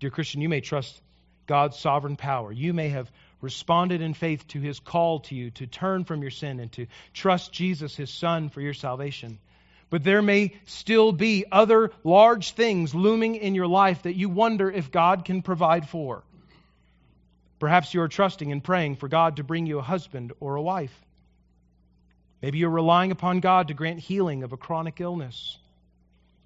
Dear 0.00 0.10
Christian, 0.10 0.40
you 0.40 0.48
may 0.48 0.60
trust 0.60 1.00
God's 1.46 1.78
sovereign 1.78 2.16
power. 2.16 2.52
You 2.52 2.72
may 2.74 2.88
have 2.88 3.10
responded 3.40 4.00
in 4.00 4.14
faith 4.14 4.46
to 4.48 4.60
his 4.60 4.80
call 4.80 5.20
to 5.20 5.34
you 5.34 5.50
to 5.52 5.66
turn 5.66 6.04
from 6.04 6.22
your 6.22 6.30
sin 6.30 6.60
and 6.60 6.72
to 6.72 6.86
trust 7.14 7.52
Jesus, 7.52 7.94
his 7.94 8.10
son, 8.10 8.48
for 8.48 8.60
your 8.60 8.74
salvation. 8.74 9.38
But 9.88 10.02
there 10.02 10.22
may 10.22 10.56
still 10.64 11.12
be 11.12 11.44
other 11.50 11.92
large 12.02 12.52
things 12.52 12.94
looming 12.94 13.36
in 13.36 13.54
your 13.54 13.68
life 13.68 14.02
that 14.02 14.16
you 14.16 14.28
wonder 14.28 14.70
if 14.70 14.90
God 14.90 15.24
can 15.24 15.42
provide 15.42 15.88
for. 15.88 16.24
Perhaps 17.58 17.94
you 17.94 18.02
are 18.02 18.08
trusting 18.08 18.52
and 18.52 18.62
praying 18.62 18.96
for 18.96 19.08
God 19.08 19.36
to 19.36 19.44
bring 19.44 19.66
you 19.66 19.78
a 19.78 19.82
husband 19.82 20.32
or 20.40 20.56
a 20.56 20.62
wife. 20.62 20.94
Maybe 22.42 22.58
you're 22.58 22.70
relying 22.70 23.12
upon 23.12 23.40
God 23.40 23.68
to 23.68 23.74
grant 23.74 23.98
healing 23.98 24.42
of 24.42 24.52
a 24.52 24.56
chronic 24.56 25.00
illness. 25.00 25.58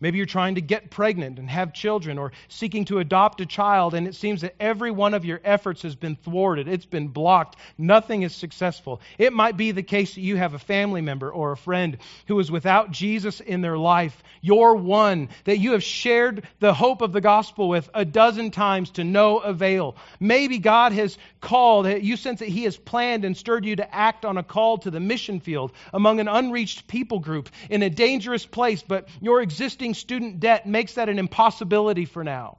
Maybe 0.01 0.17
you're 0.17 0.27
trying 0.27 0.55
to 0.55 0.61
get 0.61 0.91
pregnant 0.91 1.39
and 1.39 1.49
have 1.49 1.73
children 1.73 2.19
or 2.19 2.33
seeking 2.49 2.87
to 2.87 2.99
adopt 2.99 3.41
a 3.41 3.47
child, 3.47 3.95
and 3.95 4.07
it 4.07 4.15
seems 4.15 4.41
that 4.41 4.55
every 4.59 4.91
one 4.91 5.15
of 5.15 5.25
your 5.25 5.41
efforts 5.45 5.83
has 5.83 5.95
been 5.95 6.17
thwarted. 6.17 6.69
It's 6.69 6.87
been 6.87 7.09
blocked. 7.09 7.57
Nothing 7.77 8.23
is 8.23 8.35
successful. 8.35 9.01
It 9.19 9.33
might 9.33 9.57
be 9.57 9.73
the 9.73 9.83
case 9.83 10.15
that 10.15 10.23
you 10.23 10.37
have 10.37 10.55
a 10.55 10.59
family 10.59 11.03
member 11.03 11.31
or 11.31 11.53
a 11.53 11.57
friend 11.57 11.99
who 12.27 12.39
is 12.41 12.51
without 12.51 12.91
Jesus 12.91 13.41
in 13.41 13.61
their 13.61 13.79
life. 13.79 14.23
You're 14.41 14.75
one 14.75 15.29
that 15.45 15.59
you 15.59 15.73
have 15.73 15.83
shared 15.83 16.47
the 16.61 16.73
hope 16.73 17.03
of 17.03 17.13
the 17.13 17.21
gospel 17.21 17.69
with 17.69 17.91
a 17.93 18.05
dozen 18.05 18.51
times 18.51 18.91
to 18.93 19.05
no 19.05 19.39
avail. 19.39 19.97
Maybe 20.19 20.59
God 20.59 20.93
has 20.93 21.19
called, 21.41 21.87
you 21.87 22.17
sense 22.17 22.41
that 22.41 22.49
He 22.49 22.65
has 22.65 22.77
planned 22.77 23.25
and 23.25 23.37
stirred 23.37 23.65
you 23.65 23.77
to 23.77 23.95
act 23.95 24.25
on 24.25 24.39
a 24.39 24.43
call 24.43 24.79
to 24.79 24.91
the 24.91 25.01
mission 25.01 25.41
field 25.41 25.73
among 25.93 26.21
an 26.21 26.29
unreached 26.29 26.87
people 26.87 27.19
group 27.19 27.51
in 27.69 27.83
a 27.83 27.91
dangerous 27.91 28.47
place, 28.47 28.83
but 28.83 29.09
your 29.21 29.43
existing 29.43 29.90
student 29.95 30.41
debt 30.41 30.67
makes 30.67 30.95
that 30.95 31.09
an 31.09 31.19
impossibility 31.19 32.05
for 32.05 32.25
now. 32.25 32.59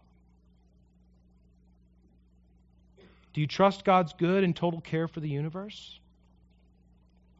Do 3.34 3.42
you 3.42 3.48
trust 3.48 3.86
God's 3.86 4.14
good 4.14 4.44
and 4.44 4.56
total 4.56 4.82
care 4.82 5.08
for 5.08 5.20
the 5.20 5.30
universe? 5.30 6.00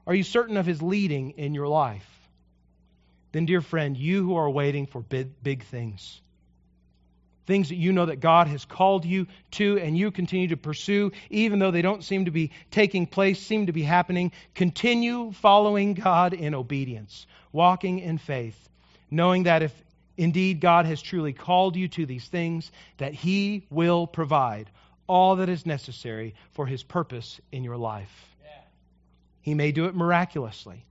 Are 0.08 0.16
you 0.16 0.24
certain 0.24 0.58
of 0.58 0.66
His 0.66 0.82
leading 0.82 1.32
in 1.32 1.54
your 1.54 1.68
life? 1.68 2.08
Then, 3.32 3.46
dear 3.46 3.62
friend, 3.62 3.96
you 3.96 4.24
who 4.24 4.36
are 4.36 4.50
waiting 4.50 4.88
for 4.88 5.02
big, 5.02 5.42
big 5.42 5.64
things, 5.64 6.22
things 7.46 7.70
that 7.70 7.76
you 7.76 7.94
know 7.94 8.06
that 8.06 8.20
God 8.20 8.48
has 8.48 8.66
called 8.66 9.06
you 9.06 9.28
to 9.52 9.78
and 9.80 9.98
you 9.98 10.12
continue 10.12 10.50
to 10.50 10.58
pursue, 10.58 11.12
even 11.30 11.60
though 11.60 11.72
they 11.72 11.82
don't 11.82 12.04
seem 12.04 12.26
to 12.26 12.32
be 12.32 12.52
taking 12.72 13.06
place, 13.06 13.42
seem 13.42 13.68
to 13.68 13.72
be 13.72 13.84
happening, 13.84 14.32
continue 14.54 15.32
following 15.32 15.94
God 15.94 16.34
in 16.34 16.56
obedience, 16.56 17.26
walking 17.54 18.00
in 18.00 18.18
faith, 18.18 18.70
knowing 19.12 19.44
that 19.44 19.62
if 19.62 19.74
indeed 20.18 20.60
God 20.60 20.86
has 20.86 21.02
truly 21.02 21.34
called 21.34 21.76
you 21.76 21.88
to 21.90 22.06
these 22.06 22.28
things, 22.28 22.72
that 22.98 23.14
He 23.14 23.68
will 23.70 24.08
provide 24.08 24.72
all 25.08 25.36
that 25.36 25.50
is 25.50 25.66
necessary 25.66 26.34
for 26.52 26.66
His 26.66 26.82
purpose 26.82 27.40
in 27.52 27.64
your 27.64 27.78
life. 27.78 28.12
Yeah. 28.44 28.52
He 29.42 29.54
may 29.54 29.72
do 29.72 29.86
it 29.86 29.96
miraculously. 29.96 30.86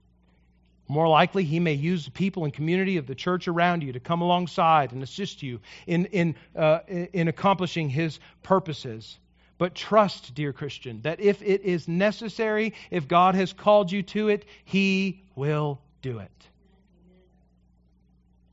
More 0.91 1.07
likely, 1.07 1.45
he 1.45 1.61
may 1.61 1.71
use 1.71 2.03
the 2.03 2.11
people 2.11 2.43
and 2.43 2.53
community 2.53 2.97
of 2.97 3.07
the 3.07 3.15
church 3.15 3.47
around 3.47 3.81
you 3.81 3.93
to 3.93 4.01
come 4.01 4.19
alongside 4.21 4.91
and 4.91 5.01
assist 5.01 5.41
you 5.41 5.61
in, 5.87 6.03
in, 6.07 6.35
uh, 6.53 6.79
in 6.89 7.29
accomplishing 7.29 7.89
his 7.89 8.19
purposes. 8.43 9.17
But 9.57 9.73
trust, 9.73 10.35
dear 10.35 10.51
Christian, 10.51 11.01
that 11.03 11.21
if 11.21 11.41
it 11.43 11.61
is 11.61 11.87
necessary, 11.87 12.73
if 12.89 13.07
God 13.07 13.35
has 13.35 13.53
called 13.53 13.89
you 13.89 14.03
to 14.03 14.27
it, 14.27 14.43
he 14.65 15.23
will 15.33 15.79
do 16.01 16.19
it. 16.19 16.49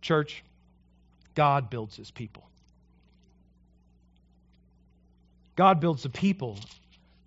Church, 0.01 0.45
God 1.35 1.71
builds 1.71 1.97
his 1.97 2.11
people. 2.11 2.45
God 5.57 5.81
builds 5.81 6.05
the 6.05 6.11
people 6.11 6.57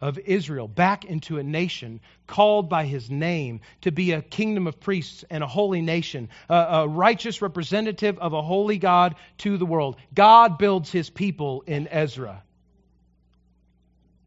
of 0.02 0.18
Israel 0.18 0.68
back 0.68 1.06
into 1.06 1.38
a 1.38 1.44
nation 1.44 2.00
called 2.26 2.70
by 2.70 2.86
his 2.86 3.12
name 3.12 3.62
to 3.82 3.92
be 3.92 4.14
a 4.14 4.22
kingdom 4.22 4.66
of 4.66 4.80
priests 4.80 5.24
and 5.30 5.44
a 5.44 5.48
holy 5.48 5.82
nation, 5.82 6.30
a, 6.50 6.56
a, 6.56 6.88
righteous 6.88 7.42
representative 7.42 8.18
of 8.18 8.34
a 8.34 8.42
holy 8.42 8.80
God 8.80 9.16
to 9.40 9.58
the 9.58 9.66
world. 9.66 9.98
God 10.14 10.58
builds 10.58 10.92
his 10.92 11.10
people 11.10 11.64
in 11.68 11.88
Ezra. 11.88 12.42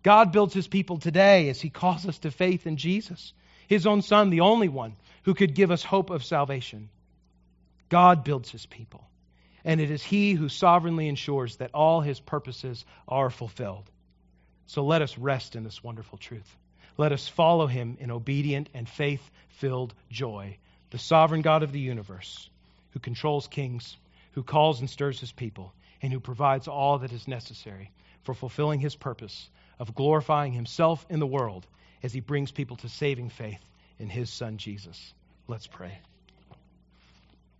God 0.04 0.32
builds 0.32 0.54
his 0.54 0.68
people 0.68 0.98
today 0.98 1.48
as 1.48 1.60
he 1.60 1.70
calls 1.70 2.06
us 2.06 2.18
to 2.20 2.30
faith 2.30 2.66
in 2.66 2.76
Jesus, 2.76 3.32
his 3.66 3.86
own 3.86 4.02
son, 4.02 4.30
the 4.30 4.40
only 4.40 4.68
one 4.68 4.94
who 5.24 5.34
could 5.34 5.54
give 5.54 5.70
us 5.70 5.82
hope 5.82 6.10
of 6.10 6.24
salvation. 6.24 6.90
God 7.88 8.24
builds 8.24 8.50
his 8.50 8.66
people, 8.66 9.08
and 9.64 9.80
it 9.80 9.90
is 9.90 10.02
he 10.02 10.32
who 10.32 10.48
sovereignly 10.48 11.08
ensures 11.08 11.56
that 11.56 11.74
all 11.74 12.00
his 12.00 12.20
purposes 12.20 12.84
are 13.08 13.30
fulfilled. 13.30 13.90
So 14.66 14.84
let 14.84 15.02
us 15.02 15.18
rest 15.18 15.56
in 15.56 15.64
this 15.64 15.82
wonderful 15.82 16.18
truth. 16.18 16.56
Let 16.96 17.12
us 17.12 17.28
follow 17.28 17.66
him 17.66 17.96
in 18.00 18.10
obedient 18.10 18.68
and 18.72 18.88
faith 18.88 19.30
filled 19.48 19.94
joy, 20.10 20.56
the 20.90 20.98
sovereign 20.98 21.42
God 21.42 21.62
of 21.62 21.72
the 21.72 21.80
universe, 21.80 22.48
who 22.92 23.00
controls 23.00 23.46
kings, 23.46 23.96
who 24.32 24.42
calls 24.42 24.80
and 24.80 24.88
stirs 24.88 25.20
his 25.20 25.32
people, 25.32 25.72
and 26.02 26.12
who 26.12 26.20
provides 26.20 26.68
all 26.68 26.98
that 26.98 27.12
is 27.12 27.28
necessary 27.28 27.90
for 28.22 28.34
fulfilling 28.34 28.80
his 28.80 28.94
purpose 28.94 29.48
of 29.78 29.94
glorifying 29.94 30.52
himself 30.52 31.04
in 31.10 31.18
the 31.18 31.26
world 31.26 31.66
as 32.02 32.12
he 32.12 32.20
brings 32.20 32.52
people 32.52 32.76
to 32.76 32.88
saving 32.88 33.30
faith 33.30 33.60
in 33.98 34.08
his 34.08 34.30
son 34.30 34.58
Jesus. 34.58 35.14
Let's 35.48 35.66
pray. 35.66 35.98